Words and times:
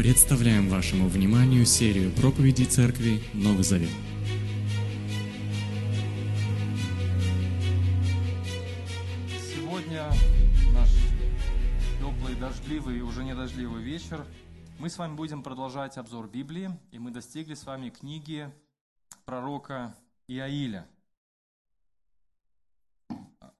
Представляем 0.00 0.70
вашему 0.70 1.08
вниманию 1.08 1.66
серию 1.66 2.10
проповедей 2.10 2.64
Церкви 2.64 3.22
Новый 3.34 3.64
Завет. 3.64 3.90
Сегодня 9.54 10.08
наш 10.72 10.88
теплый, 11.98 12.34
дождливый 12.36 12.96
и 12.96 13.02
уже 13.02 13.22
не 13.24 13.34
дождливый 13.34 13.82
вечер. 13.82 14.24
Мы 14.78 14.88
с 14.88 14.96
вами 14.96 15.16
будем 15.16 15.42
продолжать 15.42 15.98
обзор 15.98 16.28
Библии, 16.28 16.70
и 16.92 16.98
мы 16.98 17.10
достигли 17.10 17.52
с 17.52 17.66
вами 17.66 17.90
книги 17.90 18.50
пророка 19.26 19.94
Иаиля. 20.28 20.88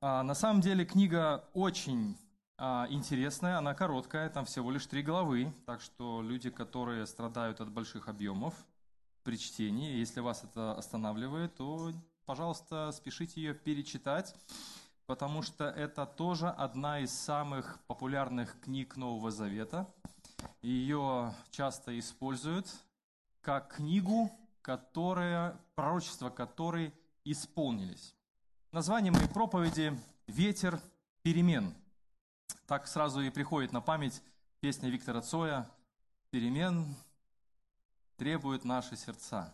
А, 0.00 0.22
на 0.22 0.34
самом 0.34 0.62
деле 0.62 0.86
книга 0.86 1.44
очень 1.52 2.16
а, 2.62 2.86
интересная, 2.90 3.56
она 3.56 3.72
короткая, 3.72 4.28
там 4.28 4.44
всего 4.44 4.70
лишь 4.70 4.84
три 4.84 5.02
главы, 5.02 5.50
так 5.64 5.80
что 5.80 6.20
люди, 6.20 6.50
которые 6.50 7.06
страдают 7.06 7.58
от 7.62 7.70
больших 7.70 8.06
объемов 8.06 8.54
при 9.22 9.38
чтении, 9.38 9.96
если 9.96 10.20
вас 10.20 10.44
это 10.44 10.74
останавливает, 10.76 11.54
то, 11.54 11.90
пожалуйста, 12.26 12.92
спешите 12.92 13.40
ее 13.40 13.54
перечитать, 13.54 14.34
потому 15.06 15.40
что 15.40 15.70
это 15.70 16.04
тоже 16.04 16.50
одна 16.50 17.00
из 17.00 17.12
самых 17.12 17.78
популярных 17.86 18.60
книг 18.60 18.94
Нового 18.94 19.30
Завета. 19.30 19.90
Ее 20.60 21.32
часто 21.50 21.98
используют 21.98 22.68
как 23.40 23.76
книгу, 23.76 24.30
которая, 24.60 25.58
пророчества 25.74 26.28
которой 26.28 26.92
исполнились. 27.24 28.14
Название 28.70 29.12
моей 29.12 29.28
проповеди 29.28 29.98
«Ветер 30.26 30.78
перемен». 31.22 31.74
Так 32.70 32.86
сразу 32.86 33.20
и 33.20 33.30
приходит 33.30 33.72
на 33.72 33.80
память 33.80 34.22
песня 34.60 34.88
Виктора 34.90 35.22
Цоя 35.22 35.68
«Перемен 36.30 36.94
требуют 38.16 38.64
наши 38.64 38.96
сердца». 38.96 39.52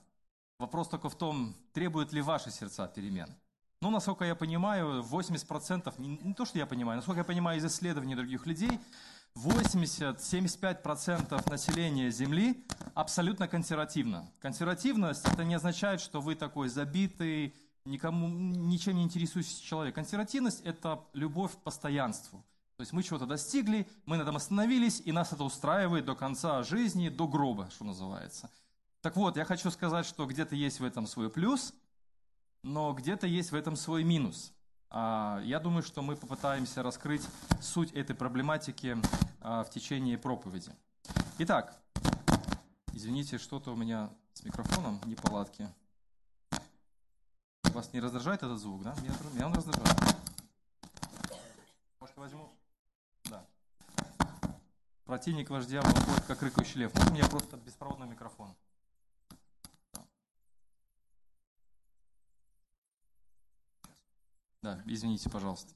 Вопрос 0.59 0.89
только 0.89 1.09
в 1.09 1.17
том, 1.17 1.57
требуют 1.73 2.13
ли 2.13 2.21
ваши 2.21 2.51
сердца 2.51 2.87
перемен. 2.87 3.35
Ну, 3.81 3.89
насколько 3.89 4.27
я 4.27 4.35
понимаю, 4.35 5.03
80%, 5.03 5.95
не, 5.97 6.19
не 6.19 6.35
то, 6.35 6.45
что 6.45 6.59
я 6.59 6.67
понимаю, 6.67 6.99
насколько 6.99 7.21
я 7.21 7.25
понимаю 7.25 7.59
из 7.59 7.65
исследований 7.65 8.15
других 8.15 8.45
людей, 8.45 8.79
80-75% 9.35 11.49
населения 11.49 12.11
Земли 12.11 12.67
абсолютно 12.93 13.49
консервативно. 13.49 14.31
Консервативность– 14.41 15.27
это 15.33 15.43
не 15.43 15.55
означает, 15.55 16.03
что 16.03 16.21
вы 16.21 16.35
такой 16.35 16.69
забитый, 16.69 17.55
никому, 17.87 18.29
ничем 18.29 18.97
не 18.97 19.05
интересующийся 19.05 19.65
человек. 19.65 19.95
Консервативность– 19.95 20.61
это 20.65 21.03
любовь 21.15 21.55
к 21.55 21.63
постоянству. 21.63 22.45
То 22.77 22.83
есть 22.83 22.93
мы 22.93 23.03
чего-то 23.03 23.25
достигли, 23.25 23.89
мы 24.05 24.19
на 24.19 24.23
этом 24.23 24.37
остановились, 24.37 25.01
и 25.05 25.11
нас 25.11 25.33
это 25.33 25.45
устраивает 25.45 26.05
до 26.05 26.15
конца 26.15 26.63
жизни, 26.63 27.09
до 27.09 27.27
гроба, 27.27 27.71
что 27.71 27.85
называется. 27.85 28.51
Так 29.01 29.17
вот, 29.17 29.37
я 29.39 29.47
хочу 29.47 29.71
сказать, 29.71 30.05
что 30.05 30.27
где-то 30.27 30.55
есть 30.55 30.81
в 30.81 30.85
этом 30.85 31.07
свой 31.07 31.31
плюс, 31.31 31.73
но 32.63 32.93
где-то 32.93 33.27
есть 33.27 33.51
в 33.51 33.55
этом 33.55 33.77
свой 33.77 34.05
минус. 34.05 34.53
А, 34.91 35.41
я 35.45 35.59
думаю, 35.59 35.83
что 35.83 36.03
мы 36.03 36.17
попытаемся 36.17 36.83
раскрыть 36.83 37.27
суть 37.63 37.93
этой 37.93 38.15
проблематики 38.15 38.99
а, 39.41 39.65
в 39.65 39.71
течение 39.71 40.19
проповеди. 40.19 40.73
Итак, 41.39 41.81
извините, 42.93 43.39
что-то 43.39 43.73
у 43.73 43.77
меня 43.77 44.11
с 44.35 44.45
микрофоном 44.45 45.01
неполадки. 45.07 45.69
Вас 47.73 47.93
не 47.93 48.01
раздражает 48.01 48.43
этот 48.43 48.59
звук, 48.59 48.83
да? 48.83 48.95
Меня, 49.33 49.47
он 49.47 49.55
раздражает. 49.55 50.17
Может, 52.01 52.17
возьму? 52.17 52.51
Да. 53.25 53.45
Противник 55.07 55.51
вождя 55.51 55.81
выходит, 55.83 56.25
как 56.27 56.43
рыкающий 56.43 56.81
лев. 56.81 56.93
Вот 56.93 57.09
у 57.09 57.13
меня 57.15 57.29
просто 57.29 57.57
беспроводный 57.57 58.09
микрофон. 58.09 58.53
Да, 64.63 64.83
извините, 64.85 65.31
пожалуйста. 65.31 65.73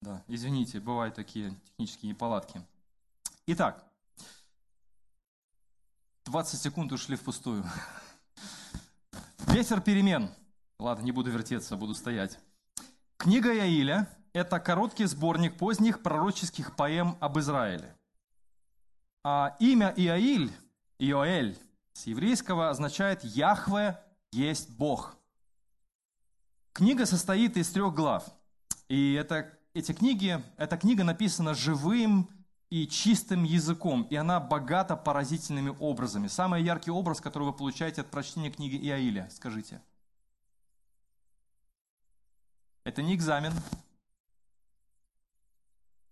Да, 0.00 0.24
извините, 0.28 0.78
бывают 0.78 1.16
такие 1.16 1.56
технические 1.64 2.10
неполадки. 2.10 2.64
Итак, 3.46 3.84
20 6.26 6.60
секунд 6.60 6.92
ушли 6.92 7.16
впустую. 7.16 7.64
Ветер 9.48 9.80
перемен. 9.80 10.32
Ладно, 10.80 11.04
не 11.04 11.12
буду 11.12 11.30
вертеться, 11.30 11.76
буду 11.76 11.94
стоять. 11.94 12.38
Книга 13.18 13.52
Яиля– 13.52 14.08
это 14.32 14.58
короткий 14.58 15.04
сборник 15.04 15.58
поздних 15.58 16.02
пророческих 16.02 16.74
поэм 16.74 17.18
об 17.20 17.38
Израиле. 17.38 17.94
А 19.22 19.56
имя 19.58 19.92
Иаиль, 19.94 20.50
Иоэль, 20.98 21.58
с 21.92 22.06
еврейского 22.06 22.70
означает 22.70 23.22
«Яхве 23.24 24.00
есть 24.32 24.70
Бог». 24.70 25.18
Книга 26.72 27.04
состоит 27.04 27.58
из 27.58 27.68
трех 27.68 27.94
глав. 27.94 28.24
И 28.88 29.12
это, 29.12 29.52
эти 29.74 29.92
книги, 29.92 30.42
эта 30.56 30.78
книга 30.78 31.04
написана 31.04 31.52
живым 31.52 32.30
и 32.70 32.86
чистым 32.86 33.44
языком, 33.44 34.04
и 34.04 34.16
она 34.16 34.40
богата 34.40 34.96
поразительными 34.96 35.76
образами. 35.78 36.28
Самый 36.28 36.62
яркий 36.62 36.90
образ, 36.90 37.20
который 37.20 37.44
вы 37.44 37.52
получаете 37.52 38.00
от 38.00 38.10
прочтения 38.10 38.50
книги 38.50 38.76
Иаиля, 38.76 39.28
скажите. 39.30 39.82
Это 42.90 43.02
не 43.02 43.14
экзамен. 43.14 43.52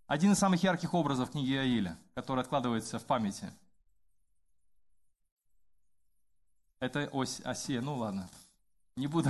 Один 0.06 0.30
из 0.30 0.38
самых 0.38 0.62
ярких 0.62 0.94
образов 0.94 1.32
книги 1.32 1.52
Иаиля, 1.52 1.98
который 2.14 2.38
откладывается 2.38 3.00
в 3.00 3.04
памяти. 3.04 3.50
Это 6.78 7.08
ось 7.10 7.40
оси, 7.40 7.80
ну 7.80 7.96
ладно, 7.96 8.28
не 8.94 9.08
буду. 9.08 9.28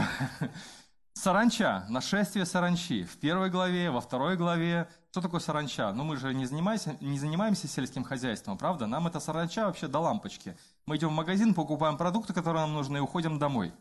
Саранча, 1.15 1.87
нашествие 1.89 2.45
саранчи. 2.45 3.05
В 3.05 3.17
первой 3.17 3.49
главе, 3.49 3.91
во 3.91 4.03
второй 4.03 4.37
главе. 4.37 4.87
Что 5.11 5.23
такое 5.23 5.41
саранча? 5.41 5.91
Ну, 5.95 6.05
мы 6.05 6.19
же 6.19 6.35
не 6.35 6.45
занимаемся, 6.45 6.99
не 7.01 7.19
занимаемся 7.19 7.67
сельским 7.67 8.05
хозяйством, 8.05 8.59
правда? 8.59 8.87
Нам 8.87 9.07
это 9.07 9.21
саранча 9.21 9.65
вообще 9.65 9.89
до 9.89 10.01
лампочки. 10.01 10.55
Мы 10.85 10.99
идем 10.99 11.09
в 11.09 11.13
магазин, 11.13 11.55
покупаем 11.55 11.97
продукты, 11.97 12.35
которые 12.35 12.67
нам 12.67 12.75
нужны, 12.75 12.99
и 12.99 13.01
уходим 13.01 13.39
домой. 13.39 13.73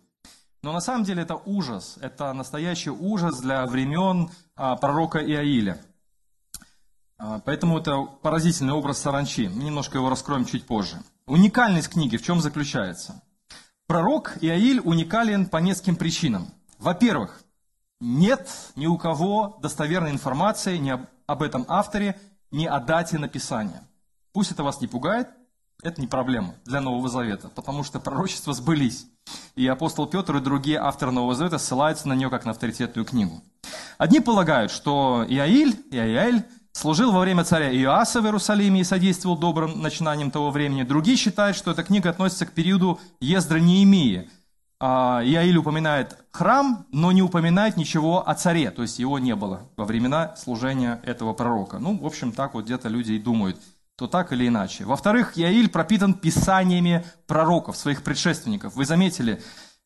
Но 0.68 0.74
на 0.74 0.82
самом 0.82 1.06
деле 1.06 1.22
это 1.22 1.36
ужас. 1.36 1.96
Это 2.02 2.34
настоящий 2.34 2.90
ужас 2.90 3.40
для 3.40 3.66
времен 3.66 4.30
а, 4.58 4.76
пророка 4.76 5.26
Иаиля. 5.26 5.82
А, 7.18 7.40
поэтому 7.40 7.80
это 7.80 8.02
поразительный 8.02 8.74
образ 8.74 8.98
саранчи. 8.98 9.48
Мы 9.48 9.64
немножко 9.64 9.98
его 9.98 10.10
раскроем 10.10 10.44
чуть 10.44 10.66
позже. 10.66 11.02
Уникальность 11.26 11.88
книги 11.88 12.18
в 12.18 12.22
чем 12.22 12.42
заключается? 12.42 13.24
Пророк 13.86 14.40
Иаиль 14.42 14.82
уникален 14.82 15.46
по 15.46 15.56
нескольким 15.56 15.96
причинам. 15.96 16.50
Во-первых, 16.80 17.42
нет 18.02 18.50
ни 18.76 18.88
у 18.88 18.98
кого 18.98 19.58
достоверной 19.62 20.12
информации 20.12 20.76
ни 20.76 20.90
об, 20.90 21.06
об 21.28 21.44
этом 21.44 21.64
авторе, 21.70 22.20
ни 22.52 22.66
о 22.66 22.82
дате 22.82 23.18
написания. 23.18 23.88
Пусть 24.34 24.52
это 24.52 24.64
вас 24.64 24.82
не 24.82 24.88
пугает, 24.88 25.30
это 25.82 26.02
не 26.02 26.08
проблема 26.08 26.56
для 26.66 26.82
Нового 26.82 27.08
Завета, 27.08 27.48
потому 27.48 27.86
что 27.86 28.02
пророчества 28.02 28.52
сбылись. 28.52 29.08
И 29.56 29.68
апостол 29.68 30.08
Петр 30.08 30.38
и 30.38 30.40
другие 30.40 30.80
авторы 30.80 31.12
Нового 31.12 31.36
Завета 31.36 31.58
ссылаются 31.58 32.08
на 32.08 32.14
нее 32.14 32.30
как 32.30 32.46
на 32.46 32.52
авторитетную 32.52 33.06
книгу. 33.06 33.42
Одни 33.98 34.20
полагают, 34.20 34.72
что 34.72 35.26
Иаиль, 35.28 35.76
Иаиль 35.92 36.44
служил 36.72 37.12
во 37.12 37.20
время 37.20 37.44
царя 37.44 37.72
Иоаса 37.72 38.22
в 38.22 38.26
Иерусалиме 38.26 38.82
и 38.82 38.84
содействовал 38.84 39.38
добрым 39.38 39.82
начинаниям 39.82 40.32
того 40.32 40.52
времени. 40.52 40.84
Другие 40.84 41.18
считают, 41.18 41.58
что 41.58 41.72
эта 41.72 41.84
книга 41.84 42.10
относится 42.10 42.46
к 42.46 42.52
периоду 42.52 43.00
Ездра 43.20 43.58
Неемии, 43.58 44.30
а, 44.80 45.24
Иаиль 45.24 45.58
упоминает 45.58 46.18
храм, 46.32 46.86
но 46.92 47.12
не 47.12 47.24
упоминает 47.24 47.78
ничего 47.78 48.28
о 48.28 48.36
царе, 48.36 48.70
то 48.70 48.84
есть 48.84 49.00
его 49.00 49.18
не 49.18 49.36
было 49.36 49.68
во 49.76 49.86
времена 49.86 50.36
служения 50.36 51.02
этого 51.04 51.34
пророка. 51.34 51.80
Ну, 51.80 51.98
в 51.98 52.06
общем, 52.06 52.32
так 52.32 52.54
вот 52.54 52.66
где-то 52.66 52.88
люди 52.88 53.14
и 53.14 53.20
думают, 53.20 53.58
то 53.98 54.08
так 54.08 54.32
или 54.32 54.48
иначе. 54.48 54.86
Во-вторых, 54.86 55.38
Иаиль 55.38 55.70
пропитан 55.70 56.14
писаниями 56.14 57.04
пророков, 57.26 57.76
своих 57.76 58.04
предшественников. 58.04 58.76
Вы 58.76 58.86
заметили, 58.86 59.42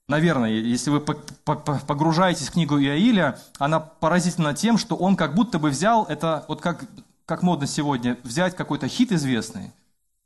наверное, 0.09 0.49
если 0.49 0.89
вы 0.89 0.99
погружаетесь 0.99 2.49
в 2.49 2.51
книгу 2.51 2.77
Иаиля, 2.77 3.39
она 3.57 3.79
поразительна 3.79 4.53
тем, 4.53 4.77
что 4.77 4.97
он 4.97 5.15
как 5.15 5.33
будто 5.33 5.59
бы 5.59 5.69
взял, 5.69 6.03
это 6.03 6.43
вот 6.49 6.59
как, 6.59 6.83
как 7.25 7.41
модно 7.41 7.67
сегодня, 7.67 8.17
взять 8.23 8.53
какой-то 8.53 8.89
хит 8.89 9.13
известный, 9.13 9.71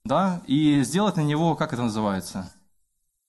да, 0.03 0.41
и 0.47 0.81
сделать 0.83 1.15
на 1.15 1.21
него, 1.21 1.55
как 1.55 1.71
это 1.71 1.83
называется– 1.83 2.51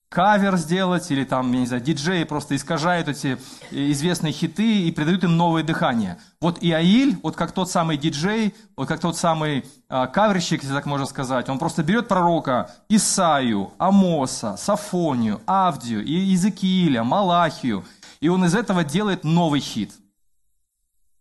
кавер 0.08 0.56
сделать, 0.56 1.10
или 1.10 1.24
там, 1.24 1.52
я 1.52 1.60
не 1.60 1.66
знаю, 1.66 1.82
диджеи 1.82 2.24
просто 2.24 2.56
искажают 2.56 3.08
эти 3.08 3.38
известные 3.70 4.32
хиты 4.32 4.82
и 4.82 4.92
придают 4.92 5.24
им 5.24 5.36
новое 5.36 5.62
дыхание. 5.62 6.18
Вот 6.40 6.58
Иаиль, 6.60 7.18
вот 7.22 7.36
как 7.36 7.52
тот 7.52 7.70
самый 7.70 7.96
диджей, 7.96 8.54
вот 8.76 8.88
как 8.88 9.00
тот 9.00 9.16
самый 9.16 9.64
а, 9.88 10.06
каверщик, 10.06 10.62
если 10.62 10.74
так 10.74 10.86
можно 10.86 11.06
сказать, 11.06 11.48
он 11.48 11.58
просто 11.58 11.82
берет 11.82 12.08
пророка 12.08 12.70
Исаию, 12.88 13.72
Амоса, 13.78 14.56
Сафонию, 14.56 15.40
Авдию, 15.46 16.04
Иезекииля, 16.04 17.02
Малахию, 17.02 17.84
и 18.20 18.28
он 18.28 18.44
из 18.44 18.54
этого 18.54 18.84
делает 18.84 19.24
новый 19.24 19.60
хит. 19.60 19.92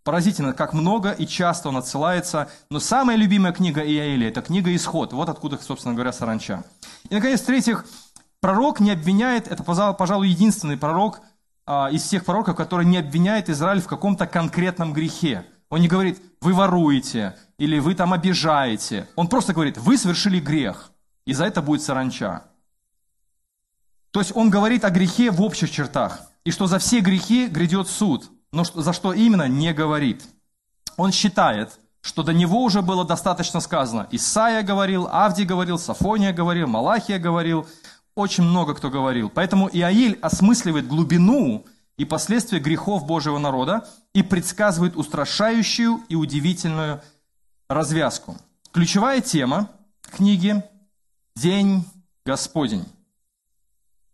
Поразительно, 0.05 0.53
как 0.53 0.73
много 0.73 1.11
и 1.13 1.25
часто 1.25 1.69
он 1.69 1.77
отсылается. 1.77 2.47
Но 2.69 2.79
самая 2.79 3.17
любимая 3.17 3.51
книга 3.51 3.81
Иаиля– 3.81 4.27
это 4.29 4.43
книга 4.43 4.73
«Исход». 4.75 5.13
Вот 5.13 5.29
откуда, 5.29 5.57
собственно 5.57 5.95
говоря, 5.95 6.13
саранча. 6.13 6.63
И, 7.09 7.15
наконец, 7.15 7.41
в-третьих, 7.41 7.85
пророк 8.45 8.80
не 8.80 8.92
обвиняет, 8.92 9.47
это, 9.47 9.63
пожалуй, 9.63 10.27
единственный 10.27 10.77
пророк 10.77 11.21
а, 11.65 11.89
из 11.92 12.03
всех 12.03 12.25
пророков, 12.25 12.56
который 12.56 12.86
не 12.86 12.97
обвиняет 12.97 13.50
Израиль 13.50 13.81
в 13.81 13.88
каком-то 13.88 14.27
конкретном 14.27 14.94
грехе. 14.94 15.47
Он 15.71 15.81
не 15.81 15.88
говорит, 15.88 16.21
вы 16.42 16.53
воруете, 16.53 17.36
или 17.57 17.80
вы 17.80 17.95
там 17.95 18.13
обижаете. 18.13 19.07
Он 19.15 19.30
просто 19.30 19.53
говорит, 19.53 19.80
вы 19.80 19.97
совершили 19.97 20.39
грех, 20.39 20.92
и 21.25 21.33
за 21.33 21.45
это 21.45 21.63
будет 21.63 21.81
саранча. 21.81 22.44
То 24.12 24.19
есть 24.19 24.31
он 24.36 24.51
говорит 24.51 24.86
о 24.86 24.92
грехе 24.92 25.31
в 25.31 25.42
общих 25.42 25.71
чертах, 25.71 26.21
и 26.44 26.51
что 26.51 26.68
за 26.68 26.77
все 26.77 27.00
грехи 27.00 27.47
грядет 27.47 27.88
суд, 27.88 28.30
но 28.51 28.63
за 28.63 28.94
что 28.94 29.12
именно 29.12 29.47
не 29.47 29.74
говорит. 29.74 30.21
Он 30.97 31.12
считает, 31.12 31.80
что 32.01 32.21
до 32.21 32.31
него 32.31 32.62
уже 32.62 32.83
было 32.83 33.03
достаточно 33.03 33.59
сказано. 33.59 34.07
Исаия 34.12 34.62
говорил, 34.62 35.09
Авди 35.12 35.45
говорил, 35.45 35.80
Сафония 35.80 36.31
говорил, 36.31 36.68
Малахия 36.68 37.18
говорил, 37.18 37.65
очень 38.15 38.44
много 38.44 38.73
кто 38.73 38.89
говорил. 38.89 39.29
Поэтому 39.29 39.69
Иаиль 39.71 40.17
осмысливает 40.21 40.88
глубину 40.88 41.65
и 41.97 42.06
последствия 42.06 42.59
грехов 42.59 43.06
Божьего 43.06 43.38
народа 43.38 43.88
и 44.13 44.23
предсказывает 44.23 44.95
устрашающую 44.95 46.01
и 46.09 46.15
удивительную 46.15 47.01
развязку. 47.69 48.38
Ключевая 48.71 49.21
тема 49.21 49.69
книги– 50.01 50.63
День 51.35 51.85
Господень. 52.25 52.85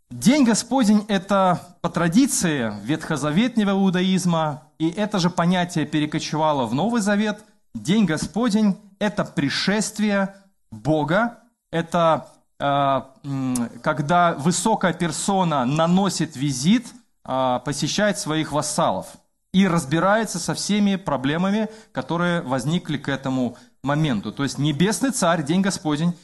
День 0.10 0.44
Господень– 0.44 1.06
это 1.08 1.78
по 1.82 1.90
традиции 1.90 2.74
ветхозаветнего 2.84 3.72
иудаизма, 3.72 4.64
и 4.80 4.90
это 4.90 5.20
же 5.20 5.30
понятие 5.30 5.86
перекочевало 5.86 6.66
в 6.66 6.74
Новый 6.74 7.02
Завет. 7.02 7.44
День 7.74 8.06
Господень– 8.06 8.78
это 9.00 9.24
пришествие 9.24 10.36
Бога, 10.72 11.40
это 11.72 12.28
когда 12.62 14.36
высокая 14.38 14.94
персона 14.94 15.66
наносит 15.66 16.36
визит, 16.36 16.86
э, 17.26 17.60
посещает 17.66 18.20
своих 18.20 18.52
вассалов 18.52 19.08
и 19.52 19.68
разбирается 19.68 20.38
со 20.38 20.54
всеми 20.54 20.96
проблемами, 20.96 21.70
которые 21.92 22.42
возникли 22.42 22.98
к 22.98 23.10
этому 23.10 23.58
моменту. 23.84 24.32
То 24.32 24.44
есть 24.44 24.60
небесный 24.60 25.10
царь, 25.10 25.44
День 25.44 25.62
Господень, 25.62 26.16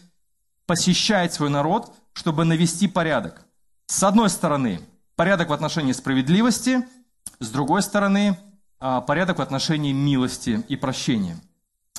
посещает 0.67 1.33
свой 1.33 1.49
народ, 1.49 1.93
чтобы 2.13 2.45
навести 2.45 2.87
порядок. 2.87 3.45
С 3.87 4.03
одной 4.03 4.29
стороны, 4.29 4.81
порядок 5.15 5.49
в 5.49 5.53
отношении 5.53 5.93
справедливости, 5.93 6.85
с 7.39 7.49
другой 7.49 7.81
стороны, 7.81 8.37
а, 8.79 9.01
порядок 9.01 9.39
в 9.39 9.41
отношении 9.41 9.91
милости 9.91 10.63
и 10.67 10.75
прощения. 10.75 11.37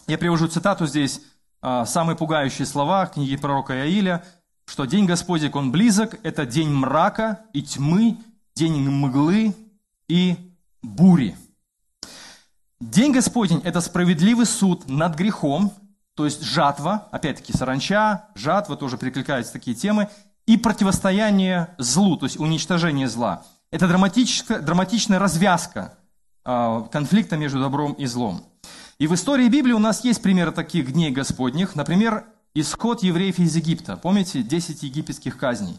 Я 0.06 0.17
привожу 0.17 0.49
цитату 0.49 0.87
здесь, 0.87 1.20
самые 1.62 2.16
пугающие 2.16 2.66
слова 2.66 3.06
книги 3.06 3.37
пророка 3.37 3.75
Иаиля, 3.75 4.25
что 4.66 4.84
день 4.84 5.06
Господень, 5.06 5.50
он 5.55 5.72
близок, 5.72 6.19
это 6.22 6.46
день 6.46 6.70
мрака 6.70 7.40
и 7.52 7.62
тьмы, 7.62 8.19
день 8.55 8.88
мглы 8.88 9.55
и 10.08 10.37
бури. 10.82 11.37
День 12.81 13.12
Господень– 13.12 13.60
это 13.64 13.81
справедливый 13.81 14.46
суд 14.46 14.88
над 14.88 15.16
грехом, 15.16 15.72
то 16.14 16.25
есть 16.25 16.43
жатва, 16.43 17.08
опять-таки 17.10 17.52
саранча, 17.52 18.26
жатва, 18.34 18.76
тоже 18.76 18.99
прикликаются 18.99 19.52
такие 19.52 19.75
темы, 19.75 20.08
и 20.46 20.56
противостояние 20.56 21.75
злу, 21.78 22.16
то 22.16 22.26
есть 22.26 22.38
уничтожение 22.38 23.08
зла. 23.08 23.44
Это 23.70 23.88
драматическая, 23.88 24.60
драматичная 24.60 25.19
развязка 25.19 25.94
э, 26.44 26.84
конфликта 26.90 27.37
между 27.37 27.60
добром 27.60 27.93
и 27.93 28.06
злом. 28.06 28.43
И 28.98 29.06
в 29.06 29.14
истории 29.14 29.48
Библии 29.48 29.72
у 29.72 29.78
нас 29.78 30.02
есть 30.02 30.20
примеры 30.22 30.50
таких 30.50 30.92
дней 30.92 31.12
Господних. 31.12 31.76
Например, 31.76 32.26
исход 32.54 33.04
евреев 33.04 33.38
из 33.38 33.54
Египта. 33.54 33.96
Помните, 33.96 34.42
10 34.42 34.82
египетских 34.82 35.38
казней? 35.38 35.78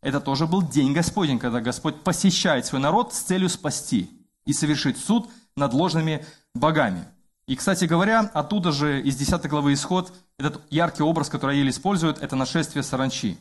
Это 0.00 0.20
тоже 0.20 0.46
был 0.46 0.62
день 0.62 0.94
Господень, 0.94 1.38
когда 1.38 1.60
Господь 1.60 2.00
посещает 2.02 2.64
свой 2.64 2.80
народ 2.80 3.12
с 3.12 3.18
целью 3.18 3.50
спасти 3.50 4.08
и 4.46 4.54
совершить 4.54 4.96
суд 4.96 5.28
над 5.54 5.74
ложными 5.74 6.24
богами. 6.54 7.04
И, 7.46 7.56
кстати 7.56 7.84
говоря, 7.84 8.20
оттуда 8.32 8.72
же 8.72 9.02
из 9.02 9.16
10 9.16 9.46
главы 9.48 9.74
Исход, 9.74 10.14
этот 10.38 10.62
яркий 10.70 11.02
образ, 11.02 11.28
который 11.28 11.58
Еле 11.58 11.68
использует, 11.68 12.22
это 12.22 12.36
нашествие 12.36 12.82
саранчи. 12.82 13.36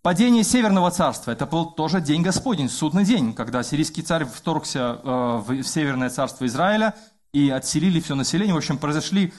Падение 0.00 0.42
Северного 0.42 0.90
царства– 0.90 1.30
это 1.32 1.46
был 1.46 1.66
тоже 1.66 2.00
день 2.00 2.22
Господень, 2.22 2.68
судный 2.68 3.04
день, 3.04 3.34
когда 3.34 3.62
сирийский 3.62 4.02
царь 4.02 4.24
вторгся 4.24 4.98
э, 5.02 5.42
в 5.46 5.62
Северное 5.62 6.10
царство 6.10 6.46
Израиля 6.46 6.94
и 7.32 7.50
отселили 7.50 8.00
все 8.00 8.14
население. 8.14 8.54
В 8.54 8.58
общем, 8.58 8.78
произошли 8.78 9.32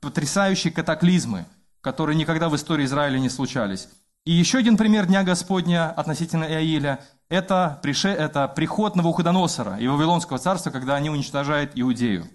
потрясающие 0.00 0.72
катаклизмы, 0.72 1.46
которые 1.80 2.16
никогда 2.16 2.48
в 2.48 2.56
истории 2.56 2.84
Израиля 2.84 3.18
не 3.18 3.28
случались. 3.28 3.88
И 4.24 4.32
еще 4.32 4.58
один 4.58 4.76
пример 4.76 5.06
Дня 5.06 5.22
Господня 5.22 5.90
относительно 5.90 6.44
Иаиля– 6.44 7.04
это, 7.28 7.80
это 7.82 8.48
приход 8.48 8.96
Навуходоносора 8.96 9.76
и 9.76 9.86
Вавилонского 9.86 10.38
царства, 10.38 10.70
когда 10.70 10.94
они 10.94 11.10
уничтожают 11.10 11.72
Иудею. 11.74 12.26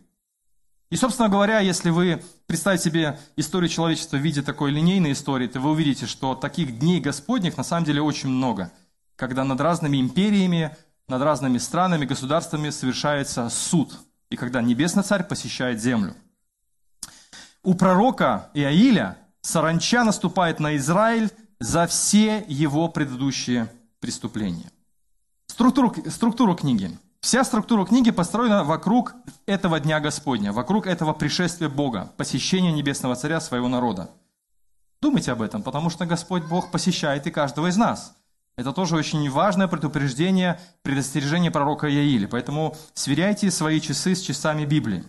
И, 0.91 0.95
собственно 0.95 1.29
говоря, 1.29 1.59
если 1.59 1.89
вы 1.89 2.23
представите 2.47 2.83
себе 2.83 3.19
историю 3.35 3.69
человечества 3.69 4.17
в 4.17 4.21
виде 4.21 4.41
такой 4.41 4.71
линейной 4.71 5.13
истории, 5.13 5.47
то 5.47 5.59
вы 5.59 5.71
увидите, 5.71 6.05
что 6.05 6.35
таких 6.35 6.79
дней 6.79 6.99
Господних 6.99 7.57
на 7.57 7.63
самом 7.63 7.85
деле 7.85 8.01
очень 8.01 8.29
много, 8.29 8.71
когда 9.15 9.43
над 9.43 9.61
разными 9.61 9.99
империями, 9.99 10.75
над 11.07 11.21
разными 11.21 11.59
странами, 11.59 12.05
государствами 12.05 12.69
совершается 12.69 13.49
суд, 13.49 13.97
и 14.29 14.35
когда 14.35 14.61
Небесный 14.61 15.03
Царь 15.03 15.23
посещает 15.23 15.81
землю. 15.81 16.15
У 17.63 17.73
пророка 17.73 18.49
Иаиля 18.53 19.17
саранча 19.41 20.03
наступает 20.03 20.59
на 20.59 20.77
Израиль 20.77 21.31
за 21.59 21.87
все 21.87 22.45
его 22.47 22.87
предыдущие 22.87 23.71
преступления. 23.99 24.71
Структуру, 25.47 25.93
структуру 26.09 26.55
книги– 26.55 26.97
Вся 27.21 27.43
структура 27.43 27.85
книги 27.85 28.11
построена 28.11 28.63
вокруг 28.63 29.13
этого 29.45 29.79
Дня 29.79 29.99
Господня, 29.99 30.53
вокруг 30.53 30.87
этого 30.87 31.13
пришествия 31.13 31.67
Бога, 31.67 32.13
посещения 32.15 32.71
Небесного 32.71 33.15
Царя 33.15 33.41
своего 33.41 33.67
народа. 33.67 34.09
Думайте 35.01 35.33
об 35.33 35.41
этом, 35.41 35.61
потому 35.61 35.89
что 35.89 36.05
Господь 36.05 36.43
Бог 36.43 36.71
посещает 36.71 37.27
и 37.27 37.31
каждого 37.31 37.67
из 37.67 37.75
нас. 37.77 38.15
Это 38.57 38.73
тоже 38.73 38.95
очень 38.95 39.29
важное 39.29 39.67
предупреждение, 39.67 40.59
предостережение 40.81 41.51
пророка 41.51 41.87
Яили. 41.87 42.25
Поэтому 42.25 42.75
сверяйте 42.93 43.51
свои 43.51 43.79
часы 43.79 44.15
с 44.15 44.21
часами 44.21 44.65
Библии. 44.65 45.05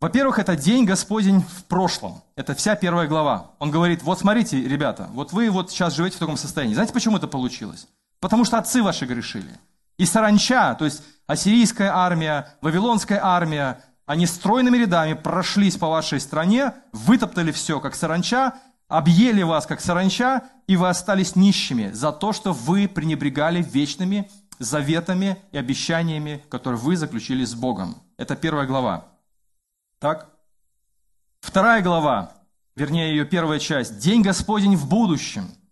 Во-первых, 0.00 0.38
это 0.38 0.56
день 0.56 0.84
Господень 0.84 1.40
в 1.40 1.64
прошлом. 1.64 2.22
Это 2.36 2.54
вся 2.54 2.76
первая 2.76 3.08
глава. 3.08 3.52
Он 3.58 3.70
говорит, 3.70 4.02
вот 4.02 4.18
смотрите, 4.18 4.62
ребята, 4.62 5.08
вот 5.12 5.32
вы 5.32 5.50
вот 5.50 5.70
сейчас 5.70 5.94
живете 5.94 6.16
в 6.16 6.20
таком 6.20 6.36
состоянии. 6.36 6.74
Знаете, 6.74 6.92
почему 6.92 7.16
это 7.16 7.26
получилось? 7.26 7.86
Потому 8.20 8.44
что 8.44 8.58
отцы 8.58 8.82
ваши 8.82 9.06
грешили. 9.06 9.50
И 9.96 10.04
саранча, 10.04 10.74
то 10.74 10.84
есть 10.84 11.02
ассирийская 11.26 11.90
армия, 11.94 12.54
вавилонская 12.60 13.20
армия, 13.22 13.82
они 14.06 14.26
стройными 14.26 14.76
рядами 14.76 15.14
прошлись 15.14 15.76
по 15.76 15.88
вашей 15.88 16.20
стране, 16.20 16.74
вытоптали 16.92 17.52
все, 17.52 17.80
как 17.80 17.94
саранча, 17.94 18.54
объели 18.88 19.42
вас, 19.42 19.66
как 19.66 19.80
саранча, 19.80 20.42
и 20.66 20.76
вы 20.76 20.88
остались 20.88 21.36
нищими 21.36 21.90
за 21.92 22.12
то, 22.12 22.32
что 22.32 22.52
вы 22.52 22.88
пренебрегали 22.88 23.62
вечными 23.62 24.30
заветами 24.58 25.38
и 25.52 25.58
обещаниями, 25.58 26.42
которые 26.48 26.78
вы 26.78 26.96
заключили 26.96 27.44
с 27.44 27.54
Богом. 27.54 27.96
Это 28.16 28.36
первая 28.36 28.66
глава. 28.66 29.06
Так? 29.98 30.30
Вторая 31.40 31.82
глава, 31.82 32.32
вернее 32.76 33.10
ее 33.10 33.24
первая 33.24 33.58
часть. 33.58 33.98
День 33.98 34.22
Господень 34.22 34.76
в 34.76 34.88
будущем– 34.88 35.48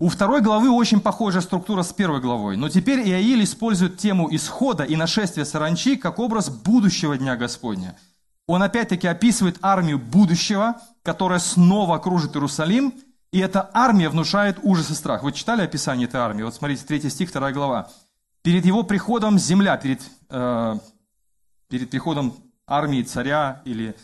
у 0.00 0.08
второй 0.08 0.40
главы 0.40 0.70
очень 0.70 1.00
похожая 1.00 1.40
структура 1.40 1.82
с 1.82 1.92
первой 1.92 2.20
главой, 2.20 2.56
но 2.56 2.68
теперь 2.68 3.08
Иаиль 3.08 3.44
использует 3.44 3.96
тему 3.96 4.28
исхода 4.34 4.82
и 4.82 4.96
нашествия 4.96 5.44
саранчи 5.44 5.96
как 5.96 6.18
образ 6.18 6.50
будущего 6.50 7.16
Дня 7.16 7.36
Господня. 7.36 7.96
Он 8.46 8.62
опять-таки 8.62 9.06
описывает 9.06 9.58
армию 9.62 9.98
будущего, 9.98 10.80
которая 11.02 11.38
снова 11.38 11.96
окружит 11.96 12.36
Иерусалим, 12.36 12.94
и 13.32 13.40
эта 13.40 13.70
армия 13.72 14.08
внушает 14.08 14.58
ужас 14.62 14.90
и 14.90 14.94
страх. 14.94 15.22
Вы 15.22 15.32
читали 15.32 15.62
описание 15.62 16.06
этой 16.06 16.20
армии? 16.20 16.42
Вот 16.42 16.54
смотрите, 16.54 16.84
3 16.84 17.10
стих, 17.10 17.32
2 17.32 17.52
глава. 17.52 17.90
Перед 18.42 18.64
его 18.64 18.82
приходом 18.82 19.38
земля, 19.38 19.76
перед, 19.76 20.02
э, 20.28 20.78
перед 21.68 21.90
приходом 21.90 22.34
армии 22.66 23.02
царя 23.02 23.62
или 23.64 23.96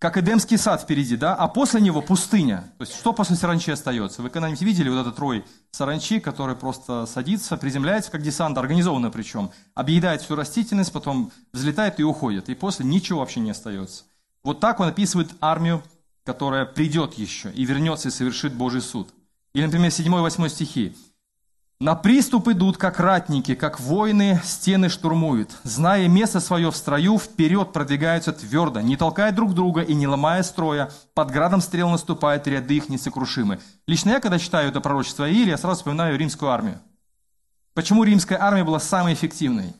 как 0.00 0.16
Эдемский 0.16 0.56
сад 0.56 0.80
впереди, 0.80 1.14
да, 1.14 1.34
а 1.34 1.46
после 1.46 1.78
него 1.78 2.00
пустыня. 2.00 2.72
То 2.78 2.84
есть 2.84 2.98
что 2.98 3.12
после 3.12 3.36
саранчи 3.36 3.70
остается? 3.70 4.22
Вы 4.22 4.30
когда-нибудь 4.30 4.62
видели 4.62 4.88
вот 4.88 5.02
этот 5.02 5.18
рой 5.18 5.44
саранчи, 5.72 6.20
который 6.20 6.56
просто 6.56 7.04
садится, 7.04 7.58
приземляется, 7.58 8.10
как 8.10 8.22
десант, 8.22 8.56
организованно 8.56 9.10
причем, 9.10 9.50
объедает 9.74 10.22
всю 10.22 10.36
растительность, 10.36 10.90
потом 10.90 11.30
взлетает 11.52 12.00
и 12.00 12.02
уходит, 12.02 12.48
и 12.48 12.54
после 12.54 12.86
ничего 12.86 13.18
вообще 13.20 13.40
не 13.40 13.50
остается. 13.50 14.04
Вот 14.42 14.58
так 14.58 14.80
он 14.80 14.88
описывает 14.88 15.32
армию, 15.42 15.82
которая 16.24 16.64
придет 16.64 17.12
еще 17.14 17.52
и 17.52 17.66
вернется 17.66 18.08
и 18.08 18.10
совершит 18.10 18.54
Божий 18.54 18.80
суд. 18.80 19.10
Или, 19.52 19.66
например, 19.66 19.90
7-8 19.90 20.48
стихи. 20.48 20.96
На 21.82 21.94
приступ 21.94 22.48
идут, 22.48 22.76
как 22.76 23.00
ратники, 23.00 23.54
как 23.54 23.80
воины 23.80 24.38
стены 24.44 24.90
штурмуют. 24.90 25.56
Зная 25.62 26.08
место 26.08 26.38
свое 26.38 26.70
в 26.70 26.76
строю, 26.76 27.16
вперед 27.18 27.72
продвигаются 27.72 28.34
твердо, 28.34 28.82
не 28.82 28.98
толкая 28.98 29.32
друг 29.32 29.54
друга 29.54 29.80
и 29.80 29.94
не 29.94 30.06
ломая 30.06 30.42
строя. 30.42 30.90
Под 31.14 31.30
градом 31.30 31.62
стрел 31.62 31.88
наступают, 31.88 32.46
ряды 32.46 32.76
их 32.76 32.90
несокрушимы. 32.90 33.60
Лично 33.86 34.10
я, 34.10 34.20
когда 34.20 34.38
читаю 34.38 34.68
это 34.68 34.82
пророчество 34.82 35.26
Иилия, 35.26 35.52
я 35.52 35.56
сразу 35.56 35.78
вспоминаю 35.78 36.18
римскую 36.18 36.50
армию. 36.50 36.80
Почему 37.72 38.04
римская 38.04 38.38
армия 38.38 38.62
была 38.62 38.78
самой 38.78 39.14
эффективной? 39.14 39.72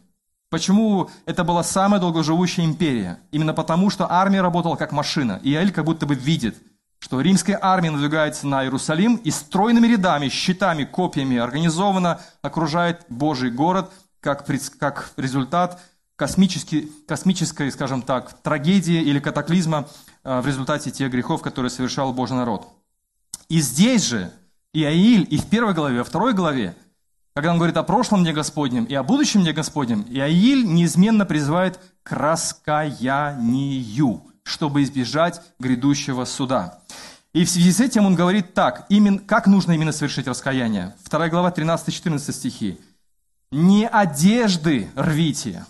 Почему 0.48 1.10
это 1.26 1.44
была 1.44 1.62
самая 1.62 2.00
долгоживущая 2.00 2.64
империя? 2.64 3.18
Именно 3.30 3.52
потому, 3.52 3.90
что 3.90 4.10
армия 4.10 4.40
работала 4.40 4.76
как 4.76 4.92
машина. 4.92 5.38
И 5.42 5.50
Иель 5.50 5.70
как 5.70 5.84
будто 5.84 6.06
бы 6.06 6.14
видит– 6.14 6.56
что 7.00 7.20
римская 7.20 7.58
армия 7.60 7.90
надвигается 7.90 8.46
на 8.46 8.62
Иерусалим 8.62 9.16
и 9.16 9.30
стройными 9.30 9.88
рядами, 9.88 10.28
щитами, 10.28 10.84
копьями 10.84 11.38
организованно 11.38 12.20
окружает 12.42 13.04
Божий 13.08 13.50
город, 13.50 13.90
как, 14.20 14.46
как 14.78 15.10
результат 15.16 15.80
космической, 16.16 17.72
скажем 17.72 18.02
так, 18.02 18.34
трагедии 18.42 19.00
или 19.02 19.18
катаклизма 19.18 19.88
а, 20.22 20.42
в 20.42 20.46
результате 20.46 20.90
тех 20.90 21.10
грехов, 21.10 21.40
которые 21.40 21.70
совершал 21.70 22.12
Божий 22.12 22.36
народ. 22.36 22.68
И 23.48 23.60
здесь 23.60 24.04
же 24.04 24.30
Иаиль 24.74 25.26
и 25.30 25.38
в 25.38 25.46
первой 25.46 25.72
главе, 25.72 25.96
и 25.96 25.98
во 26.00 26.04
второй 26.04 26.34
главе, 26.34 26.76
когда 27.34 27.52
он 27.52 27.56
говорит 27.56 27.78
о 27.78 27.82
прошлом 27.82 28.22
дне 28.22 28.34
Господнем 28.34 28.84
и 28.84 28.92
о 28.92 29.02
будущем 29.02 29.40
дне 29.40 29.54
Господнем, 29.54 30.04
Иаиль 30.10 30.66
неизменно 30.66 31.24
призывает 31.24 31.80
к 32.02 32.12
раскаянию– 32.12 33.00
чтобы 34.42 34.82
избежать 34.82 35.40
грядущего 35.58 36.24
суда. 36.24 36.80
И 37.32 37.44
в 37.44 37.50
связи 37.50 37.72
с 37.72 37.80
этим 37.80 38.06
он 38.06 38.14
говорит 38.14 38.54
так, 38.54 38.86
именно, 38.88 39.18
как 39.18 39.46
нужно 39.46 39.72
именно 39.72 39.92
совершить 39.92 40.26
раскаяние. 40.26 40.94
2 41.08 41.28
глава 41.28 41.50
13-14 41.50 42.32
стихи. 42.32 42.80
«Не 43.52 43.86
одежды 43.86 44.90
рвите». 44.96 45.64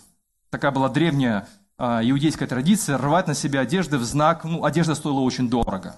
Такая 0.49 0.71
была 0.71 0.89
древняя 0.89 1.47
а, 1.77 2.01
иудейская 2.03 2.47
традиция, 2.47 2.97
рвать 2.97 3.25
на 3.25 3.33
себе 3.33 3.59
одежды 3.59 3.97
в 3.97 4.03
знак, 4.03 4.43
ну, 4.43 4.65
одежда 4.65 4.93
стоила 4.93 5.21
очень 5.21 5.49
дорого. 5.49 5.95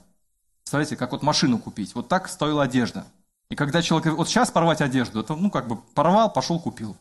Представляете, 0.64 0.96
как 0.96 1.12
вот 1.12 1.24
машину 1.24 1.60
купить. 1.60 1.94
Вот 1.94 2.08
так 2.08 2.30
стоила 2.30 2.64
одежда. 2.64 3.06
И 3.50 3.56
когда 3.56 3.82
человек, 3.82 4.14
вот 4.14 4.30
сейчас 4.30 4.50
порвать 4.50 4.80
одежду, 4.80 5.20
это, 5.20 5.36
ну, 5.36 5.52
как 5.52 5.68
бы 5.68 5.76
порвал, 5.76 6.32
пошел, 6.32 6.58
купил. 6.58 6.96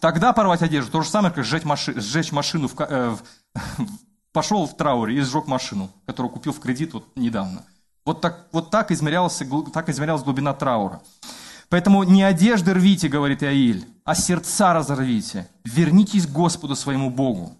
Тогда 0.00 0.32
порвать 0.32 0.62
одежду, 0.62 0.90
то 0.90 1.02
же 1.02 1.08
самое, 1.08 1.32
как 1.32 1.44
сжечь, 1.44 1.62
маши, 1.62 1.98
сжечь 2.00 2.32
машину 2.32 2.66
в, 2.66 2.78
э, 2.80 3.10
в, 3.10 3.22
пошел 4.34 4.66
в 4.66 4.76
трауре 4.76 5.16
и 5.16 5.20
сжег 5.20 5.46
машину, 5.46 5.90
которую 6.06 6.32
купил 6.32 6.52
в 6.52 6.58
кредит 6.58 6.92
вот 6.92 7.06
недавно. 7.14 7.62
Вот 8.04 8.20
так, 8.20 8.48
вот 8.52 8.70
так, 8.70 8.90
измерялась, 8.90 9.40
так 9.72 9.88
измерялась 9.88 10.24
глубина 10.24 10.52
траура. 10.52 11.00
Поэтому 11.70 12.02
не 12.02 12.22
одежды 12.22 12.74
рвите, 12.74 13.08
говорит 13.08 13.42
Иаиль, 13.42 13.86
а 14.04 14.14
сердца 14.14 14.74
разорвите. 14.74 15.48
Вернитесь 15.64 16.26
к 16.26 16.32
Господу 16.32 16.74
своему 16.74 17.10
Богу. 17.10 17.56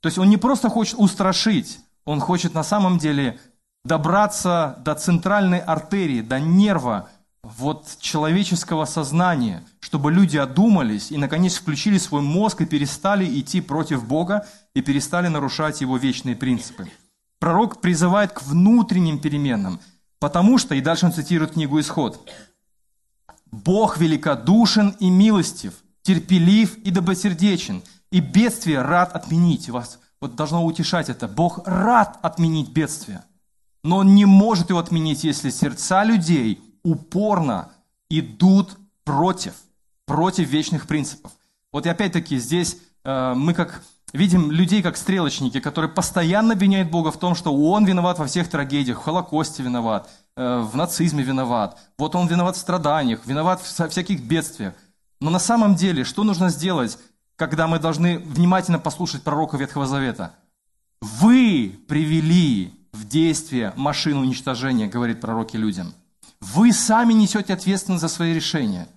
То 0.00 0.08
есть 0.08 0.18
он 0.18 0.28
не 0.28 0.36
просто 0.36 0.68
хочет 0.68 0.98
устрашить, 0.98 1.78
он 2.04 2.20
хочет 2.20 2.54
на 2.54 2.64
самом 2.64 2.98
деле 2.98 3.38
добраться 3.84 4.76
до 4.84 4.94
центральной 4.96 5.60
артерии, 5.60 6.22
до 6.22 6.40
нерва, 6.40 7.08
вот 7.42 7.96
человеческого 8.00 8.84
сознания, 8.84 9.64
чтобы 9.80 10.12
люди 10.12 10.36
одумались 10.36 11.10
и, 11.10 11.16
наконец, 11.16 11.54
включили 11.54 11.98
свой 11.98 12.22
мозг 12.22 12.60
и 12.60 12.66
перестали 12.66 13.24
идти 13.40 13.60
против 13.60 14.06
Бога 14.06 14.46
и 14.74 14.82
перестали 14.82 15.28
нарушать 15.28 15.80
Его 15.80 15.96
вечные 15.96 16.36
принципы. 16.36 16.88
Пророк 17.38 17.80
призывает 17.80 18.32
к 18.32 18.42
внутренним 18.42 19.18
переменам, 19.18 19.80
потому 20.18 20.58
что, 20.58 20.74
и 20.74 20.82
дальше 20.82 21.06
он 21.06 21.12
цитирует 21.12 21.52
книгу 21.52 21.80
«Исход», 21.80 22.28
«Бог 23.50 23.98
великодушен 23.98 24.90
и 25.00 25.10
милостив, 25.10 25.72
терпелив 26.02 26.76
и 26.76 26.90
добросердечен, 26.90 27.82
и 28.12 28.20
бедствие 28.20 28.82
рад 28.82 29.16
отменить». 29.16 29.70
Вас 29.70 29.98
вот 30.20 30.36
должно 30.36 30.64
утешать 30.64 31.08
это. 31.08 31.26
Бог 31.26 31.66
рад 31.66 32.18
отменить 32.22 32.68
бедствие, 32.68 33.24
но 33.82 33.96
Он 33.96 34.14
не 34.14 34.26
может 34.26 34.68
его 34.68 34.78
отменить, 34.78 35.24
если 35.24 35.48
сердца 35.48 36.04
людей– 36.04 36.62
упорно 36.82 37.72
идут 38.08 38.76
против, 39.04 39.54
против 40.06 40.48
вечных 40.48 40.86
принципов. 40.86 41.32
Вот 41.72 41.86
и 41.86 41.88
опять-таки 41.88 42.38
здесь 42.38 42.78
э, 43.04 43.34
мы 43.34 43.54
как 43.54 43.82
видим 44.12 44.50
людей 44.50 44.82
как 44.82 44.96
стрелочники, 44.96 45.60
которые 45.60 45.90
постоянно 45.90 46.54
обвиняют 46.54 46.90
Бога 46.90 47.10
в 47.10 47.18
том, 47.18 47.34
что 47.34 47.54
Он 47.54 47.84
виноват 47.84 48.18
во 48.18 48.26
всех 48.26 48.48
трагедиях, 48.48 48.98
в 48.98 49.02
Холокосте 49.02 49.62
виноват, 49.62 50.08
э, 50.36 50.60
в 50.60 50.76
нацизме 50.76 51.22
виноват, 51.22 51.78
вот 51.98 52.14
Он 52.14 52.26
виноват 52.26 52.56
в 52.56 52.60
страданиях, 52.60 53.26
виноват 53.26 53.60
в 53.60 53.88
всяких 53.88 54.22
бедствиях. 54.22 54.74
Но 55.20 55.30
на 55.30 55.38
самом 55.38 55.74
деле, 55.74 56.04
что 56.04 56.24
нужно 56.24 56.48
сделать, 56.48 56.98
когда 57.36 57.66
мы 57.66 57.78
должны 57.78 58.18
внимательно 58.18 58.78
послушать 58.78 59.22
пророка 59.22 59.56
Ветхого 59.56 59.86
Завета? 59.86 60.34
Вы 61.00 61.78
привели 61.88 62.74
в 62.92 63.06
действие 63.06 63.72
машину 63.76 64.20
уничтожения, 64.20 64.88
говорит 64.88 65.20
пророки 65.20 65.56
людям. 65.56 65.94
Вы 66.40 66.72
сами 66.72 67.12
несете 67.12 67.54
ответственность 67.54 68.00
за 68.00 68.08
свои 68.08 68.32
решения. 68.32 68.88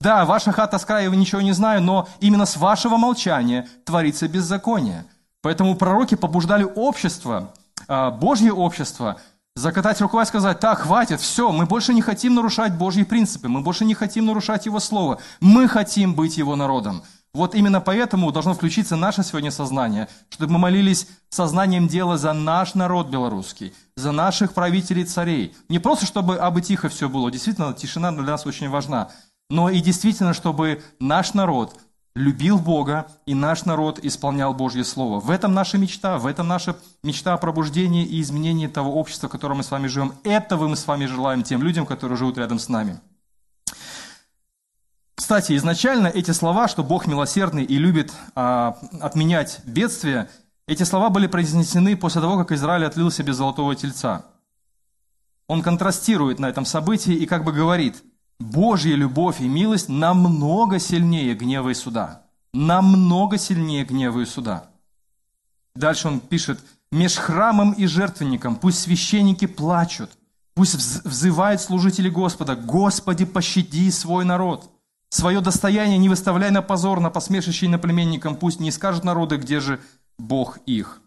Да, 0.00 0.24
ваша 0.24 0.52
хата 0.52 0.78
с 0.78 0.84
края, 0.84 1.10
вы 1.10 1.16
ничего 1.16 1.40
не 1.40 1.52
знаю, 1.52 1.82
но 1.82 2.08
именно 2.20 2.46
с 2.46 2.56
вашего 2.56 2.96
молчания 2.96 3.68
творится 3.84 4.28
беззаконие. 4.28 5.04
Поэтому 5.42 5.76
пророки 5.76 6.14
побуждали 6.14 6.64
общество, 6.64 7.52
а, 7.88 8.10
Божье 8.10 8.52
общество, 8.52 9.20
закатать 9.54 10.00
рукава 10.00 10.22
и 10.22 10.26
сказать, 10.26 10.60
так, 10.60 10.80
хватит, 10.80 11.20
все, 11.20 11.52
мы 11.52 11.66
больше 11.66 11.92
не 11.92 12.02
хотим 12.02 12.34
нарушать 12.34 12.74
Божьи 12.74 13.02
принципы, 13.02 13.48
мы 13.48 13.60
больше 13.60 13.84
не 13.84 13.94
хотим 13.94 14.26
нарушать 14.26 14.66
Его 14.66 14.80
Слово, 14.80 15.18
мы 15.40 15.68
хотим 15.68 16.14
быть 16.14 16.36
Его 16.36 16.56
народом. 16.56 17.02
Вот 17.34 17.54
именно 17.54 17.80
поэтому 17.80 18.30
должно 18.30 18.52
включиться 18.52 18.94
наше 18.94 19.22
сегодня 19.22 19.50
сознание, 19.50 20.08
чтобы 20.28 20.52
мы 20.52 20.58
молились 20.58 21.08
сознанием 21.30 21.88
дела 21.88 22.18
за 22.18 22.34
наш 22.34 22.74
народ 22.74 23.08
белорусский, 23.08 23.72
за 23.96 24.12
наших 24.12 24.52
правителей 24.52 25.04
царей. 25.04 25.56
Не 25.70 25.78
просто, 25.78 26.04
чтобы 26.04 26.36
абы 26.36 26.60
тихо 26.60 26.90
все 26.90 27.08
было, 27.08 27.30
действительно, 27.30 27.72
тишина 27.72 28.12
для 28.12 28.22
нас 28.22 28.44
очень 28.44 28.68
важна, 28.68 29.08
но 29.48 29.70
и 29.70 29.80
действительно, 29.80 30.34
чтобы 30.34 30.82
наш 31.00 31.32
народ 31.32 31.78
любил 32.14 32.58
Бога, 32.58 33.06
и 33.24 33.34
наш 33.34 33.64
народ 33.64 33.98
исполнял 34.02 34.52
Божье 34.52 34.84
Слово. 34.84 35.18
В 35.18 35.30
этом 35.30 35.54
наша 35.54 35.78
мечта, 35.78 36.18
в 36.18 36.26
этом 36.26 36.46
наша 36.46 36.76
мечта 37.02 37.32
о 37.32 37.38
пробуждении 37.38 38.04
и 38.04 38.20
изменении 38.20 38.66
того 38.66 38.94
общества, 38.94 39.28
в 39.28 39.32
котором 39.32 39.58
мы 39.58 39.62
с 39.62 39.70
вами 39.70 39.86
живем. 39.86 40.12
Этого 40.24 40.68
мы 40.68 40.76
с 40.76 40.86
вами 40.86 41.06
желаем 41.06 41.42
тем 41.42 41.62
людям, 41.62 41.86
которые 41.86 42.18
живут 42.18 42.36
рядом 42.36 42.58
с 42.58 42.68
нами. 42.68 43.00
Кстати, 45.22 45.56
изначально 45.56 46.08
эти 46.08 46.32
слова, 46.32 46.66
что 46.66 46.82
Бог 46.82 47.06
милосердный 47.06 47.62
и 47.62 47.78
любит 47.78 48.12
а, 48.34 48.76
отменять 49.00 49.60
бедствия, 49.64 50.28
эти 50.66 50.82
слова 50.82 51.10
были 51.10 51.28
произнесены 51.28 51.96
после 51.96 52.20
того, 52.20 52.36
как 52.36 52.50
Израиль 52.50 52.84
отлил 52.84 53.08
себе 53.12 53.32
золотого 53.32 53.76
тельца. 53.76 54.26
Он 55.46 55.62
контрастирует 55.62 56.40
на 56.40 56.46
этом 56.46 56.64
событии 56.64 57.14
и 57.14 57.26
как 57.26 57.44
бы 57.44 57.52
говорит, 57.52 58.02
Божья 58.40 58.96
любовь 58.96 59.40
и 59.40 59.46
милость 59.46 59.88
намного 59.88 60.80
сильнее 60.80 61.36
гнева 61.36 61.68
и 61.68 61.74
суда. 61.74 62.22
Намного 62.52 63.38
сильнее 63.38 63.84
гнева 63.84 64.22
и 64.22 64.24
суда. 64.24 64.70
Дальше 65.76 66.08
он 66.08 66.18
пишет, 66.18 66.58
«Меж 66.90 67.14
храмом 67.14 67.70
и 67.70 67.86
жертвенником 67.86 68.56
пусть 68.56 68.80
священники 68.80 69.46
плачут, 69.46 70.10
пусть 70.54 70.74
взывают 71.04 71.60
служители 71.60 72.08
Господа, 72.08 72.56
Господи, 72.56 73.24
пощади 73.24 73.88
свой 73.92 74.24
народ». 74.24 74.68
Свое 75.12 75.42
достояние 75.42 75.98
не 75.98 76.08
выставляй 76.08 76.50
на 76.50 76.62
позор, 76.62 76.98
на 76.98 77.10
посмешище 77.10 77.66
иноплеменникам, 77.66 78.34
пусть 78.34 78.60
не 78.60 78.70
скажут 78.70 79.04
народы, 79.04 79.36
где 79.36 79.60
же 79.60 79.78
Бог 80.16 80.56
их. 80.64 81.02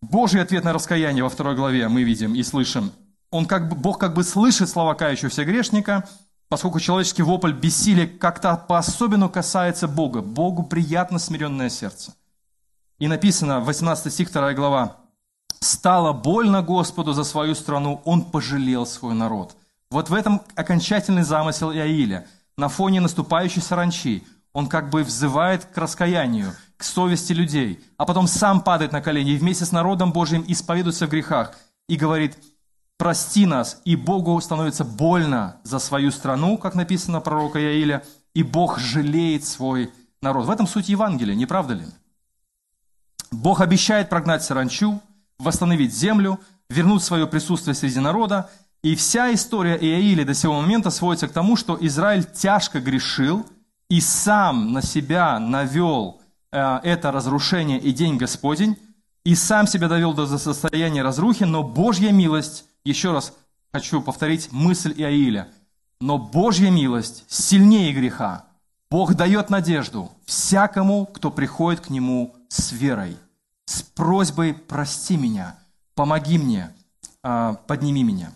Божий 0.00 0.40
ответ 0.40 0.62
на 0.62 0.72
раскаяние 0.72 1.24
во 1.24 1.28
второй 1.28 1.56
главе 1.56 1.88
мы 1.88 2.04
видим 2.04 2.36
и 2.36 2.42
слышим. 2.44 2.92
Он 3.32 3.46
как 3.46 3.68
бы, 3.68 3.74
Бог 3.74 3.98
как 3.98 4.14
бы 4.14 4.22
слышит 4.22 4.68
слова 4.68 4.94
кающегося 4.94 5.44
грешника, 5.44 6.08
поскольку 6.48 6.78
человеческий 6.78 7.24
вопль 7.24 7.52
бессилия 7.52 8.06
как-то 8.06 8.56
по-особенному 8.56 9.28
касается 9.28 9.88
Бога. 9.88 10.22
Богу 10.22 10.62
приятно 10.62 11.18
смиренное 11.18 11.68
сердце. 11.68 12.14
И 13.00 13.08
написано, 13.08 13.58
18 13.58 14.12
стих, 14.12 14.30
2 14.30 14.54
глава, 14.54 14.98
«Стало 15.58 16.12
больно 16.12 16.62
Господу 16.62 17.12
за 17.12 17.24
свою 17.24 17.56
страну, 17.56 18.00
Он 18.04 18.22
пожалел 18.22 18.86
свой 18.86 19.14
народ». 19.14 19.56
Вот 19.90 20.10
в 20.10 20.14
этом 20.14 20.42
окончательный 20.54 21.24
замысел 21.24 21.72
Иаиля– 21.72 22.24
на 22.56 22.68
фоне 22.68 23.00
наступающей 23.00 23.62
саранчи. 23.62 24.24
Он 24.52 24.68
как 24.68 24.90
бы 24.90 25.02
взывает 25.02 25.64
к 25.64 25.78
раскаянию, 25.78 26.54
к 26.76 26.84
совести 26.84 27.32
людей, 27.32 27.80
а 27.96 28.04
потом 28.04 28.26
сам 28.26 28.60
падает 28.60 28.92
на 28.92 29.00
колени 29.00 29.32
и 29.32 29.36
вместе 29.36 29.64
с 29.64 29.72
народом 29.72 30.12
Божьим 30.12 30.44
исповедуется 30.46 31.06
в 31.06 31.10
грехах 31.10 31.56
и 31.88 31.96
говорит, 31.96 32.36
прости 32.98 33.46
нас, 33.46 33.80
и 33.84 33.96
Богу 33.96 34.38
становится 34.40 34.84
больно 34.84 35.56
за 35.64 35.78
свою 35.78 36.10
страну, 36.10 36.58
как 36.58 36.74
написано 36.74 37.20
пророка 37.20 37.58
Яиля, 37.58 38.04
и 38.34 38.42
Бог 38.42 38.78
жалеет 38.78 39.44
свой 39.44 39.90
народ. 40.20 40.46
В 40.46 40.50
этом 40.50 40.66
суть 40.66 40.88
Евангелия, 40.88 41.34
не 41.34 41.46
правда 41.46 41.74
ли? 41.74 41.84
Бог 43.30 43.60
обещает 43.60 44.08
прогнать 44.08 44.42
саранчу, 44.42 45.00
восстановить 45.38 45.94
землю, 45.94 46.38
вернуть 46.68 47.02
свое 47.02 47.26
присутствие 47.26 47.74
среди 47.74 48.00
народа, 48.00 48.50
И 48.82 48.96
вся 48.96 49.32
история 49.32 49.76
Иаиля 49.76 50.24
до 50.24 50.34
сего 50.34 50.60
момента 50.60 50.90
сводится 50.90 51.28
к 51.28 51.32
тому, 51.32 51.56
что 51.56 51.78
Израиль 51.80 52.24
тяжко 52.24 52.80
грешил 52.80 53.46
и 53.88 54.00
сам 54.00 54.72
на 54.72 54.82
себя 54.82 55.38
навел 55.38 56.20
э, 56.50 56.80
это 56.82 57.12
разрушение 57.12 57.78
и 57.78 57.92
день 57.92 58.16
Господень, 58.16 58.76
и 59.24 59.36
сам 59.36 59.68
себя 59.68 59.86
довел 59.86 60.14
до 60.14 60.26
состояния 60.36 61.02
разрухи, 61.02 61.44
но 61.44 61.62
Божья 61.62 62.10
милость, 62.10 62.64
еще 62.84 63.12
раз 63.12 63.34
хочу 63.72 64.02
повторить 64.02 64.50
мысль 64.50 64.92
Иаиля, 64.96 65.48
но 66.00 66.18
Божья 66.18 66.70
милость 66.70 67.24
сильнее 67.28 67.92
греха. 67.92 68.46
Бог 68.90 69.14
дает 69.14 69.48
надежду 69.48 70.10
всякому, 70.26 71.06
кто 71.06 71.30
приходит 71.30 71.80
к 71.80 71.90
Нему 71.90 72.34
с 72.48 72.72
верой, 72.72 73.16
с 73.64 73.82
просьбой 73.82 74.54
«прости 74.54 75.16
меня», 75.16 75.56
«помоги 75.94 76.36
мне», 76.36 76.74
а, 77.22 77.54
«подними 77.54 78.02
меня». 78.02 78.32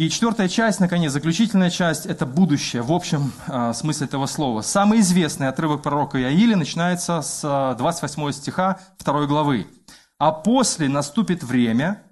И 0.00 0.08
четвертая 0.08 0.48
часть, 0.48 0.80
наконец, 0.80 1.12
заключительная 1.12 1.68
часть– 1.68 2.06
это 2.06 2.24
будущее 2.24 2.80
в 2.80 2.90
общем 2.90 3.34
э, 3.46 3.74
смысле 3.74 4.06
этого 4.06 4.24
слова. 4.24 4.62
Самый 4.62 5.00
известный 5.00 5.48
отрывок 5.48 5.82
пророка 5.82 6.18
Иаиля 6.18 6.56
начинается 6.56 7.20
с 7.20 7.74
28 7.76 8.32
стиха 8.32 8.80
2 9.04 9.26
главы. 9.26 9.66
«А 10.16 10.32
после 10.32 10.88
наступит 10.88 11.44
время, 11.44 12.02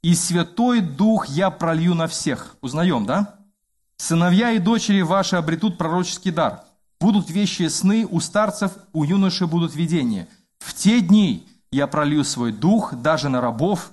и 0.00 0.14
Святой 0.14 0.80
Дух 0.80 1.26
я 1.26 1.50
пролью 1.50 1.92
на 1.92 2.06
всех». 2.06 2.56
Узнаем, 2.62 3.04
да? 3.04 3.34
«Сыновья 3.98 4.52
и 4.52 4.58
дочери 4.58 5.02
ваши 5.02 5.36
обретут 5.36 5.76
пророческий 5.76 6.30
дар. 6.30 6.62
Будут 6.98 7.28
вещи 7.28 7.68
сны, 7.68 8.08
у 8.10 8.20
старцев, 8.20 8.72
у 8.94 9.04
юношей 9.04 9.46
будут 9.46 9.74
видения. 9.74 10.28
В 10.60 10.72
те 10.72 11.02
дни 11.02 11.46
я 11.70 11.88
пролью 11.88 12.24
свой 12.24 12.52
дух 12.52 12.94
даже 12.94 13.28
на 13.28 13.42
рабов 13.42 13.92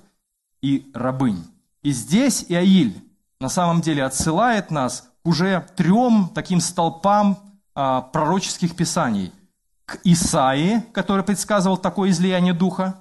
и 0.62 0.90
рабынь». 0.94 1.44
И 1.82 1.92
здесь 1.92 2.46
Иаиль 2.48 3.11
на 3.42 3.48
самом 3.48 3.80
деле 3.80 4.04
отсылает 4.04 4.70
нас 4.70 5.08
к 5.24 5.26
уже 5.26 5.66
трем 5.76 6.30
таким 6.32 6.60
столпам 6.60 7.38
а, 7.74 8.02
пророческих 8.02 8.76
писаний. 8.76 9.32
К 9.84 9.98
Исаии, 10.04 10.84
который 10.92 11.24
предсказывал 11.24 11.76
такое 11.76 12.10
излияние 12.10 12.54
Духа, 12.54 13.00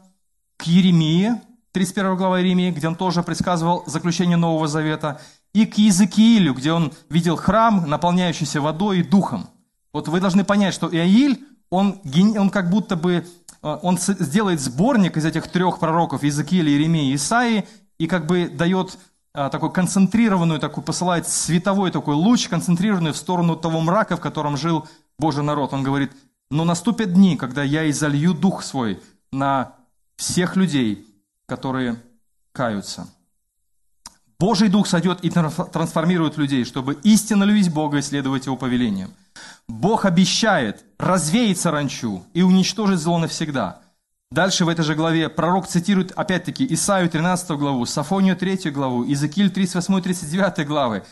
к 0.57 0.63
Еремии, 0.63 1.39
31 1.73 2.15
глава 2.15 2.39
Еремии, 2.39 2.71
где 2.71 2.87
он 2.87 2.95
тоже 2.95 3.21
предсказывал 3.21 3.83
заключение 3.85 4.35
Нового 4.35 4.67
Завета, 4.67 5.21
и 5.53 5.67
к 5.67 5.77
Иезекиилю, 5.77 6.55
где 6.55 6.73
он 6.73 6.91
видел 7.09 7.35
храм, 7.35 7.87
наполняющийся 7.87 8.61
водой 8.61 8.99
и 8.99 9.03
духом. 9.03 9.47
Вот 9.93 10.07
вы 10.07 10.19
должны 10.19 10.43
понять, 10.43 10.73
что 10.73 10.91
Иаиль, 10.91 11.45
он, 11.69 12.01
он 12.35 12.49
как 12.49 12.71
будто 12.71 12.95
бы, 12.95 13.27
а, 13.61 13.79
он 13.83 13.99
сделает 13.99 14.59
сборник 14.59 15.17
из 15.17 15.25
этих 15.25 15.49
трех 15.49 15.77
пророков, 15.77 16.23
Иезекииля, 16.23 16.71
Еремии 16.71 17.11
и 17.11 17.15
Исаии, 17.15 17.67
и 17.99 18.07
как 18.07 18.25
бы 18.25 18.49
дает 18.49 18.97
такой 19.33 19.71
концентрированную, 19.71 20.59
такой 20.59 20.83
посылает 20.83 21.27
световой 21.27 21.91
такой 21.91 22.15
луч, 22.15 22.47
концентрированный 22.49 23.11
в 23.11 23.17
сторону 23.17 23.55
того 23.55 23.79
мрака, 23.79 24.17
в 24.17 24.21
котором 24.21 24.57
жил 24.57 24.87
Божий 25.17 25.43
народ. 25.43 25.73
Он 25.73 25.83
говорит, 25.83 26.11
но 26.49 26.65
наступят 26.65 27.13
дни, 27.13 27.37
когда 27.37 27.63
я 27.63 27.89
изолью 27.89 28.33
дух 28.33 28.63
свой 28.63 28.99
на 29.31 29.75
всех 30.17 30.55
людей, 30.55 31.05
которые 31.47 32.01
каются. 32.51 33.07
Божий 34.37 34.69
Дух 34.69 34.87
сойдет 34.87 35.23
и 35.23 35.29
трансформирует 35.29 36.35
людей, 36.35 36.65
чтобы 36.65 36.95
истинно 37.03 37.43
любить 37.43 37.71
Бога 37.71 37.97
и 37.97 38.01
следовать 38.01 38.47
Его 38.47 38.57
повелениям. 38.57 39.11
Бог 39.67 40.03
обещает 40.03 40.83
развеять 40.97 41.59
саранчу 41.59 42.25
и 42.33 42.41
уничтожить 42.41 42.99
зло 42.99 43.19
навсегда– 43.19 43.80
Дальше 44.31 44.63
в 44.63 44.69
этой 44.69 44.85
же 44.85 44.95
главе 44.95 45.27
пророк 45.27 45.67
цитирует 45.67 46.13
опять-таки 46.13 46.65
Исаию 46.73 47.09
13 47.09 47.51
главу, 47.51 47.85
Сафонию 47.85 48.37
3 48.37 48.71
главу, 48.71 49.03
Иезекииль 49.03 49.51
38-39 49.51 50.63
главы. 50.63 51.03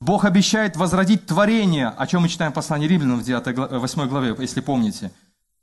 Бог 0.00 0.24
обещает 0.24 0.76
возродить 0.76 1.26
творение, 1.26 1.88
о 1.88 2.06
чем 2.06 2.22
мы 2.22 2.28
читаем 2.30 2.50
в 2.50 2.54
послании 2.54 2.88
Римлянам 2.88 3.20
в 3.20 3.24
9, 3.24 3.78
8 3.78 4.08
главе, 4.08 4.34
если 4.38 4.62
помните. 4.62 5.12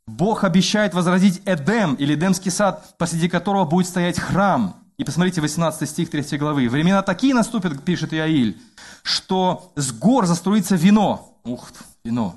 Бог 0.05 0.43
обещает 0.43 0.93
возродить 0.93 1.41
Эдем, 1.45 1.95
или 1.95 2.13
Эдемский 2.13 2.51
сад, 2.51 2.93
посреди 2.99 3.27
которого 3.27 3.65
будет 3.65 3.87
стоять 3.87 4.19
храм. 4.19 4.75
И 4.97 5.03
посмотрите 5.03 5.41
18 5.41 5.89
стих 5.89 6.11
3 6.11 6.37
главы. 6.37 6.69
«Времена 6.69 7.01
такие 7.01 7.33
наступят, 7.33 7.83
пишет 7.83 8.13
Иаиль, 8.13 8.61
что 9.01 9.71
с 9.75 9.91
гор 9.91 10.27
заструится 10.27 10.75
вино». 10.75 11.39
Ух, 11.43 11.69
вино. 12.03 12.35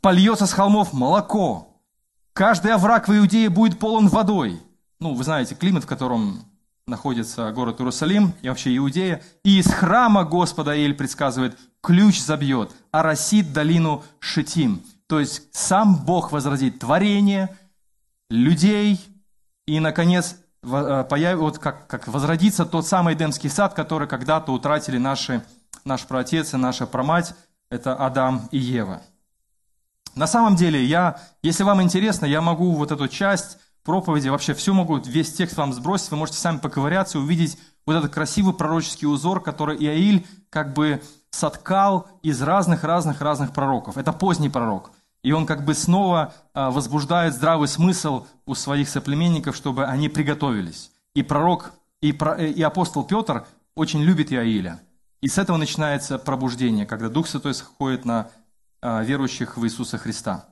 «Польется 0.00 0.46
с 0.46 0.52
холмов 0.52 0.94
молоко, 0.94 1.65
Каждый 2.36 2.70
овраг 2.72 3.08
в 3.08 3.16
Иудее 3.16 3.48
будет 3.48 3.78
полон 3.78 4.08
водой. 4.08 4.60
Ну, 5.00 5.14
вы 5.14 5.24
знаете, 5.24 5.54
климат, 5.54 5.84
в 5.84 5.86
котором 5.86 6.44
находится 6.86 7.50
город 7.50 7.80
Иерусалим 7.80 8.34
и 8.42 8.50
вообще 8.50 8.76
Иудея. 8.76 9.22
И 9.42 9.58
из 9.58 9.72
храма 9.72 10.24
Господа 10.24 10.74
Иль 10.74 10.92
предсказывает, 10.92 11.56
ключ 11.82 12.20
забьет, 12.20 12.72
а 12.92 13.02
росит 13.02 13.54
долину 13.54 14.04
Шитим. 14.20 14.82
То 15.06 15.18
есть 15.18 15.44
сам 15.52 16.04
Бог 16.04 16.30
возродит 16.30 16.78
творение, 16.78 17.56
людей, 18.28 19.00
и, 19.66 19.80
наконец, 19.80 20.36
э, 20.62 21.06
появ... 21.08 21.38
вот 21.38 21.58
как, 21.58 21.86
как 21.86 22.06
возродится 22.06 22.66
тот 22.66 22.86
самый 22.86 23.14
Эдемский 23.14 23.48
сад, 23.48 23.72
который 23.72 24.08
когда-то 24.08 24.52
утратили 24.52 24.98
наши, 24.98 25.42
наш 25.86 26.04
праотец 26.04 26.52
и 26.52 26.58
наша 26.58 26.86
промать, 26.86 27.34
это 27.70 27.94
Адам 27.94 28.46
и 28.50 28.58
Ева. 28.58 29.00
На 30.16 30.26
самом 30.26 30.56
деле, 30.56 30.82
я, 30.82 31.20
если 31.42 31.62
вам 31.62 31.82
интересно, 31.82 32.24
я 32.24 32.40
могу 32.40 32.72
вот 32.72 32.90
эту 32.90 33.06
часть 33.06 33.58
проповеди, 33.84 34.28
вообще 34.28 34.54
все 34.54 34.72
могу, 34.72 34.96
весь 34.96 35.32
текст 35.32 35.58
вам 35.58 35.74
сбросить, 35.74 36.10
вы 36.10 36.16
можете 36.16 36.38
сами 36.38 36.56
поковыряться 36.56 37.18
и 37.18 37.20
увидеть 37.20 37.58
вот 37.84 37.96
этот 37.96 38.12
красивый 38.12 38.54
пророческий 38.54 39.06
узор, 39.06 39.42
который 39.42 39.76
Иаиль 39.76 40.26
как 40.48 40.72
бы 40.72 41.02
соткал 41.30 42.08
из 42.22 42.40
разных-разных-разных 42.40 43.52
пророков. 43.52 43.98
Это 43.98 44.12
поздний 44.12 44.48
пророк. 44.48 44.90
И 45.22 45.32
он 45.32 45.44
как 45.44 45.64
бы 45.64 45.74
снова 45.74 46.32
а, 46.54 46.70
возбуждает 46.70 47.34
здравый 47.34 47.68
смысл 47.68 48.26
у 48.46 48.54
своих 48.54 48.88
соплеменников, 48.88 49.54
чтобы 49.54 49.84
они 49.84 50.08
приготовились. 50.08 50.92
И 51.14 51.22
пророк, 51.22 51.72
и, 52.00 52.10
и 52.10 52.62
апостол 52.62 53.04
Петр 53.04 53.46
очень 53.74 54.02
любит 54.02 54.32
Иаиля. 54.32 54.80
И 55.20 55.28
с 55.28 55.36
этого 55.36 55.58
начинается 55.58 56.18
пробуждение, 56.18 56.86
когда 56.86 57.08
Дух 57.08 57.28
Святой 57.28 57.54
сходит 57.54 58.04
на 58.04 58.30
верующих 58.82 59.56
в 59.56 59.64
Иисуса 59.64 59.98
Христа. 59.98 60.46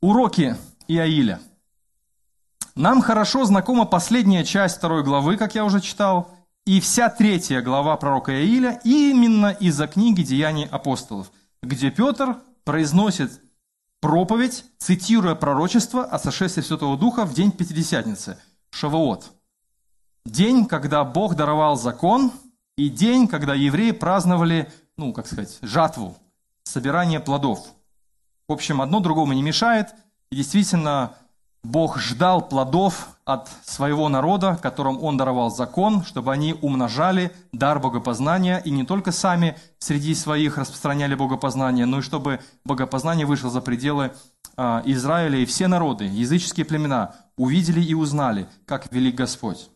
Уроки 0.00 0.56
Иаиля. 0.88 1.40
Нам 2.74 3.00
хорошо 3.00 3.44
знакома 3.44 3.86
последняя 3.86 4.44
часть 4.44 4.76
второй 4.76 5.02
главы, 5.02 5.36
как 5.36 5.54
я 5.54 5.64
уже 5.64 5.80
читал, 5.80 6.30
и 6.66 6.80
вся 6.80 7.08
третья 7.08 7.62
глава 7.62 7.96
пророка 7.96 8.32
Иаиля 8.32 8.80
именно 8.84 9.50
из-за 9.50 9.86
книги 9.86 10.22
«Деяний 10.22 10.66
апостолов», 10.66 11.32
где 11.62 11.90
Петр 11.90 12.36
произносит 12.64 13.40
проповедь, 14.00 14.64
цитируя 14.78 15.34
пророчество 15.34 16.04
о 16.04 16.18
сошествии 16.18 16.62
Святого 16.62 16.98
Духа 16.98 17.24
в 17.24 17.34
день 17.34 17.50
Пятидесятницы, 17.50 18.38
Шавуот. 18.70 19.32
День, 20.26 20.66
когда 20.66 21.04
Бог 21.04 21.34
даровал 21.34 21.76
закон, 21.76 22.32
и 22.76 22.90
день, 22.90 23.26
когда 23.26 23.54
евреи 23.54 23.92
праздновали, 23.92 24.70
ну, 24.96 25.12
как 25.12 25.26
сказать, 25.26 25.58
жатву, 25.62 26.16
собирание 26.66 27.20
плодов. 27.20 27.60
В 28.48 28.52
общем, 28.52 28.82
одно 28.82 29.00
другому 29.00 29.32
не 29.32 29.42
мешает. 29.42 29.94
И 30.30 30.36
действительно, 30.36 31.14
Бог 31.62 31.98
ждал 31.98 32.46
плодов 32.46 33.08
от 33.24 33.48
своего 33.64 34.08
народа, 34.08 34.58
которым 34.60 35.02
Он 35.02 35.16
даровал 35.16 35.50
закон, 35.50 36.04
чтобы 36.04 36.32
они 36.32 36.54
умножали 36.60 37.32
дар 37.52 37.80
богопознания 37.80 38.58
и 38.58 38.70
не 38.70 38.84
только 38.84 39.12
сами 39.12 39.56
среди 39.78 40.14
своих 40.14 40.58
распространяли 40.58 41.14
богопознание, 41.14 41.86
но 41.86 41.98
и 41.98 42.02
чтобы 42.02 42.40
богопознание 42.64 43.26
вышло 43.26 43.50
за 43.50 43.60
пределы 43.60 44.12
а, 44.56 44.82
Израиля, 44.86 45.38
и 45.38 45.46
все 45.46 45.66
народы, 45.68 46.04
языческие 46.04 46.66
племена 46.66 47.14
увидели 47.36 47.80
и 47.80 47.94
узнали, 47.94 48.48
как 48.64 48.92
велик 48.92 49.16
Господь. 49.16 49.70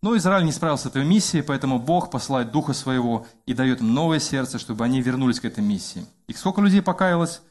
Но 0.00 0.16
Израиль 0.16 0.44
не 0.44 0.52
справился 0.52 0.84
с 0.84 0.86
этой 0.86 1.04
миссией, 1.04 1.42
поэтому 1.42 1.78
Бог 1.78 2.10
посылает 2.10 2.52
Духа 2.52 2.72
Своего 2.72 3.26
и 3.46 3.54
дает 3.54 3.80
им 3.80 3.94
новое 3.94 4.20
сердце, 4.20 4.58
чтобы 4.58 4.84
они 4.84 5.02
вернулись 5.02 5.40
к 5.40 5.44
этой 5.44 5.64
миссии. 5.64 6.06
И 6.28 6.32
сколько 6.34 6.60
людей 6.60 6.82
покаялось 6.82 7.42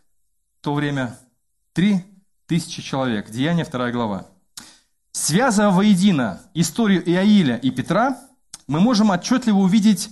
в 0.60 0.64
то 0.64 0.74
время? 0.74 1.18
Три 1.74 2.06
тысячи 2.46 2.82
человек. 2.82 3.30
Деяние, 3.30 3.66
вторая 3.66 3.92
глава. 3.92 4.28
Связывая 5.12 5.72
воедино 5.72 6.42
историю 6.54 7.04
Иаиля 7.10 7.58
и 7.58 7.70
Петра, 7.70 8.18
мы 8.68 8.80
можем 8.80 9.10
отчетливо 9.10 9.58
увидеть 9.58 10.10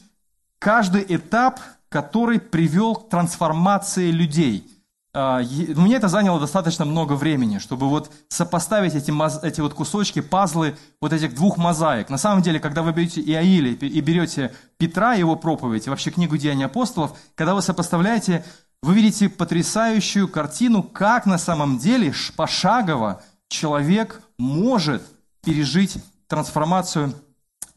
каждый 0.60 1.06
этап, 1.08 1.62
который 1.88 2.39
привел 2.39 2.95
к 2.95 3.10
трансформации 3.10 4.12
людей– 4.12 4.69
мне 5.15 5.95
это 5.95 6.10
заняло 6.10 6.41
достаточно 6.41 6.84
много 6.84 7.13
времени, 7.13 7.60
чтобы 7.60 7.88
вот 7.88 8.12
сопоставить 8.28 8.95
эти, 8.95 9.13
эти 9.45 9.62
вот 9.62 9.73
кусочки, 9.73 10.19
пазлы 10.19 10.75
вот 10.99 11.13
этих 11.13 11.34
двух 11.36 11.56
мозаик. 11.58 12.10
На 12.10 12.17
самом 12.17 12.41
деле, 12.41 12.60
когда 12.60 12.84
вы 12.84 12.91
берете 12.91 13.21
Иаиля 13.21 13.71
и 13.71 14.01
берете 14.01 14.54
Петра, 14.78 15.13
его 15.13 15.38
проповедь, 15.38 15.88
и 15.88 15.89
вообще 15.89 16.12
книгу 16.12 16.36
Деяний 16.36 16.65
апостолов, 16.65 17.17
когда 17.36 17.56
вы 17.56 17.62
сопоставляете, 17.62 18.43
вы 18.84 18.93
видите 18.93 19.30
потрясающую 19.30 20.28
картину, 20.28 20.84
как 20.84 21.25
на 21.25 21.38
самом 21.38 21.78
деле 21.78 22.13
пошагово 22.36 23.23
человек 23.47 24.21
может 24.38 25.01
пережить 25.45 25.97
трансформацию 26.28 27.13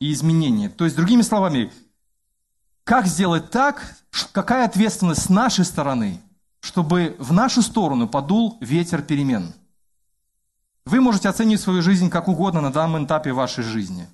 и 0.01 0.13
изменение. 0.13 0.71
То 0.71 0.85
есть, 0.85 0.97
другими 0.97 1.23
словами, 1.23 1.71
как 2.83 3.07
сделать 3.07 3.51
так, 3.51 3.95
какая 4.33 4.65
ответственность 4.65 5.23
с 5.23 5.29
нашей 5.29 5.65
стороны, 5.65 6.21
чтобы 6.61 7.17
в 7.19 7.33
нашу 7.33 7.63
сторону 7.63 8.09
подул 8.09 8.59
ветер 8.61 9.03
перемен. 9.03 9.55
Вы 10.85 11.01
можете 11.01 11.29
оценить 11.29 11.61
свою 11.61 11.83
жизнь 11.83 12.09
как 12.11 12.29
угодно 12.29 12.61
на 12.61 12.73
данном 12.73 13.05
этапе 13.05 13.33
вашей 13.33 13.63
жизни. 13.63 14.09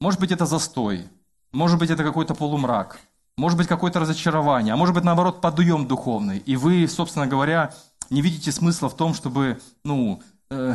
Может 0.00 0.20
быть, 0.20 0.32
это 0.32 0.46
застой, 0.46 1.08
может 1.52 1.78
быть, 1.78 1.90
это 1.90 2.02
какой-то 2.02 2.34
полумрак, 2.34 3.00
может 3.36 3.56
быть, 3.56 3.68
какое-то 3.68 4.00
разочарование, 4.00 4.74
а 4.74 4.76
может 4.76 4.94
быть, 4.94 5.04
наоборот, 5.04 5.40
подъем 5.40 5.86
духовный. 5.86 6.38
И 6.38 6.56
вы, 6.56 6.86
собственно 6.88 7.26
говоря, 7.26 7.72
не 8.10 8.20
видите 8.20 8.52
смысла 8.52 8.88
в 8.88 8.96
том, 8.96 9.14
чтобы 9.14 9.60
ну, 9.84 10.22
э, 10.50 10.74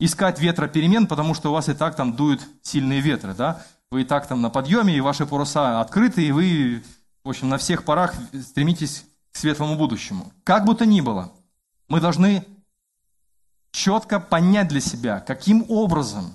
искать 0.00 0.40
ветра 0.40 0.68
перемен, 0.68 1.06
потому 1.06 1.34
что 1.34 1.50
у 1.50 1.52
вас 1.52 1.68
и 1.68 1.74
так 1.74 1.96
там 1.96 2.14
дуют 2.14 2.46
сильные 2.62 3.00
ветры, 3.00 3.34
да? 3.34 3.62
Вы 3.90 4.02
и 4.02 4.04
так 4.04 4.26
там 4.26 4.42
на 4.42 4.50
подъеме, 4.50 4.94
и 4.94 5.00
ваши 5.00 5.24
паруса 5.24 5.80
открыты, 5.80 6.26
и 6.26 6.32
вы, 6.32 6.82
в 7.24 7.30
общем, 7.30 7.48
на 7.48 7.56
всех 7.56 7.84
парах 7.84 8.14
стремитесь 8.42 9.04
светлому 9.38 9.76
будущему. 9.76 10.32
Как 10.44 10.64
бы 10.64 10.74
то 10.74 10.84
ни 10.84 11.00
было, 11.00 11.32
мы 11.88 12.00
должны 12.00 12.44
четко 13.70 14.20
понять 14.20 14.68
для 14.68 14.80
себя, 14.80 15.20
каким 15.20 15.64
образом 15.68 16.34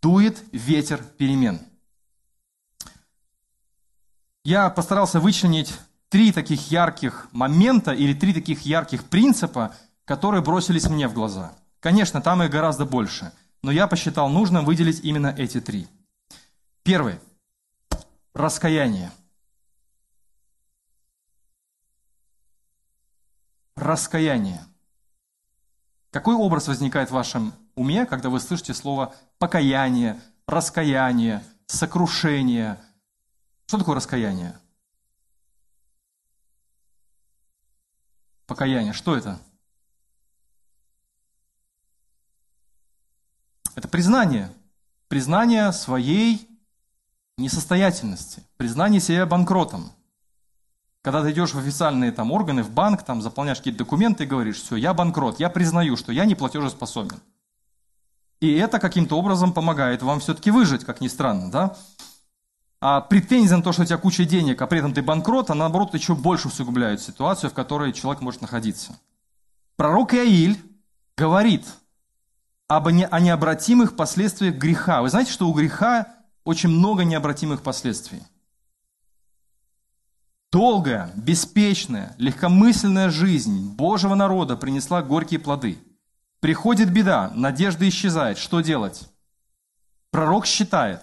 дует 0.00 0.42
ветер 0.52 1.02
перемен. 1.02 1.60
Я 4.44 4.70
постарался 4.70 5.20
вычленить 5.20 5.74
три 6.08 6.32
таких 6.32 6.70
ярких 6.70 7.28
момента 7.32 7.92
или 7.92 8.14
три 8.14 8.32
таких 8.32 8.62
ярких 8.62 9.04
принципа, 9.04 9.74
которые 10.04 10.42
бросились 10.42 10.88
мне 10.88 11.08
в 11.08 11.12
глаза. 11.12 11.52
Конечно, 11.80 12.20
там 12.20 12.42
их 12.42 12.50
гораздо 12.50 12.84
больше, 12.84 13.32
но 13.62 13.70
я 13.70 13.86
посчитал 13.86 14.28
нужным 14.28 14.64
выделить 14.64 15.00
именно 15.04 15.34
эти 15.36 15.60
три. 15.60 15.86
Первый. 16.82 17.20
Раскаяние. 18.32 19.10
Раскаяние. 23.78 24.64
Какой 26.10 26.34
образ 26.34 26.66
возникает 26.66 27.10
в 27.10 27.14
вашем 27.14 27.54
уме, 27.76 28.06
когда 28.06 28.28
вы 28.28 28.40
слышите 28.40 28.74
слово 28.74 29.14
покаяние, 29.38 30.20
раскаяние, 30.46 31.44
сокрушение? 31.66 32.80
Что 33.66 33.78
такое 33.78 33.94
раскаяние? 33.94 34.58
Покаяние, 38.46 38.92
что 38.92 39.16
это? 39.16 39.38
Это 43.76 43.86
признание. 43.86 44.52
Признание 45.06 45.72
своей 45.72 46.48
несостоятельности, 47.36 48.42
признание 48.56 49.00
себя 49.00 49.24
банкротом. 49.24 49.92
Когда 51.02 51.22
ты 51.22 51.30
идешь 51.30 51.54
в 51.54 51.58
официальные 51.58 52.12
там 52.12 52.32
органы, 52.32 52.62
в 52.62 52.70
банк, 52.70 53.04
там 53.04 53.22
заполняешь 53.22 53.58
какие-то 53.58 53.78
документы 53.78 54.24
и 54.24 54.26
говоришь, 54.26 54.60
все, 54.62 54.76
я 54.76 54.92
банкрот, 54.94 55.38
я 55.38 55.48
признаю, 55.48 55.96
что 55.96 56.12
я 56.12 56.24
не 56.24 56.34
платежеспособен. 56.34 57.20
И 58.40 58.52
это 58.54 58.78
каким-то 58.78 59.16
образом 59.18 59.52
помогает 59.52 60.02
вам 60.02 60.20
все-таки 60.20 60.50
выжить, 60.50 60.84
как 60.84 61.00
ни 61.00 61.08
странно, 61.08 61.50
да? 61.50 61.76
А 62.80 63.00
претензия 63.00 63.56
на 63.56 63.62
то, 63.62 63.72
что 63.72 63.82
у 63.82 63.84
тебя 63.84 63.98
куча 63.98 64.24
денег, 64.24 64.62
а 64.62 64.66
при 64.68 64.78
этом 64.78 64.94
ты 64.94 65.02
банкрот, 65.02 65.50
а 65.50 65.54
наоборот 65.54 65.94
еще 65.94 66.14
больше 66.14 66.48
усугубляет 66.48 67.00
ситуацию, 67.00 67.50
в 67.50 67.54
которой 67.54 67.92
человек 67.92 68.22
может 68.22 68.40
находиться. 68.40 68.96
Пророк 69.76 70.14
Иаиль 70.14 70.60
говорит 71.16 71.66
об 72.68 72.88
не, 72.90 73.06
о 73.06 73.18
необратимых 73.18 73.96
последствиях 73.96 74.54
греха. 74.54 75.02
Вы 75.02 75.10
знаете, 75.10 75.32
что 75.32 75.48
у 75.48 75.52
греха 75.52 76.06
очень 76.44 76.68
много 76.68 77.04
необратимых 77.04 77.62
последствий. 77.62 78.22
Долгая, 80.50 81.12
беспечная, 81.14 82.14
легкомысленная 82.16 83.10
жизнь 83.10 83.74
Божьего 83.74 84.14
народа 84.14 84.56
принесла 84.56 85.02
горькие 85.02 85.40
плоды. 85.40 85.78
Приходит 86.40 86.90
беда, 86.90 87.30
надежда 87.34 87.86
исчезает. 87.86 88.38
Что 88.38 88.62
делать? 88.62 89.10
Пророк 90.10 90.46
считает, 90.46 91.02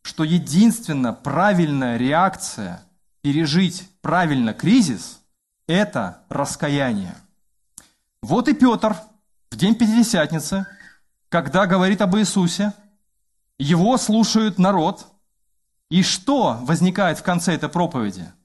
что 0.00 0.24
единственно 0.24 1.12
правильная 1.12 1.98
реакция 1.98 2.82
пережить 3.20 3.86
правильно 4.00 4.54
кризис– 4.54 5.20
это 5.66 6.22
раскаяние. 6.30 7.14
Вот 8.22 8.48
и 8.48 8.54
Петр 8.54 8.96
в 9.50 9.56
день 9.56 9.74
Пятидесятницы, 9.74 10.66
когда 11.28 11.66
говорит 11.66 12.00
об 12.00 12.16
Иисусе, 12.16 12.72
его 13.58 13.98
слушают 13.98 14.58
народ, 14.58 15.06
и 15.90 16.02
что 16.02 16.58
возникает 16.62 17.18
в 17.18 17.22
конце 17.22 17.54
этой 17.54 17.68
проповеди– 17.68 18.26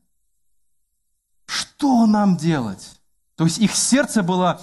что 1.77 2.05
нам 2.05 2.37
делать? 2.37 2.95
То 3.35 3.43
есть 3.43 3.59
их 3.59 3.75
сердце 3.75 4.23
было, 4.23 4.61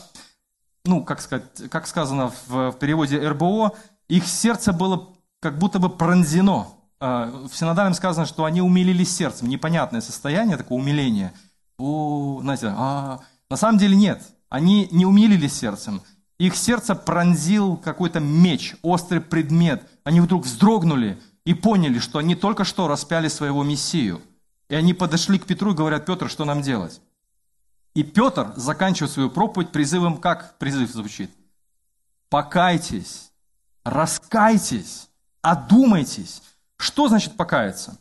ну, 0.84 1.04
как, 1.04 1.20
сказать, 1.20 1.70
как 1.70 1.86
сказано 1.86 2.32
в, 2.46 2.70
в 2.70 2.78
переводе 2.78 3.18
РБО, 3.28 3.72
их 4.08 4.26
сердце 4.26 4.72
было 4.72 5.10
как 5.40 5.58
будто 5.58 5.78
бы 5.78 5.90
пронзено. 5.90 6.68
А, 7.00 7.26
в 7.26 7.54
синодальном 7.54 7.94
сказано, 7.94 8.26
что 8.26 8.44
они 8.44 8.62
умилились 8.62 9.14
сердцем. 9.14 9.48
Непонятное 9.48 10.00
состояние, 10.00 10.56
такое 10.56 10.78
умиление. 10.78 11.32
О, 11.78 12.40
знаете, 12.40 12.72
а, 12.74 13.20
на 13.50 13.56
самом 13.56 13.78
деле 13.78 13.94
нет. 13.94 14.22
Они 14.48 14.88
не 14.90 15.04
умилились 15.04 15.54
сердцем. 15.54 16.02
Их 16.38 16.56
сердце 16.56 16.94
пронзил 16.94 17.76
какой-то 17.76 18.20
меч, 18.20 18.74
острый 18.82 19.20
предмет. 19.20 19.86
Они 20.04 20.20
вдруг 20.20 20.44
вздрогнули 20.44 21.20
и 21.44 21.52
поняли, 21.52 21.98
что 21.98 22.18
они 22.18 22.34
только 22.34 22.64
что 22.64 22.88
распяли 22.88 23.28
своего 23.28 23.62
Мессию– 23.62 24.22
и 24.72 24.74
они 24.74 24.94
подошли 24.94 25.38
к 25.38 25.44
Петру 25.44 25.72
и 25.72 25.76
говорят, 25.76 26.06
Петр, 26.06 26.30
что 26.30 26.46
нам 26.46 26.62
делать? 26.62 27.02
И 27.92 28.02
Петр 28.02 28.54
заканчивает 28.56 29.12
свою 29.12 29.28
проповедь 29.28 29.70
призывом, 29.70 30.16
как 30.16 30.56
призыв 30.56 30.90
звучит? 30.90 31.30
Покайтесь, 32.30 33.32
раскайтесь, 33.84 35.10
одумайтесь. 35.42 36.42
Что 36.78 37.08
значит 37.08 37.36
покаяться? 37.36 37.98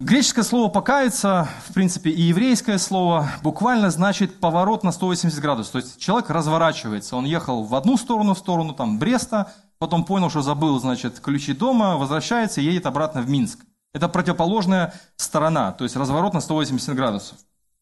Греческое 0.00 0.42
слово 0.42 0.68
«покаяться», 0.72 1.48
в 1.68 1.72
принципе, 1.72 2.10
и 2.10 2.20
еврейское 2.20 2.78
слово 2.78 3.30
буквально 3.44 3.90
значит 3.90 4.40
поворот 4.40 4.82
на 4.82 4.90
180 4.90 5.40
градусов. 5.40 5.70
То 5.70 5.78
есть 5.78 6.00
человек 6.00 6.28
разворачивается. 6.30 7.14
Он 7.14 7.24
ехал 7.24 7.62
в 7.62 7.72
одну 7.76 7.96
сторону, 7.96 8.34
в 8.34 8.38
сторону 8.38 8.74
там, 8.74 8.98
Бреста, 8.98 9.54
потом 9.78 10.04
понял, 10.04 10.30
что 10.30 10.42
забыл, 10.42 10.80
значит, 10.80 11.20
ключи 11.20 11.52
дома, 11.52 11.96
возвращается 11.96 12.60
и 12.60 12.64
едет 12.64 12.86
обратно 12.86 13.22
в 13.22 13.30
Минск. 13.30 13.60
Это 13.96 14.10
противоположная 14.10 14.92
сторона, 15.16 15.72
то 15.72 15.84
есть 15.84 15.96
разворот 15.96 16.34
на 16.34 16.42
180 16.42 16.94
градусов. 16.94 17.38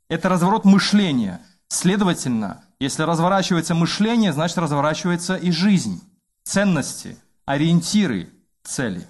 Это 0.08 0.28
разворот 0.28 0.64
мышления. 0.64 1.40
Следовательно, 1.66 2.62
если 2.78 3.02
разворачивается 3.02 3.74
мышление, 3.74 4.32
значит 4.32 4.58
разворачивается 4.58 5.34
и 5.34 5.50
жизнь, 5.50 6.00
ценности, 6.44 7.18
ориентиры, 7.46 8.30
цели. 8.62 9.08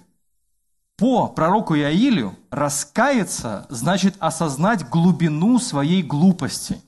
По 0.97 1.27
пророку 1.27 1.75
Иаилю 1.75 2.35
раскаяться 2.49 3.67
значит 3.69 4.15
осознать 4.17 4.89
глубину 4.89 5.59
своей 5.59 6.01
глупости. 6.01 6.81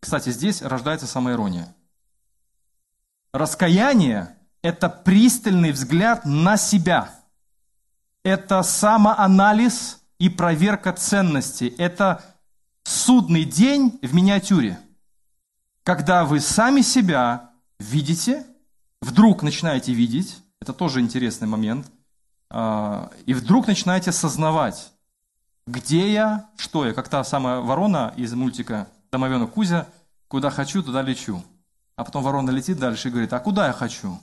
Кстати, 0.00 0.30
здесь 0.30 0.60
рождается 0.60 1.06
самоирония. 1.06 1.72
Раскаяние– 3.32 4.34
это 4.62 4.88
пристальный 4.88 5.70
взгляд 5.70 6.24
на 6.24 6.56
себя– 6.56 7.10
это 8.26 8.64
самоанализ 8.64 10.02
и 10.18 10.28
проверка 10.28 10.92
ценностей. 10.92 11.72
Это 11.78 12.24
судный 12.82 13.44
день 13.44 14.00
в 14.02 14.12
миниатюре, 14.14 14.80
когда 15.84 16.24
вы 16.24 16.40
сами 16.40 16.80
себя 16.80 17.50
видите, 17.78 18.44
вдруг 19.00 19.44
начинаете 19.44 19.92
видеть, 19.92 20.42
это 20.60 20.72
тоже 20.72 21.00
интересный 21.00 21.46
момент, 21.46 21.86
а, 22.50 23.12
и 23.26 23.32
вдруг 23.32 23.68
начинаете 23.68 24.10
осознавать, 24.10 24.90
где 25.68 26.12
я, 26.12 26.50
что 26.56 26.84
я, 26.84 26.94
как 26.94 27.08
та 27.08 27.22
самая 27.22 27.60
ворона 27.60 28.12
из 28.16 28.34
мультика 28.34 28.88
«Домовенок 29.12 29.52
Кузя», 29.52 29.86
куда 30.26 30.50
хочу, 30.50 30.82
туда 30.82 31.00
лечу. 31.00 31.44
А 31.94 32.02
потом 32.02 32.24
ворона 32.24 32.50
летит 32.50 32.80
дальше 32.80 33.06
и 33.06 33.10
говорит, 33.12 33.32
а 33.32 33.38
куда 33.38 33.68
я 33.68 33.72
хочу? 33.72 34.18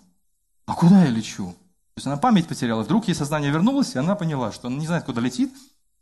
А 0.66 0.76
куда 0.76 1.06
я 1.06 1.10
лечу? 1.10 1.56
То 1.96 2.00
есть 2.00 2.08
она 2.08 2.18
память 2.18 2.48
потеряла. 2.48 2.84
Вдруг 2.84 3.08
ей 3.08 3.14
сознание 3.14 3.52
вернулось, 3.52 3.96
и 3.96 4.00
она 4.00 4.16
поняла, 4.16 4.52
что 4.52 4.68
она 4.68 4.78
не 4.78 4.88
знает, 4.88 5.04
куда 5.04 5.22
летит. 5.22 5.54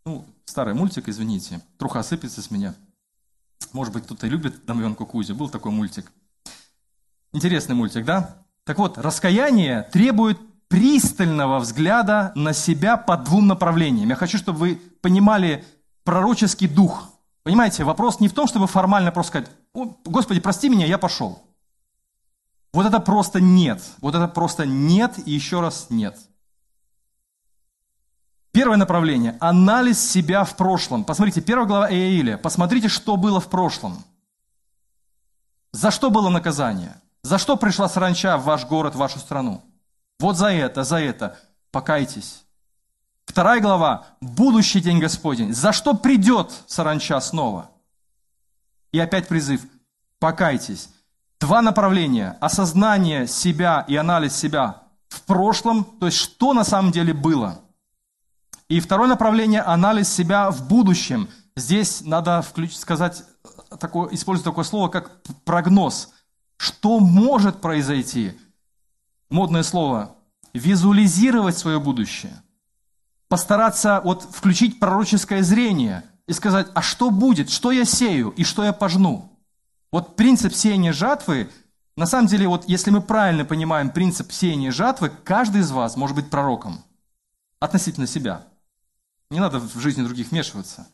Ну, 0.05 0.25
старый 0.45 0.73
мультик, 0.73 1.09
извините. 1.09 1.61
Труха 1.77 2.01
сыпется 2.01 2.41
с 2.41 2.49
меня. 2.49 2.75
Может 3.73 3.93
быть, 3.93 4.05
кто-то 4.05 4.27
любит 4.27 4.65
Домовенку 4.65 5.05
Кузю. 5.05 5.35
Был 5.35 5.49
такой 5.49 5.71
мультик. 5.71 6.11
Интересный 7.33 7.75
мультик, 7.75 8.05
да? 8.05 8.37
Так 8.63 8.77
вот, 8.77 8.97
раскаяние 8.97 9.83
требует 9.91 10.39
пристального 10.69 11.59
взгляда 11.59 12.31
на 12.35 12.53
себя 12.53 12.95
по 12.95 13.17
двум 13.17 13.47
направлениям. 13.47 14.09
Я 14.09 14.15
хочу, 14.15 14.37
чтобы 14.37 14.59
вы 14.59 14.81
понимали 15.01 15.65
пророческий 16.03 16.67
дух. 16.67 17.09
Понимаете, 17.43 17.83
вопрос 17.83 18.19
не 18.19 18.29
в 18.29 18.33
том, 18.33 18.47
чтобы 18.47 18.67
формально 18.67 19.11
просто 19.11 19.29
сказать, 19.31 19.49
Господи, 20.05 20.39
прости 20.39 20.69
меня, 20.69 20.85
я 20.85 20.97
пошел. 20.97 21.43
Вот 22.73 22.85
это 22.85 22.99
просто 22.99 23.41
нет. 23.41 23.81
Вот 23.99 24.15
это 24.15 24.27
просто 24.27 24.65
нет 24.65 25.19
и 25.25 25.31
еще 25.31 25.59
раз 25.61 25.87
нет. 25.89 26.17
Первое 28.51 28.77
направление– 28.77 29.37
анализ 29.39 29.99
себя 29.99 30.43
в 30.43 30.57
прошлом. 30.57 31.05
Посмотрите, 31.05 31.41
первая 31.41 31.67
глава 31.67 31.91
Иаиля. 31.91 32.37
Посмотрите, 32.37 32.89
что 32.89 33.15
было 33.15 33.39
в 33.39 33.47
прошлом. 33.47 34.03
За 35.71 35.89
что 35.89 36.09
было 36.09 36.29
наказание? 36.29 36.99
За 37.23 37.37
что 37.37 37.55
пришла 37.55 37.87
саранча 37.87 38.37
в 38.37 38.43
ваш 38.43 38.65
город, 38.65 38.95
в 38.95 38.97
вашу 38.97 39.19
страну? 39.19 39.63
Вот 40.19 40.35
за 40.35 40.51
это, 40.51 40.83
за 40.83 40.97
это. 40.97 41.39
Покайтесь. 41.71 42.43
Вторая 43.25 43.61
глава– 43.61 44.07
будущий 44.21 44.81
день 44.81 44.99
Господень. 44.99 45.53
За 45.53 45.71
что 45.71 45.93
придет 45.93 46.51
саранча 46.67 47.21
снова? 47.21 47.69
И 48.91 48.99
опять 48.99 49.29
призыв– 49.29 49.61
покайтесь. 50.19 50.89
Два 51.41 51.63
направления– 51.63 52.37
осознание 52.39 53.25
себя 53.25 53.83
и 53.87 53.95
анализ 53.95 54.35
себя 54.35 54.83
в 55.09 55.23
прошлом, 55.23 55.83
то 55.83 56.05
есть 56.05 56.19
что 56.19 56.53
на 56.53 56.63
самом 56.63 56.91
деле 56.91 57.15
было. 57.15 57.61
И 58.69 58.79
второе 58.79 59.07
направление– 59.07 59.61
анализ 59.65 60.07
себя 60.07 60.51
в 60.51 60.67
будущем. 60.67 61.27
Здесь 61.55 62.01
надо 62.01 62.43
включить, 62.43 62.77
сказать, 62.79 63.23
такое, 63.79 64.13
использовать 64.13 64.45
такое 64.45 64.63
слово, 64.63 64.89
как 64.89 65.23
прогноз. 65.43 66.13
Что 66.57 66.99
может 66.99 67.59
произойти? 67.59 68.37
Модное 69.31 69.63
слово– 69.63 70.15
визуализировать 70.53 71.57
свое 71.57 71.79
будущее. 71.79 72.39
Постараться 73.29 73.99
вот 74.03 74.21
включить 74.21 74.79
пророческое 74.79 75.41
зрение 75.41 76.03
и 76.27 76.33
сказать, 76.33 76.67
а 76.75 76.83
что 76.83 77.09
будет, 77.09 77.49
что 77.49 77.71
я 77.71 77.83
сею 77.83 78.29
и 78.29 78.43
что 78.43 78.63
я 78.63 78.73
пожну– 78.73 79.27
вот 79.91 80.15
принцип 80.15 80.53
сеяния 80.53 80.93
жатвы, 80.93 81.49
на 81.97 82.05
самом 82.05 82.27
деле, 82.27 82.47
вот 82.47 82.67
если 82.67 82.89
мы 82.89 83.01
правильно 83.01 83.45
понимаем 83.45 83.89
принцип 83.89 84.31
сеяния 84.31 84.71
жатвы, 84.71 85.11
каждый 85.23 85.61
из 85.61 85.71
вас 85.71 85.97
может 85.97 86.15
быть 86.15 86.29
пророком 86.29 86.83
относительно 87.59 88.07
себя. 88.07 88.47
Не 89.29 89.39
надо 89.39 89.59
в 89.59 89.79
жизни 89.79 90.03
других 90.03 90.31
вмешиваться. 90.31 90.87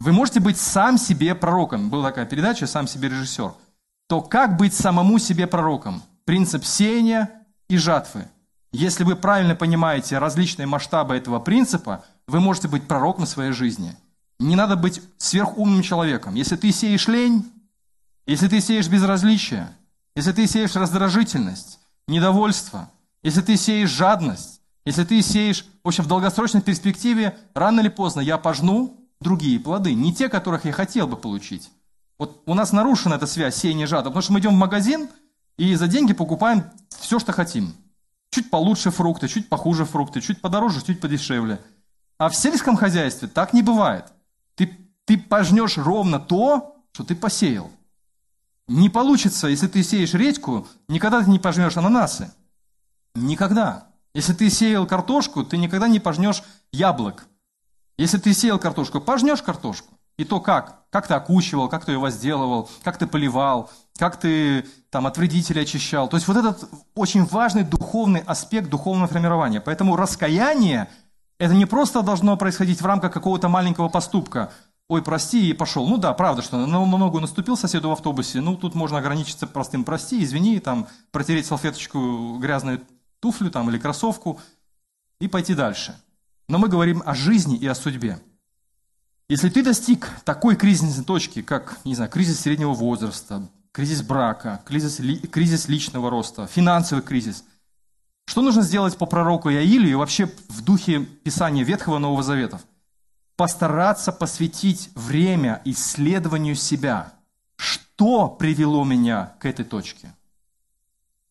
Вы 0.00 0.12
можете 0.12 0.40
быть 0.40 0.58
сам 0.58 0.96
себе 0.96 1.34
пророком. 1.34 1.90
Была 1.90 2.10
такая 2.10 2.26
передача 2.26 2.66
«Сам 2.66 2.86
себе 2.86 3.08
режиссер». 3.08 3.52
То 4.06 4.22
как 4.22 4.56
быть 4.56 4.72
самому 4.72 5.18
себе 5.18 5.46
пророком? 5.46 6.02
Принцип 6.24 6.64
сеяния 6.64 7.30
и 7.68 7.76
жатвы. 7.76 8.28
Если 8.72 9.02
вы 9.04 9.16
правильно 9.16 9.54
понимаете 9.54 10.18
различные 10.18 10.66
масштабы 10.66 11.16
этого 11.16 11.40
принципа, 11.40 12.04
вы 12.26 12.40
можете 12.40 12.68
быть 12.68 12.86
пророком 12.86 13.24
в 13.24 13.28
своей 13.28 13.52
жизни. 13.52 13.96
Не 14.38 14.56
надо 14.56 14.76
быть 14.76 15.02
сверхумным 15.16 15.82
человеком. 15.82 16.34
Если 16.34 16.56
ты 16.56 16.70
сеешь 16.70 17.08
лень, 17.08 17.50
если 18.28 18.46
ты 18.46 18.60
сеешь 18.60 18.88
безразличие, 18.88 19.74
если 20.14 20.32
ты 20.32 20.46
сеешь 20.46 20.76
раздражительность, 20.76 21.80
недовольство, 22.06 22.90
если 23.22 23.40
ты 23.40 23.56
сеешь 23.56 23.88
жадность, 23.88 24.60
если 24.84 25.04
ты 25.04 25.22
сеешь, 25.22 25.64
в 25.82 25.88
общем, 25.88 26.04
в 26.04 26.08
долгосрочной 26.08 26.60
перспективе, 26.60 27.38
рано 27.54 27.80
или 27.80 27.88
поздно 27.88 28.20
я 28.20 28.36
пожну 28.36 29.08
другие 29.20 29.58
плоды, 29.58 29.94
не 29.94 30.14
те, 30.14 30.28
которых 30.28 30.66
я 30.66 30.72
хотел 30.72 31.06
бы 31.06 31.16
получить. 31.16 31.70
Вот 32.18 32.42
у 32.44 32.52
нас 32.52 32.72
нарушена 32.72 33.14
эта 33.14 33.26
связь 33.26 33.56
сеяния 33.56 33.86
жада, 33.86 34.10
потому 34.10 34.22
что 34.22 34.34
мы 34.34 34.40
идем 34.40 34.54
в 34.54 34.58
магазин 34.58 35.08
и 35.56 35.74
за 35.74 35.88
деньги 35.88 36.12
покупаем 36.12 36.64
все, 36.90 37.18
что 37.18 37.32
хотим. 37.32 37.74
Чуть 38.30 38.50
получше 38.50 38.90
фрукты, 38.90 39.28
чуть 39.28 39.48
похуже 39.48 39.86
фрукты, 39.86 40.20
чуть 40.20 40.42
подороже, 40.42 40.84
чуть 40.84 41.00
подешевле. 41.00 41.62
А 42.18 42.28
в 42.28 42.36
сельском 42.36 42.76
хозяйстве 42.76 43.26
так 43.26 43.54
не 43.54 43.62
бывает. 43.62 44.04
Ты, 44.54 44.76
ты 45.06 45.16
пожнешь 45.16 45.78
ровно 45.78 46.20
то, 46.20 46.76
что 46.92 47.04
ты 47.04 47.16
посеял. 47.16 47.70
Не 48.68 48.90
получится, 48.90 49.48
если 49.48 49.66
ты 49.66 49.82
сеешь 49.82 50.12
редьку, 50.12 50.68
никогда 50.88 51.22
ты 51.22 51.30
не 51.30 51.38
пожнешь 51.38 51.78
ананасы. 51.78 52.30
Никогда. 53.14 53.88
Если 54.14 54.34
ты 54.34 54.50
сеял 54.50 54.86
картошку, 54.86 55.42
ты 55.42 55.56
никогда 55.56 55.88
не 55.88 56.00
пожнешь 56.00 56.42
яблок. 56.70 57.26
Если 57.96 58.18
ты 58.18 58.34
сеял 58.34 58.58
картошку, 58.58 59.00
пожнешь 59.00 59.42
картошку. 59.42 59.94
И 60.18 60.24
то 60.24 60.40
как? 60.40 60.82
Как 60.90 61.06
ты 61.06 61.14
окучивал, 61.14 61.68
как 61.68 61.86
ты 61.86 61.92
ее 61.92 61.98
возделывал, 61.98 62.68
как 62.82 62.98
ты 62.98 63.06
поливал, 63.06 63.70
как 63.96 64.20
ты 64.20 64.66
там 64.90 65.06
от 65.06 65.16
вредителей 65.16 65.62
очищал. 65.62 66.08
То 66.08 66.16
есть 66.16 66.28
вот 66.28 66.36
этот 66.36 66.68
очень 66.94 67.24
важный 67.24 67.64
духовный 67.64 68.20
аспект 68.20 68.68
духовного 68.68 69.08
формирования. 69.08 69.62
Поэтому 69.62 69.96
раскаяние– 69.96 70.90
это 71.38 71.54
не 71.54 71.66
просто 71.66 72.02
должно 72.02 72.36
происходить 72.36 72.82
в 72.82 72.86
рамках 72.86 73.12
какого-то 73.12 73.48
маленького 73.48 73.88
поступка– 73.88 74.52
ой, 74.88 75.02
прости, 75.02 75.50
и 75.50 75.52
пошел. 75.52 75.86
Ну 75.86 75.98
да, 75.98 76.12
правда, 76.14 76.42
что 76.42 76.56
на 76.66 76.84
ногу 76.84 77.20
наступил 77.20 77.56
соседу 77.56 77.90
в 77.90 77.92
автобусе, 77.92 78.40
ну 78.40 78.56
тут 78.56 78.74
можно 78.74 78.98
ограничиться 78.98 79.46
простым 79.46 79.84
прости, 79.84 80.22
извини, 80.24 80.58
там, 80.60 80.88
протереть 81.10 81.46
салфеточку 81.46 82.38
грязную 82.38 82.80
туфлю 83.20 83.50
там, 83.50 83.68
или 83.70 83.78
кроссовку 83.78 84.40
и 85.20 85.28
пойти 85.28 85.54
дальше. 85.54 86.00
Но 86.48 86.58
мы 86.58 86.68
говорим 86.68 87.02
о 87.04 87.14
жизни 87.14 87.56
и 87.56 87.66
о 87.66 87.74
судьбе. 87.74 88.18
Если 89.28 89.50
ты 89.50 89.62
достиг 89.62 90.08
такой 90.24 90.56
кризисной 90.56 91.04
точки, 91.04 91.42
как, 91.42 91.78
не 91.84 91.94
знаю, 91.94 92.10
кризис 92.10 92.40
среднего 92.40 92.72
возраста, 92.72 93.46
кризис 93.72 94.00
брака, 94.00 94.62
кризис, 94.64 95.00
ли, 95.00 95.18
кризис 95.18 95.68
личного 95.68 96.08
роста, 96.08 96.46
финансовый 96.46 97.02
кризис, 97.02 97.44
что 98.24 98.40
нужно 98.40 98.62
сделать 98.62 98.96
по 98.96 99.04
пророку 99.04 99.50
Иаилю 99.50 99.90
и 99.90 99.94
вообще 99.94 100.30
в 100.48 100.62
духе 100.62 101.00
Писания 101.00 101.64
Ветхого 101.64 101.98
Нового 101.98 102.22
Заветов? 102.22 102.62
Постараться 103.38 104.10
посвятить 104.10 104.90
время 104.96 105.62
исследованию 105.64 106.56
себя. 106.56 107.12
Что 107.56 108.28
привело 108.28 108.84
меня 108.84 109.36
к 109.38 109.46
этой 109.46 109.64
точке? 109.64 110.12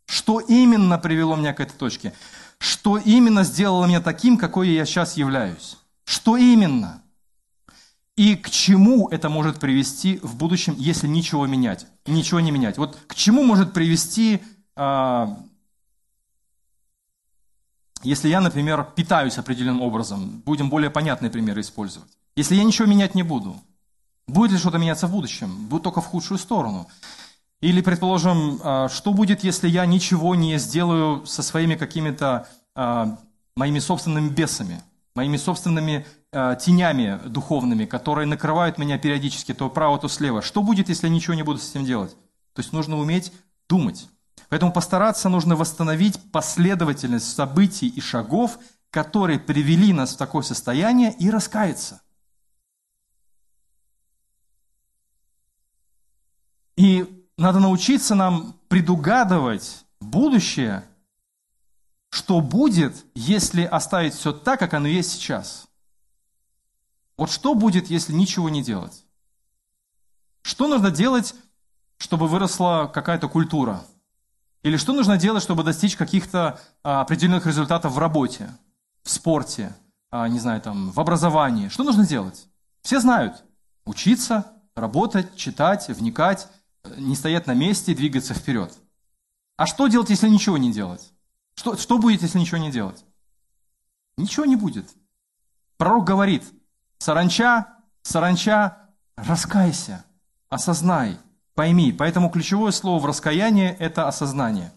Что 0.05 0.39
именно 0.39 0.97
привело 0.97 1.35
меня 1.35 1.53
к 1.53 1.59
этой 1.59 1.75
точке? 1.75 2.13
Что 2.59 2.97
именно 2.97 3.43
сделало 3.43 3.85
меня 3.85 3.99
таким, 3.99 4.37
какой 4.37 4.69
я 4.69 4.85
сейчас 4.85 5.17
являюсь? 5.17 5.77
Что 6.05 6.37
именно? 6.37 7.03
И 8.15 8.37
к 8.37 8.49
чему 8.49 9.09
это 9.09 9.27
может 9.27 9.59
привести 9.59 10.19
в 10.23 10.37
будущем, 10.37 10.75
если 10.77 11.07
ничего 11.07 11.45
менять? 11.45 11.87
Ничего 12.05 12.39
не 12.39 12.51
менять. 12.51 12.77
Вот 12.77 12.97
к 13.07 13.15
чему 13.15 13.43
может 13.43 13.73
привести 13.73 14.41
а, 14.77 15.37
если 18.03 18.29
я, 18.29 18.41
например, 18.41 18.87
питаюсь 18.95 19.37
определенным 19.37 19.81
образом, 19.81 20.41
будем 20.45 20.69
более 20.69 20.89
понятные 20.89 21.31
примеры 21.31 21.61
использовать. 21.61 22.09
Если 22.35 22.55
я 22.55 22.63
ничего 22.63 22.87
менять 22.87 23.15
не 23.15 23.23
буду, 23.23 23.55
будет 24.27 24.51
ли 24.51 24.57
что-то 24.57 24.77
меняться 24.77 25.07
в 25.07 25.11
будущем? 25.11 25.67
Будет 25.67 25.83
только 25.83 26.01
в 26.01 26.05
худшую 26.05 26.37
сторону. 26.37 26.87
Или, 27.61 27.81
предположим, 27.81 28.59
а, 28.63 28.89
что 28.89 29.13
будет, 29.13 29.43
если 29.43 29.67
я 29.67 29.85
ничего 29.85 30.35
не 30.35 30.57
сделаю 30.59 31.25
со 31.25 31.41
своими 31.41 31.75
какими-то 31.75 32.47
а, 32.75 33.17
моими 33.55 33.79
собственными 33.79 34.29
бесами, 34.29 34.81
моими 35.15 35.37
собственными 35.37 36.05
а, 36.31 36.55
тенями 36.55 37.19
духовными, 37.25 37.85
которые 37.85 38.27
накрывают 38.27 38.77
меня 38.77 38.99
периодически 38.99 39.55
то 39.55 39.69
вправо, 39.69 39.97
то 39.97 40.07
слева. 40.07 40.43
Что 40.43 40.61
будет, 40.61 40.89
если 40.89 41.07
я 41.07 41.13
ничего 41.13 41.33
не 41.33 41.43
буду 41.43 41.57
с 41.57 41.71
этим 41.71 41.85
делать? 41.85 42.11
То 42.53 42.61
есть 42.61 42.73
нужно 42.73 42.99
уметь 42.99 43.33
думать. 43.67 44.07
Поэтому 44.49 44.71
постараться 44.71 45.29
нужно 45.29 45.55
восстановить 45.55 46.31
последовательность 46.31 47.33
событий 47.33 47.87
и 47.87 47.99
шагов, 47.99 48.57
которые 48.91 49.39
привели 49.39 49.91
нас 49.91 50.13
в 50.13 50.17
такое 50.17 50.41
состояние, 50.41 51.13
и 51.13 51.29
раскаяться. 51.29 52.01
И 56.77 57.27
надо 57.37 57.59
научиться 57.59 58.15
нам 58.15 58.55
предугадывать 58.69 59.85
будущее, 59.99 60.87
что 62.09 62.39
будет, 62.39 63.05
если 63.15 63.63
оставить 63.63 64.13
все 64.13 64.31
так, 64.31 64.59
как 64.59 64.73
оно 64.73 64.87
есть 64.87 65.11
сейчас. 65.11 65.67
Вот 67.17 67.31
что 67.31 67.53
будет, 67.53 67.89
если 67.89 68.13
ничего 68.13 68.49
не 68.49 68.63
делать? 68.63 69.03
Что 70.43 70.67
нужно 70.67 70.91
делать, 70.91 71.35
чтобы 71.97 72.27
выросла 72.27 72.89
какая-то 72.93 73.27
культура– 73.27 73.83
или 74.63 74.77
что 74.77 74.93
нужно 74.93 75.17
делать, 75.17 75.43
чтобы 75.43 75.63
достичь 75.63 75.95
каких-то 75.95 76.59
а, 76.83 77.01
определенных 77.01 77.45
результатов 77.45 77.93
в 77.93 77.99
работе, 77.99 78.49
в 79.03 79.09
спорте, 79.09 79.75
а, 80.11 80.27
не 80.27 80.39
знаю, 80.39 80.61
там, 80.61 80.91
в 80.91 80.99
образовании? 80.99 81.69
Что 81.69 81.83
нужно 81.83 82.05
делать? 82.05 82.47
Все 82.81 82.99
знают. 82.99 83.43
Учиться, 83.85 84.45
работать, 84.75 85.35
читать, 85.35 85.87
вникать, 85.89 86.47
не 86.97 87.15
стоять 87.15 87.47
на 87.47 87.53
месте, 87.53 87.95
двигаться 87.95 88.33
вперед. 88.33 88.73
А 89.57 89.65
что 89.65 89.87
делать, 89.87 90.09
если 90.09 90.29
ничего 90.29 90.57
не 90.57 90.71
делать? 90.71 91.11
Что, 91.55 91.75
что 91.77 91.97
будет, 91.97 92.21
если 92.21 92.39
ничего 92.39 92.57
не 92.57 92.71
делать? 92.71 93.03
Ничего 94.17 94.45
не 94.45 94.55
будет. 94.55 94.89
Пророк 95.77 96.05
говорит, 96.05 96.43
саранча, 96.99 97.67
саранча, 98.01 98.77
раскайся, 99.15 100.03
осознай, 100.49 101.19
Пойми, 101.57 101.91
поэтому 101.91 102.29
ключевое 102.29 102.71
слово 102.71 103.01
в 103.01 103.07
раскаянии– 103.07 103.75
это 103.79 104.07
осознание. 104.07 104.71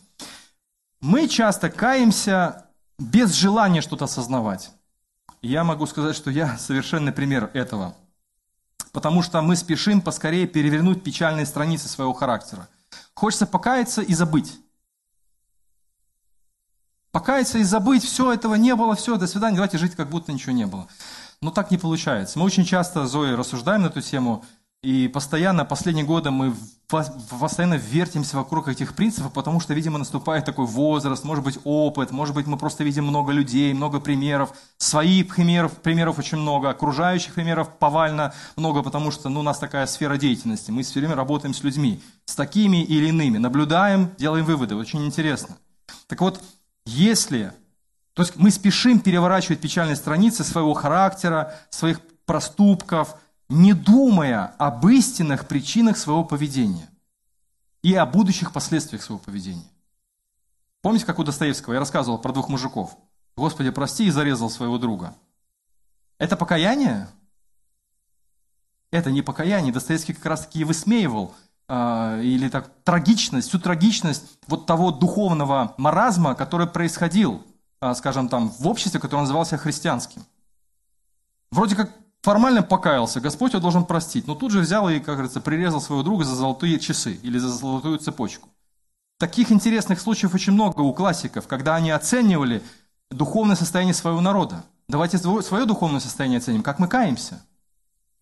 Мы 1.02 1.28
часто 1.28 1.68
каемся 1.68 2.68
без 2.98 3.34
желания 3.34 3.82
что-то 3.82 4.06
осознавать. 4.06 4.70
Я 5.42 5.62
могу 5.62 5.84
сказать, 5.84 6.16
что 6.16 6.30
я 6.30 6.56
совершенный 6.58 7.12
пример 7.12 7.50
этого. 7.52 7.94
Потому 8.92 9.20
что 9.20 9.42
мы 9.42 9.56
спешим 9.56 10.00
поскорее 10.00 10.46
перевернуть 10.46 11.04
печальные 11.04 11.44
страницы 11.44 11.86
своего 11.86 12.14
характера. 12.14 12.66
Хочется 13.12 13.46
покаяться 13.46 14.00
и 14.00 14.14
забыть. 14.14 14.58
Покаяться 17.12 17.58
и 17.58 17.62
забыть, 17.62 18.04
все 18.04 18.32
этого 18.32 18.54
не 18.54 18.74
было, 18.74 18.94
все, 18.94 19.18
до 19.18 19.26
свидания, 19.26 19.56
давайте 19.56 19.76
жить, 19.76 19.96
как 19.96 20.08
будто 20.08 20.32
ничего 20.32 20.52
не 20.52 20.66
было. 20.66 20.88
Но 21.42 21.50
так 21.50 21.70
не 21.70 21.76
получается. 21.76 22.38
Мы 22.38 22.46
очень 22.46 22.64
часто, 22.64 23.06
Зоей, 23.06 23.34
рассуждаем 23.34 23.82
на 23.82 23.88
эту 23.88 24.00
тему, 24.00 24.46
и 24.82 25.08
постоянно, 25.08 25.66
последние 25.66 26.06
годы 26.06 26.30
мы 26.30 26.54
постоянно 26.88 27.74
вертимся 27.74 28.38
вокруг 28.38 28.66
этих 28.68 28.94
принципов, 28.94 29.32
потому 29.34 29.60
что, 29.60 29.74
видимо, 29.74 29.98
наступает 29.98 30.46
такой 30.46 30.64
возраст, 30.64 31.22
может 31.22 31.44
быть, 31.44 31.58
опыт, 31.64 32.10
может 32.10 32.34
быть, 32.34 32.46
мы 32.46 32.56
просто 32.56 32.82
видим 32.82 33.04
много 33.04 33.30
людей, 33.30 33.74
много 33.74 34.00
примеров, 34.00 34.54
своих 34.78 35.34
примеров, 35.34 35.72
примеров 35.76 36.18
очень 36.18 36.38
много, 36.38 36.70
окружающих 36.70 37.34
примеров 37.34 37.76
повально 37.78 38.32
много, 38.56 38.82
потому 38.82 39.10
что 39.10 39.28
ну, 39.28 39.40
у 39.40 39.42
нас 39.42 39.58
такая 39.58 39.86
сфера 39.86 40.16
деятельности, 40.16 40.70
мы 40.70 40.82
все 40.82 41.00
время 41.00 41.14
работаем 41.14 41.52
с 41.52 41.62
людьми, 41.62 42.02
с 42.24 42.34
такими 42.34 42.82
или 42.82 43.08
иными, 43.08 43.36
наблюдаем, 43.36 44.10
делаем 44.16 44.46
выводы, 44.46 44.76
очень 44.76 45.04
интересно. 45.04 45.58
Так 46.06 46.22
вот, 46.22 46.42
если, 46.86 47.52
то 48.14 48.22
есть 48.22 48.36
мы 48.36 48.50
спешим 48.50 49.00
переворачивать 49.00 49.60
печальные 49.60 49.96
страницы 49.96 50.42
своего 50.42 50.72
характера, 50.72 51.54
своих 51.68 52.00
проступков– 52.24 53.16
не 53.50 53.74
думая 53.74 54.54
об 54.58 54.86
истинных 54.86 55.48
причинах 55.48 55.98
своего 55.98 56.24
поведения 56.24 56.88
и 57.82 57.94
о 57.94 58.06
будущих 58.06 58.52
последствиях 58.52 59.02
своего 59.02 59.18
поведения. 59.18 59.68
Помните, 60.82 61.04
как 61.04 61.18
у 61.18 61.24
Достоевского 61.24 61.74
я 61.74 61.80
рассказывал 61.80 62.18
про 62.18 62.32
двух 62.32 62.48
мужиков? 62.48 62.96
Господи, 63.36 63.70
прости, 63.70 64.06
и 64.06 64.10
зарезал 64.10 64.50
своего 64.50 64.78
друга. 64.78 65.14
Это 66.18 66.36
покаяние? 66.36 67.08
Это 68.92 69.10
не 69.10 69.20
покаяние. 69.20 69.72
Достоевский 69.72 70.14
как 70.14 70.26
раз-таки 70.26 70.60
и 70.60 70.64
высмеивал 70.64 71.34
э, 71.68 72.20
или 72.22 72.48
так 72.48 72.70
трагичность, 72.84 73.48
всю 73.48 73.58
трагичность 73.58 74.38
вот 74.46 74.66
того 74.66 74.92
духовного 74.92 75.74
маразма, 75.76 76.36
который 76.36 76.68
происходил, 76.68 77.44
э, 77.80 77.94
скажем 77.94 78.28
там, 78.28 78.48
в 78.50 78.68
обществе, 78.68 79.00
которое 79.00 79.22
назывался 79.22 79.58
христианским. 79.58 80.24
Вроде 81.50 81.74
как 81.74 81.90
формально 82.22 82.62
покаялся, 82.62 83.20
Господь 83.20 83.52
его 83.52 83.60
должен 83.60 83.84
простить. 83.84 84.26
Но 84.26 84.34
тут 84.34 84.52
же 84.52 84.60
взял 84.60 84.88
и, 84.88 84.98
как 84.98 85.16
говорится, 85.16 85.40
прирезал 85.40 85.80
своего 85.80 86.02
друга 86.02 86.24
за 86.24 86.34
золотые 86.34 86.78
часы 86.78 87.18
или 87.22 87.38
за 87.38 87.48
золотую 87.48 87.98
цепочку. 87.98 88.48
Таких 89.18 89.52
интересных 89.52 90.00
случаев 90.00 90.34
очень 90.34 90.54
много 90.54 90.80
у 90.80 90.94
классиков, 90.94 91.46
когда 91.46 91.76
они 91.76 91.90
оценивали 91.90 92.62
духовное 93.10 93.56
состояние 93.56 93.94
своего 93.94 94.20
народа. 94.20 94.64
Давайте 94.88 95.18
свое 95.18 95.66
духовное 95.66 96.00
состояние 96.00 96.38
оценим, 96.38 96.62
как 96.62 96.78
мы 96.78 96.88
каемся. 96.88 97.42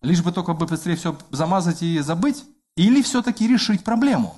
Лишь 0.01 0.21
бы 0.21 0.31
только 0.31 0.53
бы 0.53 0.65
быстрее 0.65 0.95
все 0.95 1.17
замазать 1.31 1.81
и 1.81 1.99
забыть, 1.99 2.45
или 2.75 3.01
все-таки 3.01 3.47
решить 3.47 3.83
проблему. 3.83 4.35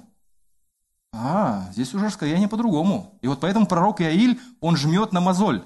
А, 1.14 1.68
здесь 1.74 1.94
уже 1.94 2.06
раскаяние 2.06 2.48
по-другому. 2.48 3.18
И 3.22 3.28
вот 3.28 3.40
поэтому 3.42 3.66
пророк 3.66 4.02
Иаиль, 4.02 4.40
он 4.60 4.78
жмет 4.78 5.12
на 5.12 5.20
мозоль. 5.20 5.64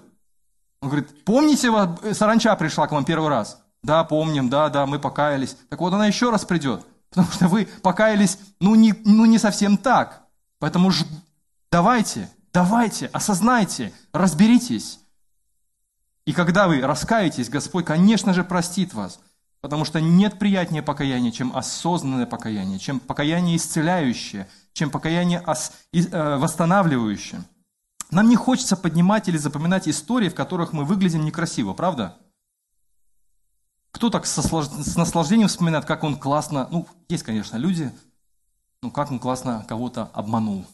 Он 0.81 0.89
говорит, 0.89 1.23
помните, 1.23 1.71
саранча 2.13 2.55
пришла 2.55 2.87
к 2.87 2.91
вам 2.91 3.05
первый 3.05 3.29
раз? 3.29 3.61
Да, 3.85 4.03
помним, 4.03 4.49
да, 4.49 4.69
да, 4.69 4.87
мы 4.87 4.97
покаялись. 4.97 5.55
Так 5.69 5.79
вот 5.79 5.93
она 5.93 6.07
еще 6.07 6.31
раз 6.31 6.43
придет, 6.43 6.83
потому 7.09 7.27
что 7.31 7.47
вы 7.47 7.67
покаялись, 7.83 8.39
ну 8.59 8.73
не, 8.73 8.95
ну, 9.05 9.25
не 9.25 9.37
совсем 9.37 9.77
так. 9.77 10.23
Поэтому 10.57 10.89
ж, 10.89 11.03
давайте, 11.71 12.27
давайте, 12.51 13.05
осознайте, 13.13 13.93
разберитесь. 14.11 14.99
И 16.25 16.33
когда 16.33 16.67
вы 16.67 16.81
раскаетесь, 16.81 17.47
Господь, 17.47 17.85
конечно 17.85 18.33
же, 18.33 18.43
простит 18.43 18.95
вас. 18.95 19.19
Потому 19.61 19.85
что 19.85 20.01
нет 20.01 20.39
приятнее 20.39 20.81
покаяния, 20.81 21.31
чем 21.31 21.55
осознанное 21.55 22.25
покаяние, 22.25 22.79
чем 22.79 22.99
покаяние 22.99 23.57
исцеляющее, 23.57 24.47
чем 24.73 24.89
покаяние 24.89 25.41
ос, 25.41 25.73
э, 25.93 26.37
восстанавливающее. 26.37 27.43
Нам 28.09 28.29
не 28.29 28.35
хочется 28.35 28.77
поднимать 28.77 29.29
или 29.29 29.37
запоминать 29.37 29.87
истории, 29.87 30.29
в 30.29 30.35
которых 30.35 30.73
мы 30.73 30.85
выглядим 30.85 31.23
некрасиво, 31.23 31.73
правда? 31.73 32.17
Кто 33.95 34.09
так 34.09 34.25
со, 34.25 34.41
с 34.41 34.97
наслаждением 34.97 35.47
вспоминает, 35.47 35.85
как 35.85 36.03
он 36.03 36.17
классно, 36.17 36.67
ну, 36.69 36.85
есть, 37.07 37.23
конечно, 37.23 37.55
люди, 37.55 37.93
ну, 38.81 38.91
как 38.91 39.09
он 39.09 39.19
классно 39.19 39.65
кого-то 39.69 40.09
обманул. 40.11 40.65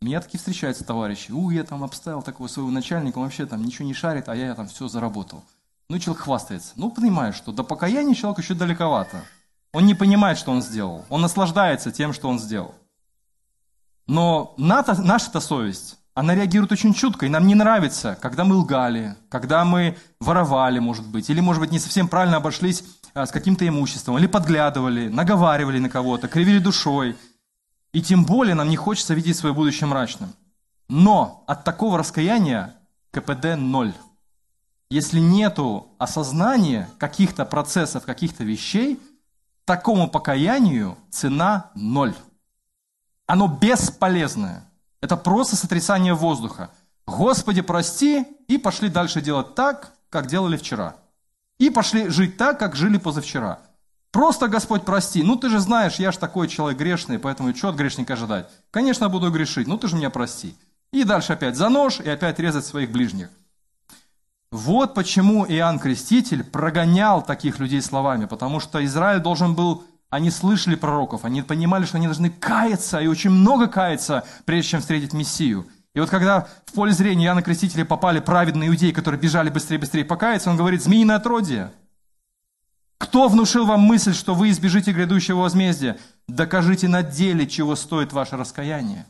Меня 0.00 0.20
такие 0.20 0.38
встречаются 0.38 0.82
товарищи. 0.82 1.30
У, 1.30 1.50
я 1.50 1.62
там 1.62 1.84
обставил 1.84 2.22
такого 2.22 2.48
своего 2.48 2.72
начальника, 2.72 3.18
он 3.18 3.24
вообще 3.26 3.46
там 3.46 3.64
ничего 3.64 3.86
не 3.86 3.94
шарит, 3.94 4.28
а 4.28 4.34
я 4.34 4.56
там 4.56 4.66
все 4.66 4.88
заработал. 4.88 5.44
Ну, 5.88 5.96
человек 6.00 6.24
хвастается. 6.24 6.72
Ну, 6.74 6.90
понимаешь, 6.90 7.36
что 7.36 7.52
до 7.52 7.62
покаяния 7.62 8.16
человек 8.16 8.40
еще 8.40 8.54
далековато. 8.54 9.22
Он 9.72 9.86
не 9.86 9.94
понимает, 9.94 10.38
что 10.38 10.50
он 10.50 10.60
сделал. 10.60 11.04
Он 11.10 11.20
наслаждается 11.20 11.92
тем, 11.92 12.12
что 12.12 12.28
он 12.28 12.40
сделал. 12.40 12.74
Но 14.08 14.54
наша-то 14.56 15.38
совесть, 15.38 15.96
она 16.18 16.34
реагирует 16.34 16.72
очень 16.72 16.94
чутко, 16.94 17.26
и 17.26 17.28
нам 17.28 17.46
не 17.46 17.54
нравится, 17.54 18.18
когда 18.20 18.42
мы 18.42 18.56
лгали, 18.56 19.14
когда 19.28 19.64
мы 19.64 19.96
воровали, 20.18 20.80
может 20.80 21.06
быть, 21.06 21.30
или, 21.30 21.38
может 21.38 21.60
быть, 21.60 21.70
не 21.70 21.78
совсем 21.78 22.08
правильно 22.08 22.38
обошлись 22.38 22.82
а, 23.14 23.24
с 23.24 23.30
каким-то 23.30 23.68
имуществом, 23.68 24.18
или 24.18 24.26
подглядывали, 24.26 25.06
наговаривали 25.06 25.78
на 25.78 25.88
кого-то, 25.88 26.26
кривили 26.26 26.58
душой. 26.58 27.16
И 27.92 28.02
тем 28.02 28.24
более 28.24 28.56
нам 28.56 28.68
не 28.68 28.74
хочется 28.74 29.14
видеть 29.14 29.36
свое 29.36 29.54
будущее 29.54 29.86
мрачным. 29.86 30.34
Но 30.88 31.44
от 31.46 31.62
такого 31.62 31.96
раскаяния 31.96 32.74
КПД 33.12 33.54
ноль. 33.56 33.94
Если 34.90 35.20
нету 35.20 35.86
осознания 35.98 36.90
каких-то 36.98 37.44
процессов, 37.44 38.04
каких-то 38.04 38.42
вещей, 38.42 38.98
такому 39.64 40.10
покаянию 40.10 40.98
цена 41.10 41.70
ноль. 41.76 42.16
Оно 43.28 43.46
бесполезное. 43.46 44.67
Это 45.00 45.16
просто 45.16 45.56
сотрясание 45.56 46.14
воздуха. 46.14 46.70
Господи, 47.06 47.62
прости, 47.62 48.26
и 48.48 48.58
пошли 48.58 48.88
дальше 48.88 49.20
делать 49.20 49.54
так, 49.54 49.92
как 50.10 50.26
делали 50.26 50.56
вчера. 50.56 50.96
И 51.58 51.70
пошли 51.70 52.08
жить 52.08 52.36
так, 52.36 52.58
как 52.58 52.76
жили 52.76 52.98
позавчера. 52.98 53.60
Просто, 54.10 54.48
Господь, 54.48 54.84
прости. 54.84 55.22
Ну, 55.22 55.36
ты 55.36 55.48
же 55.50 55.58
знаешь, 55.58 55.96
я 55.96 56.12
же 56.12 56.18
такой 56.18 56.48
человек 56.48 56.78
грешный, 56.78 57.18
поэтому 57.18 57.54
что 57.54 57.68
от 57.68 57.76
грешника 57.76 58.14
ожидать? 58.14 58.48
Конечно, 58.70 59.08
буду 59.08 59.30
грешить, 59.30 59.66
ну 59.66 59.76
ты 59.76 59.88
же 59.88 59.96
меня 59.96 60.10
прости. 60.10 60.56
И 60.92 61.04
дальше 61.04 61.34
опять 61.34 61.56
за 61.56 61.68
нож, 61.68 62.00
и 62.00 62.08
опять 62.08 62.38
резать 62.38 62.64
своих 62.64 62.90
ближних. 62.90 63.28
Вот 64.50 64.94
почему 64.94 65.44
Иоанн 65.46 65.78
Креститель 65.78 66.42
прогонял 66.42 67.22
таких 67.22 67.58
людей 67.58 67.82
словами, 67.82 68.24
потому 68.24 68.60
что 68.60 68.82
Израиль 68.82 69.20
должен 69.20 69.54
был 69.54 69.84
они 70.10 70.30
слышали 70.30 70.74
пророков, 70.74 71.24
они 71.24 71.42
понимали, 71.42 71.84
что 71.84 71.98
они 71.98 72.06
должны 72.06 72.30
каяться, 72.30 73.00
и 73.00 73.06
очень 73.06 73.30
много 73.30 73.66
каяться, 73.66 74.24
прежде 74.44 74.70
чем 74.70 74.80
встретить 74.80 75.12
Мессию. 75.12 75.66
И 75.94 76.00
вот 76.00 76.10
когда 76.10 76.48
в 76.66 76.72
поле 76.72 76.92
зрения 76.92 77.26
Иоанна 77.26 77.42
Крестителя 77.42 77.84
попали 77.84 78.20
праведные 78.20 78.68
иудеи, 78.68 78.92
которые 78.92 79.20
бежали 79.20 79.50
быстрее-быстрее 79.50 80.04
покаяться, 80.04 80.50
он 80.50 80.56
говорит, 80.56 80.82
змеиное 80.82 81.16
отродье. 81.16 81.72
Кто 82.98 83.28
внушил 83.28 83.64
вам 83.64 83.80
мысль, 83.80 84.14
что 84.14 84.34
вы 84.34 84.50
избежите 84.50 84.92
грядущего 84.92 85.40
возмездия? 85.40 85.98
Докажите 86.26 86.88
на 86.88 87.02
деле, 87.02 87.46
чего 87.46 87.76
стоит 87.76 88.12
ваше 88.12 88.36
раскаяние. 88.36 89.06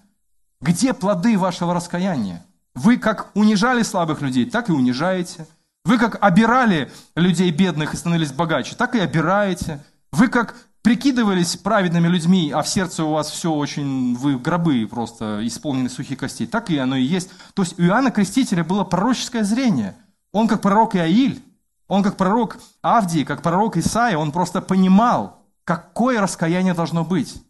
Где 0.61 0.93
плоды 0.93 1.39
вашего 1.39 1.75
раскаяния? 1.75 2.45
Вы 2.75 2.97
как 2.97 3.31
унижали 3.35 3.83
слабых 3.83 4.21
людей, 4.21 4.45
так 4.45 4.69
и 4.69 4.73
унижаете. 4.73 5.47
Вы 5.85 5.99
как 5.99 6.23
обирали 6.23 6.93
людей 7.17 7.51
бедных 7.51 7.95
и 7.95 7.97
становились 7.97 8.33
богаче, 8.33 8.77
так 8.77 8.95
и 8.95 9.01
обираете. 9.01 9.83
Вы 10.13 10.29
как 10.29 10.55
прикидывались 10.83 11.57
праведными 11.57 12.09
людьми, 12.09 12.51
а 12.55 12.63
в 12.63 12.69
сердце 12.69 13.05
у 13.05 13.13
вас 13.13 13.31
все 13.31 13.53
очень, 13.53 14.15
вы 14.17 14.39
гробы 14.39 14.87
просто 14.87 15.41
исполнены 15.47 15.89
сухих 15.89 16.19
костей, 16.19 16.47
так 16.47 16.71
и 16.71 16.79
оно 16.79 16.97
и 16.97 17.03
есть. 17.03 17.31
То 17.55 17.63
есть 17.63 17.79
у 17.79 17.83
Иоанна 17.83 18.11
Крестителя 18.11 18.65
было 18.65 18.85
пророческое 18.85 19.45
зрение. 19.45 19.97
Он 20.33 20.49
как 20.49 20.61
пророк 20.61 20.97
Иаиль, 20.97 21.43
он 21.89 22.03
как 22.03 22.17
пророк 22.17 22.59
Авдий, 22.83 23.25
как 23.25 23.43
пророк 23.43 23.77
Исаия, 23.77 24.19
он 24.19 24.31
просто 24.31 24.61
понимал, 24.61 25.45
какое 25.65 26.21
раскаяние 26.21 26.75
должно 26.75 27.05
быть. 27.05 27.43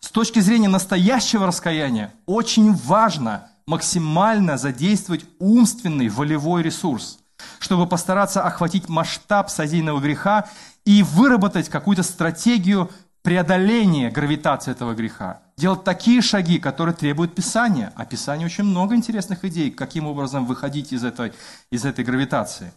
С 0.00 0.10
точки 0.10 0.40
зрения 0.40 0.68
настоящего 0.68 1.46
раскаяния 1.46 2.12
очень 2.26 2.72
важно 2.72 3.48
максимально 3.66 4.58
задействовать 4.58 5.24
умственный 5.38 6.08
волевой 6.08 6.62
ресурс, 6.62 7.18
чтобы 7.58 7.86
постараться 7.86 8.42
охватить 8.42 8.88
масштаб 8.88 9.50
содеянного 9.50 10.00
греха 10.00 10.48
и 10.84 11.02
выработать 11.02 11.68
какую-то 11.68 12.02
стратегию 12.02 12.90
преодоления 13.22 14.10
гравитации 14.10 14.70
этого 14.70 14.94
греха. 14.94 15.42
Делать 15.56 15.82
такие 15.82 16.20
шаги, 16.20 16.58
которые 16.58 16.94
требуют 16.94 17.34
Писания. 17.34 17.92
А 17.96 18.04
Писание 18.04 18.46
очень 18.46 18.64
много 18.64 18.94
интересных 18.94 19.44
идей, 19.44 19.70
каким 19.70 20.06
образом 20.06 20.44
выходить 20.44 20.92
из 20.92 21.04
этой, 21.04 21.32
из 21.70 21.84
этой 21.84 22.04
гравитации. 22.04 22.72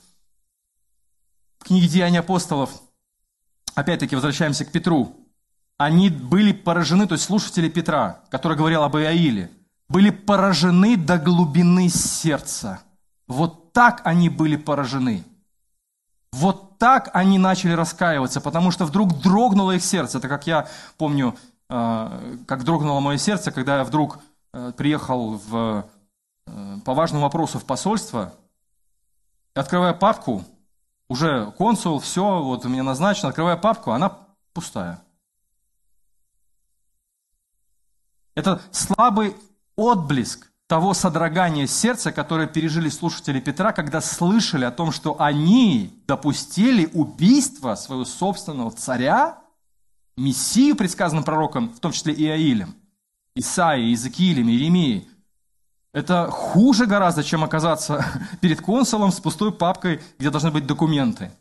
В 1.59 1.65
книге 1.65 1.87
«Деяния 1.87 2.19
апостолов», 2.19 2.81
опять-таки 3.75 4.15
возвращаемся 4.15 4.63
к 4.63 4.71
Петру, 4.71 5.15
они 5.77 6.09
были 6.09 6.53
поражены, 6.53 7.07
то 7.07 7.13
есть 7.13 7.25
слушатели 7.25 7.67
Петра, 7.67 8.21
который 8.29 8.57
говорил 8.57 8.83
об 8.83 8.95
Иаиле, 8.95 9.51
были 9.89 10.11
поражены 10.11 10.97
до 10.97 11.17
глубины 11.17 11.89
сердца. 11.89 12.79
Вот 13.27 13.73
так 13.73 14.01
они 14.05 14.29
были 14.29 14.55
поражены. 14.55 15.23
Вот 16.37 16.77
так 16.77 17.09
они 17.13 17.39
начали 17.39 17.71
раскаиваться, 17.71 18.41
потому 18.41 18.69
что 18.69 18.85
вдруг 18.85 19.21
дрогнуло 19.21 19.71
их 19.71 19.83
сердце. 19.83 20.19
Это 20.19 20.27
как 20.27 20.45
я 20.45 20.67
помню, 20.97 21.35
э, 21.67 22.37
как 22.45 22.63
дрогнуло 22.63 22.99
мое 22.99 23.17
сердце, 23.17 23.51
когда 23.51 23.77
я 23.77 23.83
вдруг 23.83 24.19
э, 24.53 24.71
приехал 24.77 25.41
в 25.49 25.89
э, 26.45 26.77
по 26.85 26.93
важному 26.93 27.23
вопросу 27.23 27.57
в 27.57 27.65
посольство, 27.65 28.33
открывая 29.55 29.93
папку, 29.93 30.43
уже 31.09 31.51
консул, 31.57 31.99
все, 31.99 32.43
вот 32.43 32.65
у 32.65 32.69
меня 32.69 32.83
назначено, 32.83 33.29
открывая 33.29 33.57
папку, 33.57 33.91
она 33.91 34.15
пустая. 34.53 35.01
Это 38.35 38.61
слабый 38.69 39.35
отблеск 39.75 40.46
того 40.67 40.93
содрогания 40.93 41.65
сердца, 41.65 42.11
которое 42.11 42.45
пережили 42.45 42.89
слушатели 42.89 43.39
Петра, 43.39 43.71
когда 43.71 44.01
слышали 44.01 44.65
о 44.65 44.71
том, 44.71 44.91
что 44.91 45.19
они 45.19 46.03
допустили 46.07 46.89
убийство 46.93 47.75
своего 47.75 48.05
собственного 48.05 48.71
царя, 48.71 49.39
Мессию, 50.17 50.75
предсказанным 50.75 51.23
пророком, 51.23 51.69
в 51.69 51.79
том 51.79 51.91
числе 51.91 52.13
Иаилем, 52.13 52.75
Исаией, 53.35 53.89
Иезекиилем, 53.89 54.49
Иеремией. 54.49 55.07
Это 55.93 56.27
хуже 56.29 56.85
гораздо, 56.85 57.23
чем 57.23 57.43
оказаться 57.43 58.03
перед 58.41 58.59
консулом 58.59 59.11
с 59.11 59.19
пустой 59.19 59.53
папкой, 59.53 60.01
где 60.19 60.31
должны 60.31 60.51
быть 60.51 60.65
документы. 60.65 61.31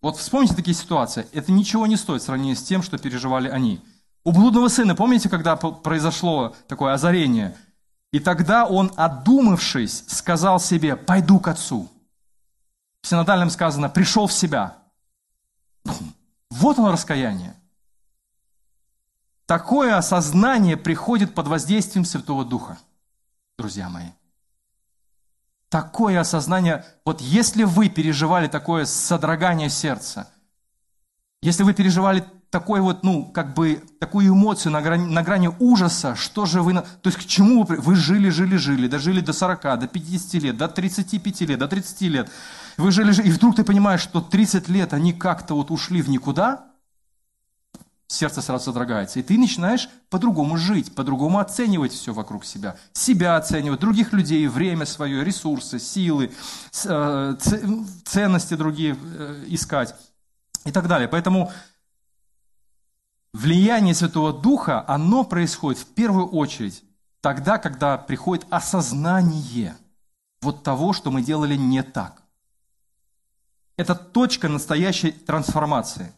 Вот 0.00 0.16
вспомните 0.16 0.54
такие 0.54 0.74
ситуации. 0.74 1.26
Это 1.32 1.52
ничего 1.52 1.86
не 1.86 1.96
стоит 1.96 2.22
в 2.22 2.24
сравнении 2.24 2.54
с 2.54 2.62
тем, 2.62 2.82
что 2.82 2.98
переживали 2.98 3.48
они– 3.48 3.80
у 4.26 4.32
блудного 4.32 4.66
сына, 4.66 4.96
помните, 4.96 5.28
когда 5.28 5.54
произошло 5.54 6.56
такое 6.66 6.94
озарение? 6.94 7.56
И 8.10 8.18
тогда 8.18 8.66
он, 8.66 8.92
одумавшись, 8.96 10.02
сказал 10.08 10.58
себе, 10.58 10.96
пойду 10.96 11.38
к 11.38 11.46
отцу. 11.46 11.88
В 13.02 13.06
синодальном 13.06 13.50
сказано, 13.50 13.88
пришел 13.88 14.26
в 14.26 14.32
себя. 14.32 14.78
Вот 16.50 16.76
оно 16.76 16.90
раскаяние. 16.90 17.54
Такое 19.46 19.96
осознание 19.96 20.76
приходит 20.76 21.32
под 21.32 21.46
воздействием 21.46 22.04
Святого 22.04 22.44
Духа, 22.44 22.78
друзья 23.56 23.88
мои. 23.88 24.08
Такое 25.68 26.18
осознание, 26.18 26.84
вот 27.04 27.20
если 27.20 27.62
вы 27.62 27.88
переживали 27.88 28.48
такое 28.48 28.86
содрогание 28.86 29.70
сердца, 29.70 30.28
если 31.42 31.62
вы 31.62 31.74
переживали 31.74 32.24
такой 32.50 32.80
вот, 32.80 33.02
ну, 33.02 33.24
как 33.24 33.54
бы, 33.54 33.82
такую 33.98 34.28
эмоцию 34.28 34.72
на 34.72 34.80
грани, 34.80 35.04
на 35.04 35.22
грани 35.22 35.50
ужаса, 35.58 36.14
что 36.14 36.46
же 36.46 36.62
вы, 36.62 36.74
то 36.74 36.84
есть 37.04 37.18
к 37.18 37.24
чему 37.26 37.64
вы, 37.64 37.76
вы 37.76 37.96
жили, 37.96 38.30
жили, 38.30 38.56
жили, 38.56 38.88
дожили 38.88 39.20
до 39.20 39.32
40, 39.32 39.80
до 39.80 39.86
50 39.86 40.42
лет, 40.42 40.56
до 40.56 40.68
35 40.68 41.40
лет, 41.42 41.58
до 41.58 41.68
30 41.68 42.00
лет, 42.02 42.30
вы 42.76 42.92
жили, 42.92 43.12
жили, 43.12 43.28
и 43.28 43.30
вдруг 43.30 43.56
ты 43.56 43.64
понимаешь, 43.64 44.00
что 44.00 44.20
30 44.20 44.68
лет 44.68 44.92
они 44.92 45.12
как-то 45.12 45.54
вот 45.54 45.70
ушли 45.70 46.02
в 46.02 46.08
никуда, 46.08 46.66
сердце 48.08 48.40
сразу 48.40 48.66
содрогается, 48.66 49.18
и 49.18 49.22
ты 49.22 49.36
начинаешь 49.36 49.88
по-другому 50.10 50.56
жить, 50.56 50.94
по-другому 50.94 51.40
оценивать 51.40 51.92
все 51.92 52.12
вокруг 52.12 52.44
себя, 52.44 52.76
себя 52.92 53.36
оценивать, 53.36 53.80
других 53.80 54.12
людей, 54.12 54.46
время 54.46 54.86
свое, 54.86 55.24
ресурсы, 55.24 55.78
силы, 55.78 56.32
э, 56.84 57.36
ценности 58.04 58.54
другие 58.54 58.96
э, 59.02 59.44
искать 59.48 59.94
и 60.64 60.70
так 60.70 60.86
далее. 60.86 61.08
Поэтому 61.08 61.52
влияние 63.36 63.94
Святого 63.94 64.32
Духа, 64.32 64.84
оно 64.88 65.24
происходит 65.24 65.80
в 65.80 65.86
первую 65.86 66.28
очередь 66.28 66.82
тогда, 67.20 67.58
когда 67.58 67.98
приходит 67.98 68.46
осознание 68.50 69.76
вот 70.40 70.62
того, 70.62 70.92
что 70.92 71.10
мы 71.10 71.22
делали 71.22 71.54
не 71.54 71.82
так. 71.82 72.22
Это 73.76 73.94
точка 73.94 74.48
настоящей 74.48 75.10
трансформации. 75.10 76.12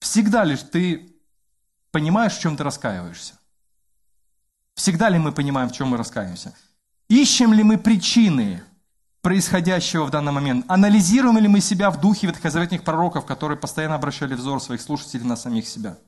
Всегда 0.00 0.44
лишь 0.44 0.62
ты 0.62 1.14
понимаешь, 1.90 2.34
в 2.34 2.40
чем 2.40 2.56
ты 2.56 2.64
раскаиваешься. 2.64 3.34
Всегда 4.74 5.10
ли 5.10 5.18
мы 5.18 5.32
понимаем, 5.32 5.68
в 5.68 5.72
чем 5.72 5.88
мы 5.88 5.98
раскаиваемся? 5.98 6.54
Ищем 7.08 7.52
ли 7.52 7.62
мы 7.62 7.76
причины 7.76 8.62
происходящего 9.20 10.04
в 10.04 10.10
данный 10.10 10.32
момент? 10.32 10.64
Анализируем 10.68 11.36
ли 11.38 11.46
мы 11.46 11.60
себя 11.60 11.90
в 11.90 12.00
духе 12.00 12.26
ветхозаветных 12.26 12.84
пророков, 12.84 13.26
которые 13.26 13.58
постоянно 13.58 13.96
обращали 13.96 14.34
взор 14.34 14.62
своих 14.62 14.80
слушателей 14.80 15.24
на 15.24 15.36
самих 15.36 15.68
себя? 15.68 15.98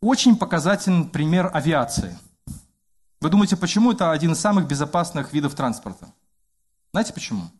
Очень 0.00 0.36
показательный 0.36 1.08
пример 1.08 1.50
авиации. 1.52 2.18
Вы 3.20 3.30
думаете, 3.30 3.56
почему 3.56 3.92
это 3.92 4.10
один 4.10 4.32
из 4.32 4.40
самых 4.40 4.68
безопасных 4.68 5.32
видов 5.32 5.54
транспорта? 5.54 6.12
Знаете 6.92 7.12
почему? 7.12 7.50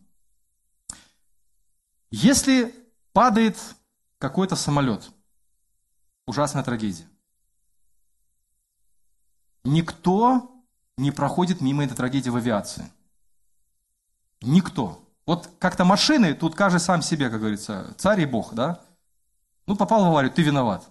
Если 2.11 2.73
падает 3.11 3.57
какой-то 4.19 4.55
самолет, 4.55 5.11
ужасная 6.25 6.63
трагедия, 6.63 7.07
никто 9.63 10.51
не 10.97 11.11
проходит 11.11 11.61
мимо 11.61 11.83
этой 11.83 11.95
трагедии 11.95 12.29
в 12.29 12.35
авиации. 12.35 12.91
Никто. 14.41 15.03
Вот 15.25 15.49
как-то 15.59 15.83
машины, 15.83 16.33
тут 16.33 16.55
каждый 16.55 16.79
сам 16.79 17.01
себе, 17.01 17.29
как 17.29 17.39
говорится, 17.39 17.93
царь 17.97 18.21
и 18.21 18.25
бог, 18.25 18.53
да? 18.53 18.81
Ну, 19.65 19.75
попал 19.75 20.05
в 20.05 20.07
аварию, 20.07 20.31
ты 20.31 20.43
виноват. 20.43 20.87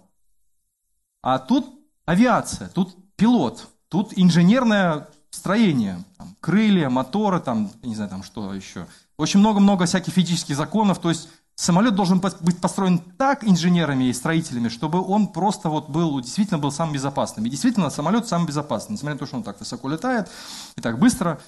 А 1.21 1.39
тут 1.39 1.67
авиация, 2.05 2.69
тут 2.69 2.95
пилот, 3.15 3.67
тут 3.89 4.13
инженерное 4.15 5.07
строение, 5.29 6.03
там, 6.17 6.35
крылья, 6.39 6.89
моторы, 6.89 7.39
там, 7.39 7.71
не 7.83 7.95
знаю, 7.95 8.09
там 8.09 8.23
что 8.23 8.53
еще. 8.53 8.87
Очень 9.17 9.39
много-много 9.39 9.85
всяких 9.85 10.13
физических 10.13 10.55
законов, 10.55 10.99
то 10.99 11.09
есть 11.09 11.29
самолет 11.55 11.95
должен 11.95 12.19
быть 12.19 12.61
построен 12.61 12.99
так 12.99 13.43
инженерами 13.43 14.05
и 14.05 14.13
строителями, 14.13 14.69
чтобы 14.69 15.01
он 15.01 15.27
просто 15.27 15.69
вот 15.69 15.89
был, 15.89 16.19
действительно 16.21 16.59
был 16.59 16.71
самым 16.71 16.93
безопасным. 16.93 17.45
И 17.45 17.49
действительно, 17.49 17.89
самолет 17.89 18.27
самый 18.27 18.47
безопасный, 18.47 18.93
несмотря 18.93 19.15
на 19.15 19.19
то, 19.19 19.25
что 19.25 19.37
он 19.37 19.43
так 19.43 19.59
высоко 19.59 19.89
летает 19.89 20.29
и 20.75 20.81
так 20.81 20.99
быстро. 20.99 21.39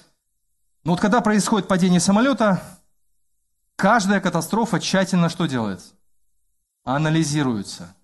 Но 0.84 0.92
вот 0.92 1.00
когда 1.00 1.20
происходит 1.20 1.68
падение 1.68 2.00
самолета, 2.00 2.62
каждая 3.76 4.20
катастрофа 4.20 4.80
тщательно 4.80 5.28
что 5.28 5.46
делает? 5.46 5.80
Анализируется 6.84 7.94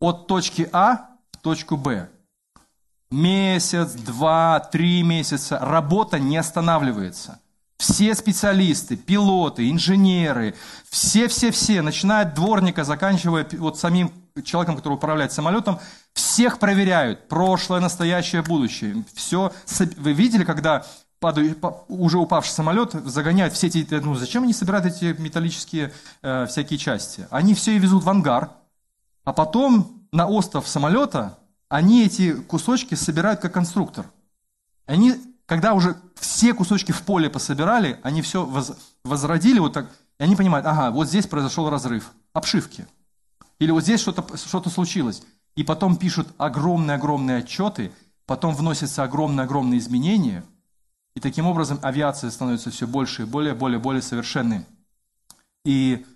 от 0.00 0.26
точки 0.26 0.68
А 0.72 1.10
в 1.32 1.36
точку 1.38 1.76
Б. 1.76 2.08
Месяц, 3.10 3.92
два, 3.92 4.60
три 4.60 5.02
месяца. 5.02 5.58
Работа 5.60 6.18
не 6.18 6.36
останавливается. 6.36 7.40
Все 7.78 8.14
специалисты, 8.14 8.96
пилоты, 8.96 9.70
инженеры, 9.70 10.54
все-все-все, 10.90 11.80
начиная 11.80 12.26
от 12.26 12.34
дворника, 12.34 12.84
заканчивая 12.84 13.46
вот 13.52 13.78
самим 13.78 14.12
человеком, 14.44 14.76
который 14.76 14.94
управляет 14.94 15.32
самолетом, 15.32 15.80
всех 16.12 16.58
проверяют. 16.58 17.28
Прошлое, 17.28 17.80
настоящее, 17.80 18.42
будущее. 18.42 19.04
Все. 19.14 19.52
Вы 19.96 20.12
видели, 20.12 20.44
когда 20.44 20.84
падают, 21.20 21.58
уже 21.88 22.18
упавший 22.18 22.52
самолет 22.52 22.92
загоняют 22.92 23.54
все 23.54 23.68
эти... 23.68 23.86
Ну, 23.94 24.14
зачем 24.14 24.42
они 24.42 24.52
собирают 24.52 24.86
эти 24.86 25.16
металлические 25.18 25.92
э, 26.22 26.46
всякие 26.48 26.78
части? 26.78 27.26
Они 27.30 27.54
все 27.54 27.72
и 27.72 27.78
везут 27.78 28.04
в 28.04 28.10
ангар, 28.10 28.50
а 29.24 29.32
потом 29.32 30.06
на 30.12 30.26
остров 30.26 30.66
самолета 30.66 31.38
они 31.68 32.04
эти 32.04 32.34
кусочки 32.34 32.94
собирают 32.94 33.40
как 33.40 33.54
конструктор. 33.54 34.10
Они, 34.86 35.14
когда 35.46 35.74
уже 35.74 35.96
все 36.16 36.52
кусочки 36.52 36.92
в 36.92 37.02
поле 37.02 37.30
пособирали, 37.30 38.00
они 38.02 38.22
все 38.22 38.44
воз, 38.44 38.72
возродили 39.04 39.60
вот 39.60 39.72
так, 39.72 39.88
и 40.18 40.24
они 40.24 40.34
понимают, 40.34 40.66
ага, 40.66 40.90
вот 40.90 41.08
здесь 41.08 41.26
произошел 41.26 41.70
разрыв 41.70 42.12
обшивки. 42.32 42.86
Или 43.60 43.70
вот 43.70 43.84
здесь 43.84 44.00
что-то 44.00 44.36
что 44.36 44.68
случилось. 44.68 45.22
И 45.54 45.62
потом 45.62 45.96
пишут 45.96 46.28
огромные-огромные 46.38 47.38
отчеты, 47.38 47.92
потом 48.26 48.54
вносятся 48.54 49.04
огромные-огромные 49.04 49.78
изменения, 49.78 50.44
и 51.14 51.20
таким 51.20 51.46
образом 51.46 51.78
авиация 51.82 52.30
становится 52.30 52.70
все 52.70 52.86
больше 52.86 53.22
и 53.22 53.26
более, 53.26 53.54
более, 53.54 53.78
более 53.78 54.02
совершенной. 54.02 54.64
И, 55.64 56.06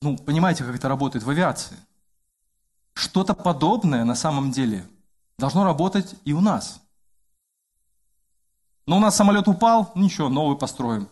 ну, 0.00 0.16
понимаете, 0.16 0.64
как 0.64 0.74
это 0.74 0.88
работает 0.88 1.24
в 1.24 1.30
авиации– 1.30 1.76
что-то 2.94 3.34
подобное 3.34 4.04
на 4.04 4.14
самом 4.14 4.50
деле 4.50 4.86
должно 5.38 5.64
работать 5.64 6.14
и 6.24 6.32
у 6.32 6.40
нас. 6.40 6.80
Но 8.86 8.96
у 8.96 9.00
нас 9.00 9.16
самолет 9.16 9.48
упал, 9.48 9.92
ничего, 9.94 10.28
новый 10.28 10.58
построим. 10.58 11.08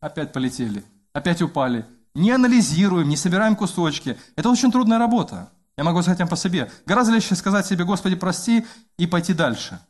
Опять 0.00 0.32
полетели, 0.32 0.84
опять 1.12 1.42
упали. 1.42 1.86
Не 2.14 2.32
анализируем, 2.32 3.08
не 3.08 3.16
собираем 3.16 3.54
кусочки. 3.54 4.18
Это 4.36 4.50
очень 4.50 4.72
трудная 4.72 4.98
работа. 4.98 5.50
Я 5.76 5.84
могу 5.84 6.02
сказать 6.02 6.18
вам 6.18 6.28
по 6.28 6.36
себе. 6.36 6.70
Гораздо 6.86 7.12
легче 7.12 7.34
сказать 7.34 7.66
себе, 7.66 7.84
Господи, 7.84 8.16
прости, 8.16 8.66
и 8.98 9.06
пойти 9.06 9.32
дальше. 9.32 9.80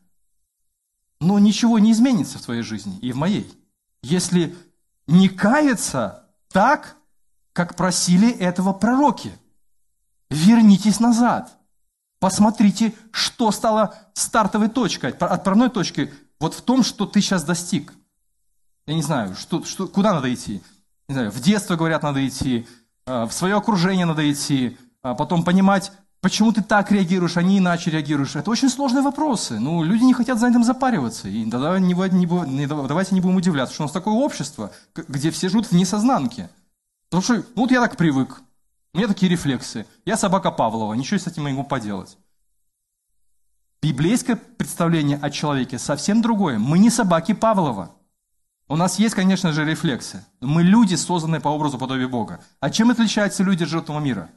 Но 1.20 1.38
ничего 1.38 1.78
не 1.78 1.92
изменится 1.92 2.38
в 2.38 2.42
твоей 2.42 2.62
жизни 2.62 2.98
и 3.00 3.12
в 3.12 3.16
моей, 3.16 3.50
если 4.02 4.56
не 5.06 5.28
каяться 5.28 6.24
так, 6.48 6.96
как 7.52 7.76
просили 7.76 8.30
этого 8.30 8.72
пророки. 8.72 9.32
Вернитесь 10.30 11.00
назад. 11.00 11.56
Посмотрите, 12.20 12.94
что 13.10 13.50
стало 13.50 13.94
стартовой 14.14 14.68
точкой, 14.68 15.10
отправной 15.10 15.70
точкой 15.70 16.12
вот 16.38 16.54
в 16.54 16.62
том, 16.62 16.82
что 16.82 17.06
ты 17.06 17.20
сейчас 17.20 17.44
достиг. 17.44 17.92
Я 18.86 18.94
не 18.94 19.02
знаю, 19.02 19.34
что, 19.34 19.64
что, 19.64 19.88
куда 19.88 20.12
надо 20.12 20.32
идти. 20.32 20.62
Не 21.08 21.14
знаю, 21.14 21.30
в 21.30 21.40
детство, 21.40 21.76
говорят, 21.76 22.02
надо 22.02 22.26
идти, 22.26 22.66
а, 23.06 23.26
в 23.26 23.32
свое 23.32 23.56
окружение 23.56 24.06
надо 24.06 24.30
идти, 24.30 24.76
а 25.02 25.14
потом 25.14 25.44
понимать, 25.44 25.92
Почему 26.20 26.52
ты 26.52 26.62
так 26.62 26.92
реагируешь, 26.92 27.38
а 27.38 27.42
не 27.42 27.58
иначе 27.58 27.90
реагируешь? 27.90 28.36
Это 28.36 28.50
очень 28.50 28.68
сложные 28.68 29.02
вопросы. 29.02 29.58
Ну, 29.58 29.82
люди 29.82 30.04
не 30.04 30.12
хотят 30.12 30.38
за 30.38 30.48
этим 30.48 30.62
запариваться. 30.64 31.28
И 31.28 31.50
тогда 31.50 31.78
не, 31.78 31.94
не, 31.94 32.26
не, 32.26 32.66
давайте 32.66 33.14
не 33.14 33.22
будем 33.22 33.36
удивляться, 33.36 33.72
что 33.72 33.84
у 33.84 33.86
нас 33.86 33.92
такое 33.92 34.12
общество, 34.12 34.70
где 34.94 35.30
все 35.30 35.48
живут 35.48 35.66
в 35.66 35.72
несознанке. 35.72 36.50
Потому 37.08 37.22
что, 37.22 37.34
ну 37.36 37.62
вот 37.62 37.70
я 37.70 37.80
так 37.80 37.96
привык. 37.96 38.42
У 38.92 38.98
меня 38.98 39.08
такие 39.08 39.30
рефлексы. 39.30 39.86
Я 40.04 40.16
собака 40.16 40.50
Павлова, 40.50 40.94
ничего 40.94 41.18
с 41.18 41.26
этим 41.26 41.44
не 41.44 41.52
могу 41.52 41.64
поделать. 41.64 42.18
Библейское 43.82 44.36
представление 44.36 45.18
о 45.18 45.30
человеке 45.30 45.78
совсем 45.78 46.22
другое. 46.22 46.58
Мы 46.58 46.78
не 46.78 46.90
собаки 46.90 47.32
Павлова. 47.32 47.92
У 48.68 48.76
нас 48.76 48.98
есть, 48.98 49.14
конечно 49.14 49.52
же, 49.52 49.64
рефлексы. 49.64 50.24
Мы 50.40 50.62
люди, 50.62 50.94
созданные 50.94 51.40
по 51.40 51.48
образу 51.48 51.78
подобия 51.78 52.08
Бога. 52.08 52.40
А 52.60 52.70
чем 52.70 52.90
отличаются 52.90 53.42
люди 53.42 53.64
животного 53.64 54.00
мира? 54.00 54.30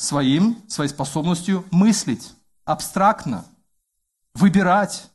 своим, 0.00 0.56
своей 0.66 0.88
способностью 0.88 1.64
мыслить 1.70 2.32
абстрактно, 2.64 3.44
выбирать, 4.34 5.10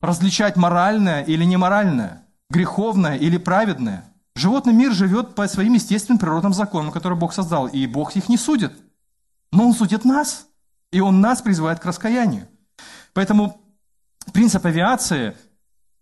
различать 0.00 0.56
моральное 0.56 1.22
или 1.22 1.44
неморальное, 1.44 2.22
греховное 2.48 3.16
или 3.16 3.36
праведное. 3.36 4.04
Животный 4.34 4.72
мир 4.72 4.92
живет 4.92 5.34
по 5.34 5.46
своим 5.46 5.74
естественным 5.74 6.18
природным 6.18 6.54
законам, 6.54 6.90
которые 6.90 7.18
Бог 7.18 7.32
создал, 7.34 7.68
и 7.68 7.86
Бог 7.86 8.16
их 8.16 8.28
не 8.28 8.36
судит. 8.36 8.72
Но 9.50 9.66
Он 9.66 9.74
судит 9.74 10.04
нас, 10.04 10.46
и 10.90 11.00
Он 11.00 11.20
нас 11.20 11.42
призывает 11.42 11.80
к 11.80 11.84
раскаянию. 11.84 12.48
Поэтому 13.12 13.60
принцип 14.32 14.64
авиации, 14.64 15.36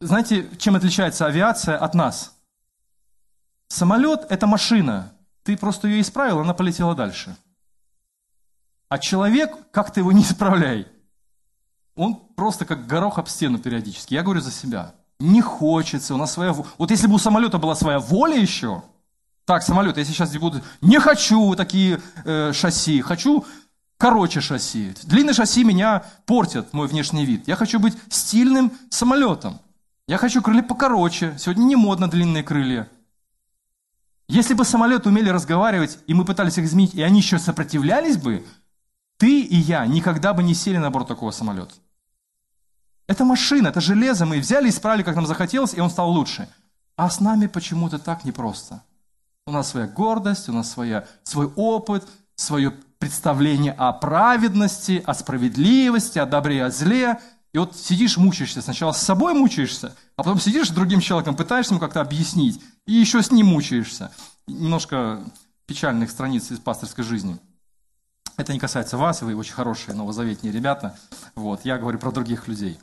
знаете, 0.00 0.48
чем 0.58 0.76
отличается 0.76 1.26
авиация 1.26 1.76
от 1.76 1.94
нас? 1.94 2.36
Самолет– 3.68 4.26
это 4.30 4.46
машина. 4.46 5.12
Ты 5.42 5.56
просто 5.56 5.88
ее 5.88 6.00
исправил, 6.00 6.40
она 6.40 6.54
полетела 6.54 6.94
дальше– 6.94 7.36
а 8.90 8.98
человек, 8.98 9.70
как 9.70 9.92
ты 9.92 10.00
его 10.00 10.10
не 10.10 10.22
исправляй, 10.22 10.88
он 11.94 12.16
просто 12.34 12.64
как 12.66 12.88
горох 12.88 13.18
об 13.18 13.28
стену 13.28 13.58
периодически. 13.58 14.14
Я 14.14 14.24
говорю 14.24 14.40
за 14.40 14.50
себя. 14.50 14.96
Не 15.20 15.42
хочется, 15.42 16.14
у 16.14 16.16
нас 16.16 16.32
своя... 16.32 16.52
Вот 16.52 16.90
если 16.90 17.06
бы 17.06 17.14
у 17.14 17.18
самолета 17.18 17.58
была 17.58 17.74
своя 17.74 17.98
воля 17.98 18.36
еще, 18.36 18.82
так, 19.44 19.62
самолет, 19.62 19.96
я 19.98 20.04
сейчас 20.04 20.34
буду... 20.36 20.62
Не 20.80 20.98
хочу 20.98 21.54
такие 21.54 22.00
э, 22.24 22.52
шасси, 22.52 23.00
хочу 23.02 23.44
короче 23.98 24.40
шасси. 24.40 24.94
Длинные 25.04 25.34
шасси 25.34 25.62
меня 25.62 26.04
портят, 26.24 26.72
мой 26.72 26.88
внешний 26.88 27.26
вид. 27.26 27.46
Я 27.48 27.56
хочу 27.56 27.78
быть 27.78 27.96
стильным 28.08 28.72
самолетом. 28.88 29.60
Я 30.08 30.16
хочу 30.16 30.40
крылья 30.40 30.62
покороче. 30.62 31.34
Сегодня 31.38 31.64
не 31.64 31.76
модно 31.76 32.08
длинные 32.08 32.42
крылья. 32.42 32.88
Если 34.26 34.54
бы 34.54 34.64
самолеты 34.64 35.08
умели 35.08 35.28
разговаривать, 35.28 35.98
и 36.06 36.14
мы 36.14 36.24
пытались 36.24 36.56
их 36.56 36.64
изменить, 36.64 36.94
и 36.94 37.02
они 37.02 37.18
еще 37.18 37.38
сопротивлялись 37.38 38.16
бы, 38.16 38.46
ты 39.18 39.40
и 39.40 39.56
я 39.56 39.84
никогда 39.84 40.32
бы 40.32 40.42
не 40.42 40.54
сели 40.54 40.78
на 40.78 40.90
борт 40.90 41.08
такого 41.08 41.30
самолета. 41.30 41.74
Это 43.10 43.24
машина, 43.24 43.68
это 43.68 43.80
железо. 43.80 44.24
Мы 44.24 44.38
взяли 44.38 44.68
и 44.68 44.70
исправили, 44.70 45.02
как 45.02 45.16
нам 45.16 45.26
захотелось, 45.26 45.74
и 45.74 45.80
он 45.80 45.90
стал 45.90 46.12
лучше. 46.12 46.48
А 46.96 47.10
с 47.10 47.18
нами 47.18 47.48
почему-то 47.48 47.98
так 47.98 48.24
непросто. 48.24 48.84
У 49.48 49.50
нас 49.50 49.70
своя 49.70 49.88
гордость, 49.88 50.48
у 50.48 50.52
нас 50.52 50.70
своя, 50.70 51.04
свой 51.24 51.52
опыт, 51.56 52.06
свое 52.36 52.70
представление 53.00 53.72
о 53.72 53.92
праведности, 53.92 55.02
о 55.04 55.14
справедливости, 55.14 56.20
о 56.20 56.26
добре, 56.26 56.64
о 56.64 56.70
зле. 56.70 57.18
И 57.52 57.58
вот 57.58 57.74
сидишь, 57.74 58.16
мучаешься. 58.16 58.62
Сначала 58.62 58.92
с 58.92 59.02
собой 59.02 59.34
мучаешься, 59.34 59.96
а 60.14 60.22
потом 60.22 60.38
сидишь 60.38 60.68
с 60.68 60.72
другим 60.72 61.00
человеком, 61.00 61.34
пытаешься 61.34 61.72
ему 61.72 61.80
как-то 61.80 62.00
объяснить, 62.00 62.62
и 62.86 62.92
еще 62.92 63.24
с 63.24 63.32
ним 63.32 63.46
мучаешься. 63.46 64.12
Немножко 64.46 65.24
печальных 65.66 66.12
страниц 66.12 66.52
из 66.52 66.60
пасторской 66.60 67.02
жизни– 67.02 67.40
это 68.40 68.52
не 68.52 68.58
касается 68.58 68.96
вас, 68.96 69.22
вы 69.22 69.34
очень 69.34 69.52
хорошие 69.52 69.94
новозаветные 69.94 70.52
ребята. 70.52 70.98
Вот, 71.34 71.64
я 71.64 71.78
говорю 71.78 71.98
про 71.98 72.10
других 72.10 72.48
людей. 72.48 72.78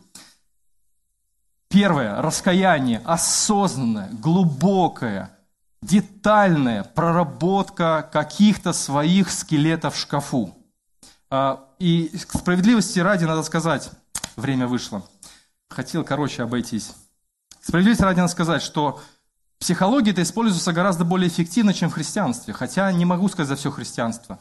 Первое, 1.70 2.22
раскаяние, 2.22 3.02
осознанное, 3.04 4.10
глубокое, 4.12 5.38
детальная 5.82 6.84
проработка 6.84 8.10
каких-то 8.12 8.74
своих 8.74 9.32
скелетов 9.32 9.96
в 9.96 10.00
шкафу. 10.00 10.56
А, 11.30 11.68
и 11.80 12.12
справедливости 12.18 13.00
ради 13.00 13.26
надо 13.26 13.44
сказать, 13.44 13.92
время 14.38 14.68
вышло. 14.68 15.04
Хотел, 15.70 16.04
короче, 16.04 16.44
обойтись. 16.44 16.94
Справедливости 17.60 18.04
ради 18.04 18.20
надо 18.20 18.32
сказать, 18.32 18.62
что 18.62 19.02
психология 19.60 20.12
это 20.12 20.22
используется 20.22 20.72
гораздо 20.72 21.04
более 21.04 21.28
эффективно, 21.28 21.74
чем 21.74 21.90
в 21.90 21.94
христианстве. 21.94 22.54
Хотя 22.54 22.92
не 22.94 23.04
могу 23.04 23.28
сказать 23.28 23.50
за 23.50 23.56
все 23.58 23.72
христианство. 23.72 24.40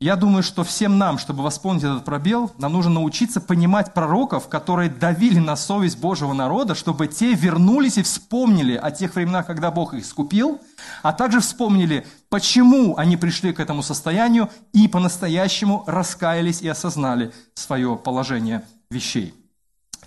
Я 0.00 0.16
думаю, 0.16 0.42
что 0.42 0.64
всем 0.64 0.98
нам, 0.98 1.18
чтобы 1.18 1.42
восполнить 1.42 1.84
этот 1.84 2.04
пробел, 2.04 2.52
нам 2.58 2.72
нужно 2.72 2.92
научиться 2.92 3.40
понимать 3.40 3.94
пророков, 3.94 4.48
которые 4.48 4.90
давили 4.90 5.38
на 5.38 5.56
совесть 5.56 5.98
Божьего 5.98 6.32
народа, 6.32 6.74
чтобы 6.74 7.06
те 7.06 7.32
вернулись 7.34 7.96
и 7.96 8.02
вспомнили 8.02 8.74
о 8.74 8.90
тех 8.90 9.14
временах, 9.14 9.46
когда 9.46 9.70
Бог 9.70 9.94
их 9.94 10.02
искупил, 10.02 10.60
а 11.02 11.12
также 11.12 11.40
вспомнили, 11.40 12.06
почему 12.28 12.96
они 12.96 13.16
пришли 13.16 13.52
к 13.52 13.60
этому 13.60 13.82
состоянию 13.82 14.50
и 14.72 14.88
по-настоящему 14.88 15.84
раскаялись 15.86 16.60
и 16.60 16.68
осознали 16.68 17.32
свое 17.54 17.96
положение 17.96 18.64
вещей. 18.90 19.32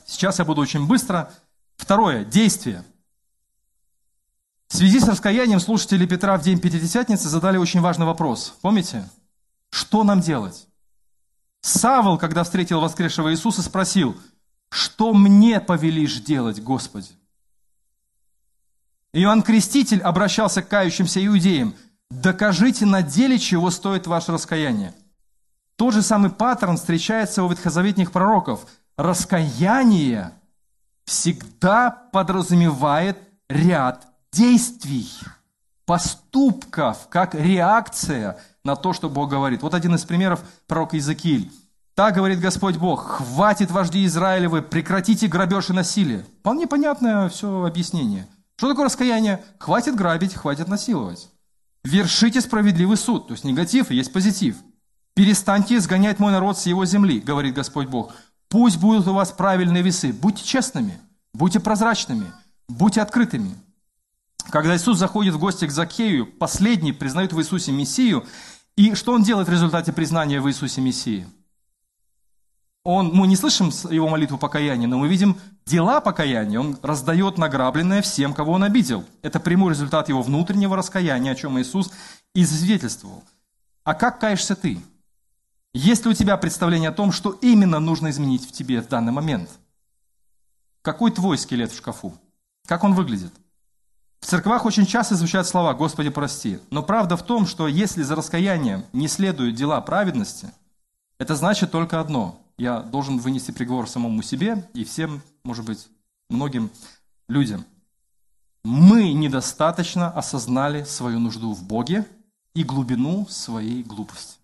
Сейчас 0.05 0.39
я 0.39 0.45
буду 0.45 0.61
очень 0.61 0.85
быстро. 0.85 1.31
Второе. 1.77 2.25
Действие. 2.25 2.83
В 4.67 4.75
связи 4.75 4.99
с 4.99 5.07
раскаянием 5.07 5.61
слушатели 5.61 6.05
Петра 6.05 6.37
в 6.37 6.43
день 6.43 6.59
Пятидесятницы 6.59 7.29
задали 7.29 7.57
очень 7.57 7.79
важный 7.79 8.05
вопрос. 8.05 8.53
Помните? 8.61 9.09
Что 9.69 10.03
нам 10.03 10.21
делать? 10.21 10.67
Савол, 11.61 12.17
когда 12.17 12.43
встретил 12.43 12.79
воскресшего 12.79 13.31
Иисуса, 13.31 13.61
спросил, 13.61 14.15
что 14.69 15.13
мне 15.13 15.59
повелишь 15.59 16.21
делать, 16.21 16.61
Господи? 16.61 17.09
Иоанн 19.13 19.41
Креститель 19.41 20.01
обращался 20.01 20.61
к 20.61 20.69
кающимся 20.69 21.25
иудеям, 21.25 21.75
докажите 22.09 22.85
на 22.85 23.01
деле, 23.01 23.39
чего 23.39 23.71
стоит 23.71 24.07
ваше 24.07 24.31
раскаяние. 24.31 24.93
Тот 25.75 25.93
же 25.93 26.01
самый 26.01 26.31
паттерн 26.31 26.77
встречается 26.77 27.43
у 27.43 27.49
ветхозаветных 27.49 28.11
пророков. 28.11 28.65
Раскаяние 28.97 30.31
всегда 31.05 31.91
подразумевает 31.91 33.17
ряд 33.47 34.07
действий, 34.31 35.09
поступков, 35.85 37.07
как 37.09 37.35
реакция– 37.35 38.39
на 38.67 38.75
то, 38.75 38.93
что 38.93 39.09
Бог 39.09 39.29
говорит. 39.29 39.63
Вот 39.63 39.73
один 39.73 39.95
из 39.95 40.03
примеров 40.03 40.43
пророк 40.67 40.93
Иезекииль. 40.93 41.51
Так 41.95 42.13
говорит 42.13 42.39
Господь 42.39 42.77
Бог, 42.77 43.03
хватит 43.03 43.71
вожди 43.71 44.05
Израилевы, 44.05 44.61
прекратите 44.61 45.27
грабеж 45.27 45.71
и 45.71 45.73
насилие. 45.73 46.25
Вполне 46.41 46.67
понятное 46.67 47.29
все 47.29 47.65
объяснение. 47.65 48.27
Что 48.57 48.69
такое 48.69 48.85
раскаяние? 48.85 49.43
Хватит 49.57 49.95
грабить, 49.95 50.35
хватит 50.35 50.67
насиловать. 50.67 51.29
Вершите 51.83 52.41
справедливый 52.41 52.97
суд, 52.97 53.27
то 53.27 53.33
есть 53.33 53.45
негатив 53.45 53.89
и 53.89 53.95
есть 53.95 54.13
позитив. 54.13 54.57
Перестаньте 55.15 55.77
изгонять 55.77 56.19
мой 56.19 56.31
народ 56.31 56.59
с 56.59 56.67
его 56.67 56.85
земли, 56.85 57.19
говорит 57.19 57.55
Господь 57.55 57.87
Бог. 57.87 58.13
Пусть 58.49 58.77
будут 58.77 59.07
у 59.07 59.13
вас 59.13 59.31
правильные 59.31 59.81
весы. 59.81 60.13
Будьте 60.13 60.43
честными, 60.43 60.99
будьте 61.33 61.59
прозрачными, 61.59 62.31
будьте 62.67 63.01
открытыми. 63.01 63.55
Когда 64.49 64.75
Иисус 64.75 64.97
заходит 64.97 65.33
в 65.33 65.39
гости 65.39 65.65
к 65.65 65.71
Закею, 65.71 66.25
последний 66.25 66.93
признает 66.93 67.33
в 67.33 67.39
Иисусе 67.39 67.71
Мессию, 67.71 68.25
и 68.77 68.93
что 68.93 69.11
он 69.11 69.23
делает 69.23 69.49
в 69.49 69.51
результате 69.51 69.91
признания 69.91 70.39
в 70.39 70.47
Иисусе 70.47 70.81
Мессии? 70.81 71.27
Он, 72.83 73.11
мы 73.13 73.27
не 73.27 73.35
слышим 73.35 73.69
его 73.91 74.07
молитву 74.07 74.37
покаяния, 74.37 74.87
но 74.87 74.97
мы 74.97 75.09
видим 75.09 75.37
дела 75.65 75.99
покаяния. 75.99 76.59
Он 76.59 76.77
раздает 76.81 77.37
награбленное 77.37 78.01
всем, 78.01 78.33
кого 78.33 78.53
он 78.53 78.63
обидел. 78.63 79.03
Это 79.23 79.41
прямой 79.41 79.71
результат 79.71 80.07
его 80.07 80.21
внутреннего 80.21 80.77
раскаяния, 80.77 81.33
о 81.33 81.35
чем 81.35 81.59
Иисус 81.59 81.91
и 82.33 82.45
засвидетельствовал. 82.45 83.23
А 83.83 83.93
как 83.93 84.19
каешься 84.19 84.55
ты? 84.55 84.79
Есть 85.73 86.05
ли 86.05 86.11
у 86.11 86.13
тебя 86.13 86.37
представление 86.37 86.91
о 86.91 86.93
том, 86.93 87.11
что 87.11 87.31
именно 87.41 87.79
нужно 87.79 88.09
изменить 88.09 88.47
в 88.47 88.51
тебе 88.51 88.81
в 88.81 88.87
данный 88.87 89.11
момент? 89.11 89.49
Какой 90.81 91.11
твой 91.11 91.37
скелет 91.37 91.71
в 91.71 91.77
шкафу? 91.77 92.17
Как 92.67 92.83
он 92.83 92.93
выглядит? 92.93 93.33
В 94.19 94.25
церквах 94.25 94.65
очень 94.65 94.85
часто 94.85 95.15
звучат 95.15 95.47
слова 95.47 95.73
«Господи, 95.73 96.09
прости». 96.09 96.59
Но 96.69 96.83
правда 96.83 97.15
в 97.15 97.23
том, 97.23 97.45
что 97.45 97.67
если 97.67 98.03
за 98.03 98.15
раскаянием 98.15 98.85
не 98.93 99.07
следуют 99.07 99.55
дела 99.55 99.79
праведности, 99.81 100.51
это 101.19 101.35
значит 101.35 101.71
только 101.71 101.99
одно. 101.99 102.41
Я 102.57 102.81
должен 102.81 103.19
вынести 103.19 103.51
приговор 103.51 103.87
самому 103.87 104.21
себе 104.21 104.67
и 104.73 104.83
всем, 104.83 105.21
может 105.43 105.65
быть, 105.65 105.87
многим 106.29 106.71
людям. 107.29 107.65
Мы 108.63 109.13
недостаточно 109.13 110.09
осознали 110.11 110.83
свою 110.83 111.19
нужду 111.19 111.53
в 111.53 111.63
Боге 111.63 112.05
и 112.53 112.63
глубину 112.63 113.27
своей 113.29 113.83
глупости. 113.83 114.39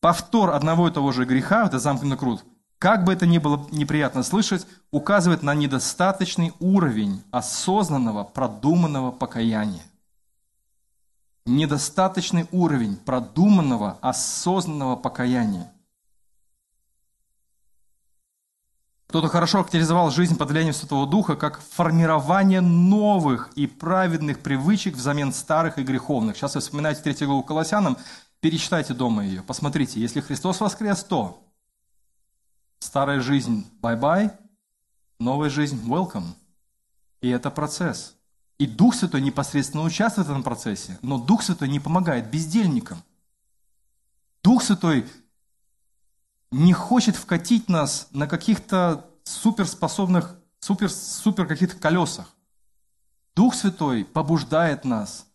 Повтор 0.00 0.50
одного 0.50 0.88
и 0.88 0.92
того 0.92 1.12
же 1.12 1.24
греха, 1.24 1.66
это 1.66 1.78
замкнутый 1.78 2.18
круг, 2.18 2.42
как 2.78 3.04
бы 3.04 3.12
это 3.12 3.26
ни 3.26 3.38
было 3.38 3.66
неприятно 3.70 4.22
слышать, 4.22 4.66
указывает 4.90 5.42
на 5.42 5.54
недостаточный 5.54 6.52
уровень 6.60 7.22
осознанного, 7.30 8.24
продуманного 8.24 9.10
покаяния. 9.10 9.82
недостаточный 11.46 12.48
уровень 12.52 12.96
продуманного, 12.96 13.98
осознанного 14.00 14.96
покаяния. 14.96 15.70
Кто-то 19.08 19.28
хорошо 19.28 19.58
характеризовал 19.58 20.10
жизнь 20.10 20.36
под 20.36 20.48
влиянием 20.48 20.74
Святого 20.74 21.06
Духа 21.06 21.36
как 21.36 21.60
формирование 21.60 22.60
новых 22.60 23.52
и 23.54 23.66
праведных 23.66 24.40
привычек 24.40 24.96
взамен 24.96 25.32
старых 25.32 25.78
и 25.78 25.84
греховных. 25.84 26.36
Сейчас 26.36 26.54
вы 26.54 26.62
вспоминаете 26.62 27.02
третью 27.02 27.28
главу 27.28 27.42
Колоссянам, 27.44 27.96
перечитайте 28.40 28.94
дома 28.94 29.24
ее, 29.24 29.42
посмотрите. 29.42 30.00
Если 30.00 30.20
Христос 30.20 30.60
воскрес, 30.60 31.04
то 31.04 31.43
старая 32.84 33.20
жизнь– 33.20 33.66
bye-bye, 33.80 34.30
новая 35.18 35.48
жизнь– 35.48 35.80
welcome. 35.88 36.34
И 37.22 37.28
это 37.28 37.50
процесс. 37.50 38.14
И 38.58 38.66
Дух 38.66 38.94
Святой 38.94 39.20
непосредственно 39.22 39.82
участвует 39.82 40.28
в 40.28 40.30
этом 40.30 40.42
процессе, 40.42 40.98
но 41.02 41.18
Дух 41.18 41.42
Святой 41.42 41.68
не 41.68 41.80
помогает 41.80 42.30
бездельникам. 42.30 43.02
Дух 44.42 44.62
Святой 44.62 45.06
не 46.50 46.72
хочет 46.72 47.16
вкатить 47.16 47.68
нас 47.68 48.08
на 48.12 48.28
каких-то 48.28 49.10
суперспособных, 49.24 50.38
супер, 50.60 50.90
супер 50.90 51.46
каких-то 51.46 51.76
колесах. 51.76 52.28
Дух 53.34 53.54
Святой 53.54 54.04
побуждает 54.04 54.84
нас 54.84 55.26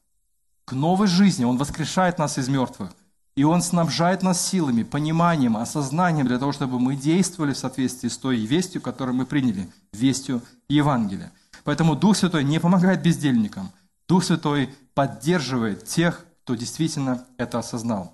к 0.63 0.73
новой 0.73 1.07
жизни, 1.07 1.43
Он 1.43 1.57
воскрешает 1.57 2.19
нас 2.19 2.37
из 2.37 2.47
мертвых. 2.47 2.91
И 3.39 3.43
Он 3.45 3.61
снабжает 3.61 4.21
нас 4.21 4.45
силами, 4.45 4.83
пониманием, 4.83 5.55
осознанием 5.55 6.27
для 6.27 6.39
того, 6.39 6.51
чтобы 6.51 6.77
мы 6.77 6.97
действовали 6.97 7.53
в 7.53 7.57
соответствии 7.57 8.09
с 8.09 8.17
той 8.17 8.35
вестью, 8.35 8.81
которую 8.81 9.15
мы 9.15 9.25
приняли, 9.25 9.71
вестью 9.93 10.41
Евангелия. 10.67 11.31
Поэтому 11.63 11.95
Дух 11.95 12.17
Святой 12.17 12.43
не 12.43 12.59
помогает 12.59 13.01
бездельникам. 13.01 13.71
Дух 14.09 14.25
Святой 14.25 14.75
поддерживает 14.93 15.85
тех, 15.85 16.25
кто 16.43 16.55
действительно 16.55 17.25
это 17.37 17.59
осознал. 17.59 18.13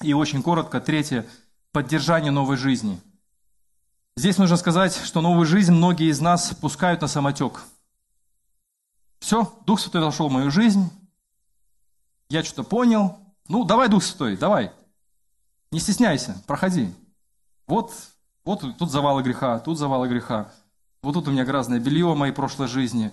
И 0.00 0.12
очень 0.12 0.42
коротко, 0.42 0.80
третье– 0.80 1.24
поддержание 1.72 2.32
новой 2.32 2.56
жизни. 2.56 3.00
Здесь 4.16 4.38
нужно 4.38 4.56
сказать, 4.56 4.92
что 5.04 5.20
новую 5.20 5.46
жизнь 5.46 5.72
многие 5.72 6.10
из 6.10 6.20
нас 6.20 6.52
пускают 6.60 7.00
на 7.00 7.06
самотек. 7.06 7.62
Все, 9.20 9.56
Дух 9.66 9.78
Святой 9.78 10.00
зашел 10.00 10.28
в 10.28 10.32
мою 10.32 10.50
жизнь, 10.50 10.90
я 12.28 12.42
что-то 12.42 12.64
понял. 12.64 13.20
Ну, 13.48 13.64
давай, 13.64 13.88
Дух 13.88 14.02
Святой, 14.02 14.36
давай. 14.36 14.72
Не 15.72 15.80
стесняйся, 15.80 16.42
проходи. 16.46 16.94
Вот, 17.66 17.92
вот 18.44 18.64
тут 18.78 18.90
завалы 18.90 19.22
греха, 19.22 19.58
тут 19.58 19.78
завалы 19.78 20.08
греха. 20.08 20.50
Вот 21.02 21.12
тут 21.12 21.28
у 21.28 21.30
меня 21.30 21.44
грязное 21.44 21.80
белье 21.80 22.14
моей 22.14 22.32
прошлой 22.32 22.68
жизни. 22.68 23.10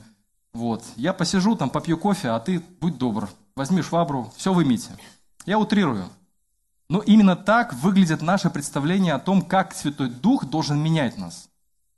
Вот. 0.53 0.83
Я 0.95 1.13
посижу 1.13 1.55
там, 1.55 1.69
попью 1.69 1.97
кофе, 1.97 2.29
а 2.29 2.39
ты 2.39 2.61
будь 2.79 2.97
добр. 2.97 3.29
Возьми 3.55 3.81
швабру, 3.81 4.31
все 4.35 4.53
вымейте. 4.53 4.91
Я 5.45 5.59
утрирую. 5.59 6.09
Но 6.89 6.99
именно 6.99 7.35
так 7.35 7.73
выглядит 7.73 8.21
наше 8.21 8.49
представление 8.49 9.13
о 9.13 9.19
том, 9.19 9.41
как 9.41 9.73
Святой 9.73 10.09
Дух 10.09 10.45
должен 10.45 10.79
менять 10.79 11.17
нас. 11.17 11.49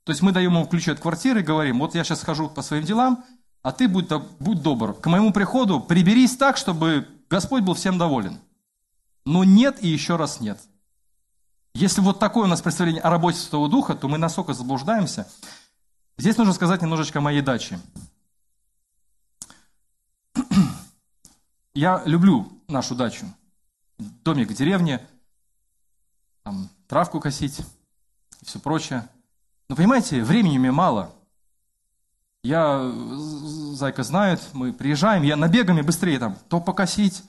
То 0.04 0.12
есть 0.12 0.22
мы 0.22 0.32
даем 0.32 0.54
ему 0.54 0.66
ключи 0.66 0.92
от 0.92 1.00
квартиры 1.00 1.42
и 1.42 1.44
говорим, 1.44 1.80
вот 1.80 1.94
я 1.94 2.04
сейчас 2.04 2.22
схожу 2.22 2.50
по 2.50 2.62
своим 2.62 2.84
делам, 2.84 3.26
а 3.62 3.72
ты 3.72 3.88
будь, 3.88 4.10
будь 4.40 4.62
добр. 4.62 4.94
К 4.94 5.08
моему 5.08 5.34
приходу 5.34 5.80
приберись 5.80 6.38
так, 6.38 6.58
чтобы 6.58 7.08
Господь 7.30 7.64
был 7.64 7.74
всем 7.74 7.98
доволен. 7.98 8.40
Но 9.26 9.44
нет 9.44 9.84
и 9.84 9.88
еще 9.88 10.16
раз 10.16 10.40
нет. 10.40 10.60
Если 11.74 12.02
вот 12.02 12.20
такое 12.20 12.46
у 12.46 12.48
нас 12.48 12.62
представление 12.62 13.02
о 13.02 13.10
работе 13.10 13.38
Святого 13.38 13.70
Духа, 13.70 13.96
то 13.96 14.08
мы 14.08 14.18
настолько 14.18 14.54
заблуждаемся. 14.54 15.30
Здесь 16.18 16.38
нужно 16.38 16.54
сказать 16.54 16.82
немножечко 16.82 17.20
о 17.20 17.22
моей 17.22 17.42
даче. 17.42 17.80
Я 21.74 22.02
люблю 22.06 22.52
нашу 22.68 22.96
дачу 22.96 23.28
домик 23.98 24.50
в 24.50 24.54
деревне, 24.54 25.06
там, 26.44 26.70
травку 26.88 27.20
косить 27.20 27.60
и 28.42 28.46
все 28.46 28.60
прочее. 28.60 29.08
Но 29.70 29.76
понимаете, 29.76 30.24
времени 30.24 30.58
мне 30.58 30.72
мало. 30.72 31.14
Я, 32.48 32.90
Зайка 33.74 34.04
знает, 34.04 34.40
мы 34.54 34.72
приезжаем, 34.72 35.24
я 35.24 35.36
набегами 35.36 35.82
быстрее 35.82 36.18
там, 36.18 36.38
то 36.48 36.62
покосить, 36.62 37.22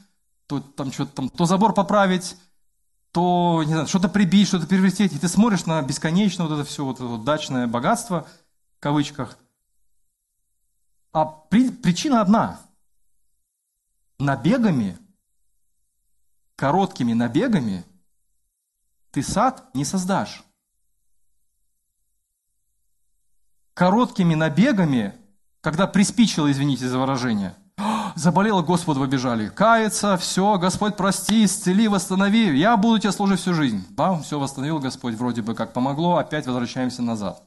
то 0.46 0.60
там 0.60 0.92
что-то 0.92 1.12
там, 1.12 1.28
то 1.28 1.44
забор 1.44 1.74
поправить, 1.74 2.36
то, 3.10 3.64
не 3.66 3.72
знаю, 3.72 3.88
что-то 3.88 4.08
прибить, 4.08 4.46
что-то 4.46 4.68
перевертеть. 4.68 5.12
И 5.12 5.18
ты 5.18 5.26
смотришь 5.26 5.66
на 5.66 5.82
бесконечное 5.82 6.46
вот 6.46 6.54
это 6.54 6.64
все 6.64 6.84
вот 6.84 6.98
это 6.98 7.06
вот 7.06 7.24
дачное 7.24 7.66
богатство, 7.66 8.28
в 8.76 8.80
кавычках. 8.80 9.36
А 11.12 11.24
при, 11.24 11.70
причина 11.70 12.20
одна. 12.20 12.60
Набегами 14.20 14.98
короткими 16.54 17.12
набегами 17.12 17.84
ты 19.10 19.24
сад 19.24 19.68
не 19.74 19.84
создашь. 19.84 20.44
Короткими 23.78 24.34
набегами, 24.34 25.14
когда 25.60 25.86
приспичило, 25.86 26.50
извините 26.50 26.88
за 26.88 26.98
выражение, 26.98 27.54
заболело, 28.16 28.60
Господу 28.60 28.98
побежали. 28.98 29.50
Кается, 29.50 30.16
все, 30.16 30.58
Господь, 30.58 30.96
прости, 30.96 31.44
исцели, 31.44 31.86
восстанови. 31.86 32.58
Я 32.58 32.76
буду 32.76 32.98
тебе 32.98 33.12
служить 33.12 33.38
всю 33.38 33.54
жизнь. 33.54 33.86
Бам, 33.90 34.24
все 34.24 34.40
восстановил 34.40 34.80
Господь, 34.80 35.14
вроде 35.14 35.42
бы 35.42 35.54
как 35.54 35.72
помогло, 35.72 36.16
опять 36.16 36.48
возвращаемся 36.48 37.02
назад. 37.02 37.40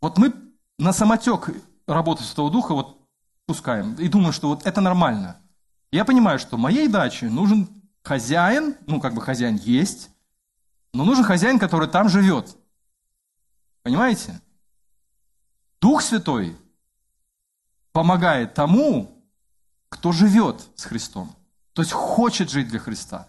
Вот 0.00 0.16
мы 0.16 0.32
на 0.78 0.94
самотек 0.94 1.50
работы 1.86 2.24
Святого 2.24 2.50
Духа 2.50 2.72
вот 2.72 2.98
пускаем 3.44 3.92
и 3.96 4.08
думаем, 4.08 4.32
что 4.32 4.48
вот 4.48 4.64
это 4.64 4.80
нормально– 4.80 5.36
я 5.92 6.04
понимаю, 6.06 6.38
что 6.38 6.56
моей 6.56 6.88
даче 6.88 7.28
нужен 7.28 7.68
хозяин, 8.02 8.74
ну, 8.86 9.00
как 9.00 9.14
бы 9.14 9.20
хозяин 9.20 9.56
есть, 9.56 10.10
но 10.94 11.04
нужен 11.04 11.24
хозяин, 11.24 11.58
который 11.58 11.88
там 11.88 12.08
живет. 12.08 12.56
Понимаете? 13.82 14.40
Дух 15.86 16.02
Святой 16.02 16.56
помогает 17.92 18.54
тому, 18.54 19.08
кто 19.88 20.10
живет 20.10 20.68
с 20.74 20.82
Христом, 20.82 21.32
то 21.74 21.82
есть 21.82 21.92
хочет 21.92 22.50
жить 22.50 22.66
для 22.66 22.80
Христа, 22.80 23.28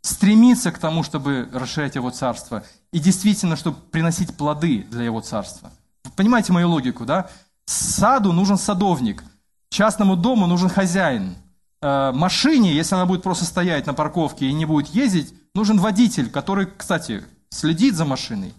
стремится 0.00 0.72
к 0.72 0.78
тому, 0.78 1.02
чтобы 1.02 1.46
расширять 1.52 1.96
Его 1.96 2.08
Царство 2.08 2.64
и 2.92 2.98
действительно, 2.98 3.56
чтобы 3.56 3.76
приносить 3.90 4.34
плоды 4.38 4.86
для 4.90 5.02
Его 5.02 5.20
Царства. 5.20 5.70
понимаете 6.16 6.54
мою 6.54 6.70
логику, 6.70 7.04
да? 7.04 7.28
Саду 7.66 8.32
нужен 8.32 8.56
садовник, 8.56 9.22
частному 9.68 10.16
дому 10.16 10.46
нужен 10.46 10.70
хозяин– 10.70 11.36
Э, 11.80 12.10
машине, 12.12 12.74
если 12.74 12.96
она 12.96 13.06
будет 13.06 13.22
просто 13.22 13.44
стоять 13.44 13.86
на 13.86 13.94
парковке 13.94 14.46
и 14.46 14.52
не 14.52 14.64
будет 14.64 14.88
ездить, 14.88 15.32
нужен 15.54 15.78
водитель, 15.78 16.28
который, 16.28 16.66
кстати, 16.66 17.24
следит 17.50 17.94
за 17.94 18.04
машиной, 18.04 18.52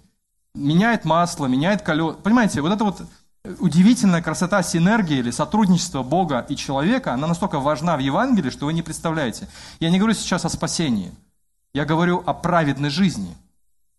меняет 0.56 1.04
масло, 1.04 1.48
меняет 1.48 1.82
колеса. 1.82 2.18
Понимаете, 2.24 2.62
вот 2.62 2.72
это 2.72 2.84
вот 2.86 3.02
удивительная 3.60 4.22
красота 4.22 4.62
синергии 4.64 5.18
или 5.18 5.32
сотрудничества 5.32 6.04
Бога 6.04 6.46
и 6.50 6.56
человека, 6.56 7.14
она 7.14 7.28
настолько 7.28 7.60
важна 7.60 7.96
в 7.98 8.00
Евангелии, 8.00 8.50
что 8.50 8.66
вы 8.66 8.74
не 8.74 8.82
представляете. 8.82 9.48
Я 9.80 9.90
не 9.90 9.98
говорю 9.98 10.14
сейчас 10.14 10.46
о 10.46 10.50
спасении, 10.50 11.12
я 11.74 11.86
говорю 11.86 12.24
о 12.26 12.34
праведной 12.34 12.90
жизни. 12.90 13.36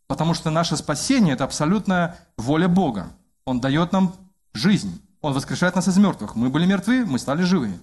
Потому 0.07 0.35
что 0.35 0.51
наше 0.51 0.77
спасение– 0.77 1.35
это 1.35 1.45
абсолютная 1.45 2.19
воля 2.37 2.69
Бога. 2.69 3.11
Он 3.45 3.61
дает 3.61 3.93
нам 3.93 4.15
жизнь. 4.53 5.01
Он 5.21 5.33
воскрешает 5.33 5.77
нас 5.77 5.87
из 5.87 5.97
мертвых. 5.99 6.35
Мы 6.35 6.49
были 6.49 6.67
мертвы, 6.67 7.07
мы 7.07 7.19
стали 7.19 7.43
живыми. 7.43 7.79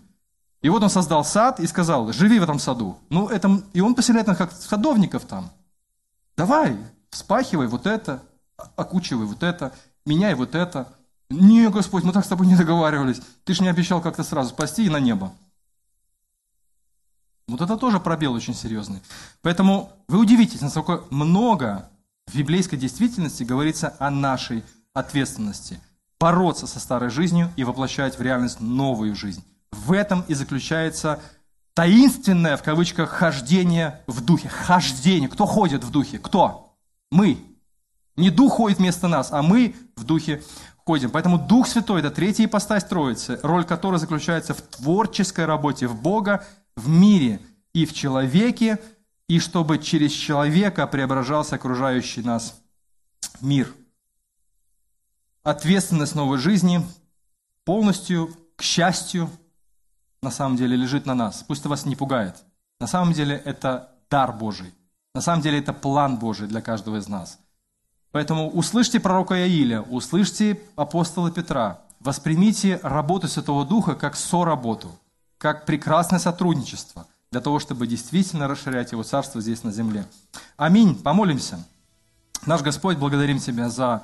И 0.61 0.69
вот 0.69 0.83
он 0.83 0.89
создал 0.89 1.23
сад 1.23 1.59
и 1.59 1.67
сказал, 1.67 2.11
живи 2.11 2.39
в 2.39 2.43
этом 2.43 2.59
саду. 2.59 2.97
Ну, 3.09 3.29
это, 3.29 3.61
и 3.73 3.79
он 3.79 3.95
поселяет 3.95 4.27
нас 4.27 4.37
как 4.37 4.51
садовников 4.51 5.23
там. 5.25 5.51
Давай, 6.35 6.75
вспахивай 7.11 7.67
вот 7.67 7.85
это, 7.85 8.21
окучивай 8.75 9.25
вот 9.25 9.43
это, 9.43 9.71
меняй 10.05 10.33
вот 10.35 10.55
это. 10.55 10.87
Не, 11.29 11.69
Господь, 11.69 12.03
мы 12.03 12.13
так 12.13 12.25
с 12.25 12.29
тобой 12.29 12.47
не 12.47 12.55
договаривались. 12.55 13.21
Ты 13.43 13.53
же 13.53 13.63
не 13.63 13.69
обещал 13.69 14.01
как-то 14.01 14.23
сразу 14.23 14.49
спасти 14.49 14.85
и 14.85 14.89
на 14.89 14.99
небо. 14.99 15.33
Вот 17.47 17.61
это 17.61 17.77
тоже 17.77 17.99
пробел 17.99 18.33
очень 18.33 18.53
серьезный. 18.53 19.01
Поэтому 19.41 19.91
вы 20.07 20.19
удивитесь, 20.19 20.61
насколько 20.61 21.03
много 21.09 21.89
в 22.27 22.35
библейской 22.35 22.77
действительности 22.77 23.43
говорится 23.43 23.95
о 23.99 24.09
нашей 24.09 24.63
ответственности. 24.93 25.79
Бороться 26.19 26.67
со 26.67 26.79
старой 26.79 27.09
жизнью 27.09 27.51
и 27.55 27.63
воплощать 27.63 28.17
в 28.17 28.21
реальность 28.21 28.59
новую 28.59 29.15
жизнь. 29.15 29.43
В 29.71 29.93
этом 29.93 30.23
и 30.27 30.33
заключается 30.33 31.21
таинственное, 31.73 32.57
в 32.57 32.63
кавычках, 32.63 33.09
хождение 33.09 34.01
в 34.07 34.23
духе. 34.25 34.49
Хождение. 34.49 35.29
Кто 35.29 35.45
ходит 35.45 35.83
в 35.83 35.91
духе? 35.91 36.19
Кто? 36.19 36.75
Мы. 37.11 37.37
Не 38.15 38.31
дух 38.31 38.53
ходит 38.53 38.79
вместо 38.79 39.07
нас, 39.07 39.31
а 39.31 39.43
мы 39.43 39.75
в 39.95 40.03
духе 40.03 40.41
ходим. 40.87 41.11
Поэтому 41.11 41.37
Дух 41.37 41.67
Святой– 41.67 41.99
это 42.01 42.09
третья 42.11 42.45
ипостась 42.45 42.85
Троицы, 42.85 43.41
роль 43.43 43.65
которой 43.65 43.99
заключается 43.99 44.53
в 44.53 44.61
творческой 44.61 45.45
работе 45.45 45.85
в 45.85 46.01
Бога, 46.01 46.45
в 46.77 46.87
мире 46.87 47.41
и 47.73 47.85
в 47.85 47.93
человеке, 47.93 48.79
и 49.27 49.39
чтобы 49.39 49.79
через 49.79 50.13
человека 50.13 50.87
преображался 50.87 51.55
окружающий 51.55 52.21
нас 52.21 52.61
мир. 53.41 53.73
Ответственность 55.43 56.15
новой 56.15 56.37
жизни 56.37 56.81
полностью, 57.65 58.29
к 58.55 58.61
счастью, 58.61 59.29
на 60.21 60.31
самом 60.31 60.55
деле 60.55 60.77
лежит 60.77 61.05
на 61.05 61.15
нас. 61.15 61.43
Пусть 61.45 61.61
это 61.61 61.69
вас 61.69 61.85
не 61.85 61.97
пугает. 61.97 62.35
На 62.79 62.87
самом 62.87 63.11
деле 63.11 63.35
это 63.35 63.91
дар 64.09 64.31
Божий. 64.31 64.73
На 65.13 65.19
самом 65.19 65.41
деле 65.41 65.59
это 65.59 65.73
план 65.73 66.17
Божий 66.17 66.47
для 66.47 66.61
каждого 66.61 66.95
из 66.95 67.09
нас. 67.09 67.39
Поэтому 68.11 68.49
услышьте 68.49 68.99
пророка 68.99 69.35
Иаиля, 69.35 69.81
услышьте 69.81 70.59
апостола 70.75 71.29
Петра, 71.29 71.81
воспримите 71.99 72.79
работу 72.83 73.27
Святого 73.27 73.65
Духа 73.65 73.95
как 73.95 74.15
соработу, 74.15 74.91
как 75.37 75.65
прекрасное 75.65 76.19
сотрудничество 76.19 77.07
для 77.31 77.41
того, 77.41 77.59
чтобы 77.59 77.87
действительно 77.87 78.47
расширять 78.47 78.91
Его 78.91 79.03
Царство 79.03 79.41
здесь 79.41 79.63
на 79.63 79.71
земле. 79.71 80.07
Аминь. 80.55 80.95
Помолимся. 80.95 81.65
Наш 82.45 82.61
Господь, 82.61 82.97
благодарим 82.97 83.39
Тебя 83.39 83.69
за 83.69 84.03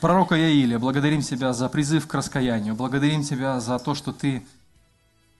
пророка 0.00 0.38
Иаиля, 0.38 0.78
благодарим 0.78 1.20
Тебя 1.20 1.52
за 1.52 1.68
призыв 1.68 2.06
к 2.06 2.14
раскаянию, 2.14 2.74
благодарим 2.74 3.22
Тебя 3.22 3.60
за 3.60 3.78
то, 3.78 3.94
что 3.94 4.12
Ты 4.12 4.46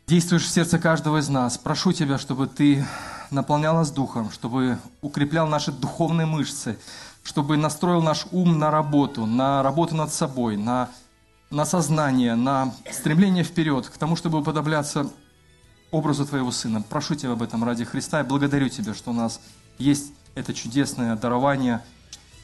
действуешь 0.07 0.45
в 0.45 0.51
сердце 0.51 0.79
каждого 0.79 1.19
из 1.19 1.29
нас. 1.29 1.57
Прошу 1.57 1.93
Тебя, 1.93 2.19
чтобы 2.19 2.47
Ты 2.47 2.85
наполнял 3.31 3.75
нас 3.75 3.91
Духом, 3.91 4.31
чтобы 4.31 4.79
укреплял 5.01 5.47
наши 5.47 5.73
духовные 5.73 6.27
мышцы, 6.27 6.79
чтобы 7.23 7.57
настроил 7.57 8.03
наш 8.03 8.27
ум 8.33 8.59
на 8.59 8.70
работу, 8.70 9.27
на 9.27 9.62
работу 9.62 9.95
над 9.95 10.12
собой, 10.12 10.57
на, 10.57 10.91
на 11.51 11.64
сознание, 11.64 12.35
на 12.35 12.75
стремление 12.91 13.45
вперед, 13.45 13.87
к 13.87 13.97
тому, 13.97 14.16
чтобы 14.16 14.39
уподобляться 14.39 15.11
образу 15.91 16.27
Твоего 16.27 16.51
Сына. 16.51 16.83
Прошу 16.83 17.14
Тебя 17.14 17.33
об 17.33 17.43
этом 17.43 17.62
ради 17.64 17.85
Христа 17.85 18.20
и 18.20 18.25
благодарю 18.25 18.68
Тебя, 18.68 18.95
что 18.95 19.11
у 19.11 19.14
нас 19.14 19.41
есть 19.79 20.12
это 20.35 20.53
чудесное 20.55 21.14
дарование, 21.16 21.83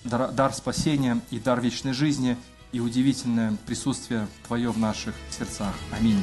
дар, 0.04 0.30
дар 0.30 0.52
спасения 0.52 1.20
и 1.30 1.38
дар 1.38 1.60
вечной 1.60 1.92
жизни 1.92 2.36
и 2.70 2.80
удивительное 2.80 3.56
присутствие 3.66 4.28
Твое 4.46 4.70
в 4.70 4.78
наших 4.78 5.14
сердцах. 5.30 5.74
Аминь. 5.90 6.22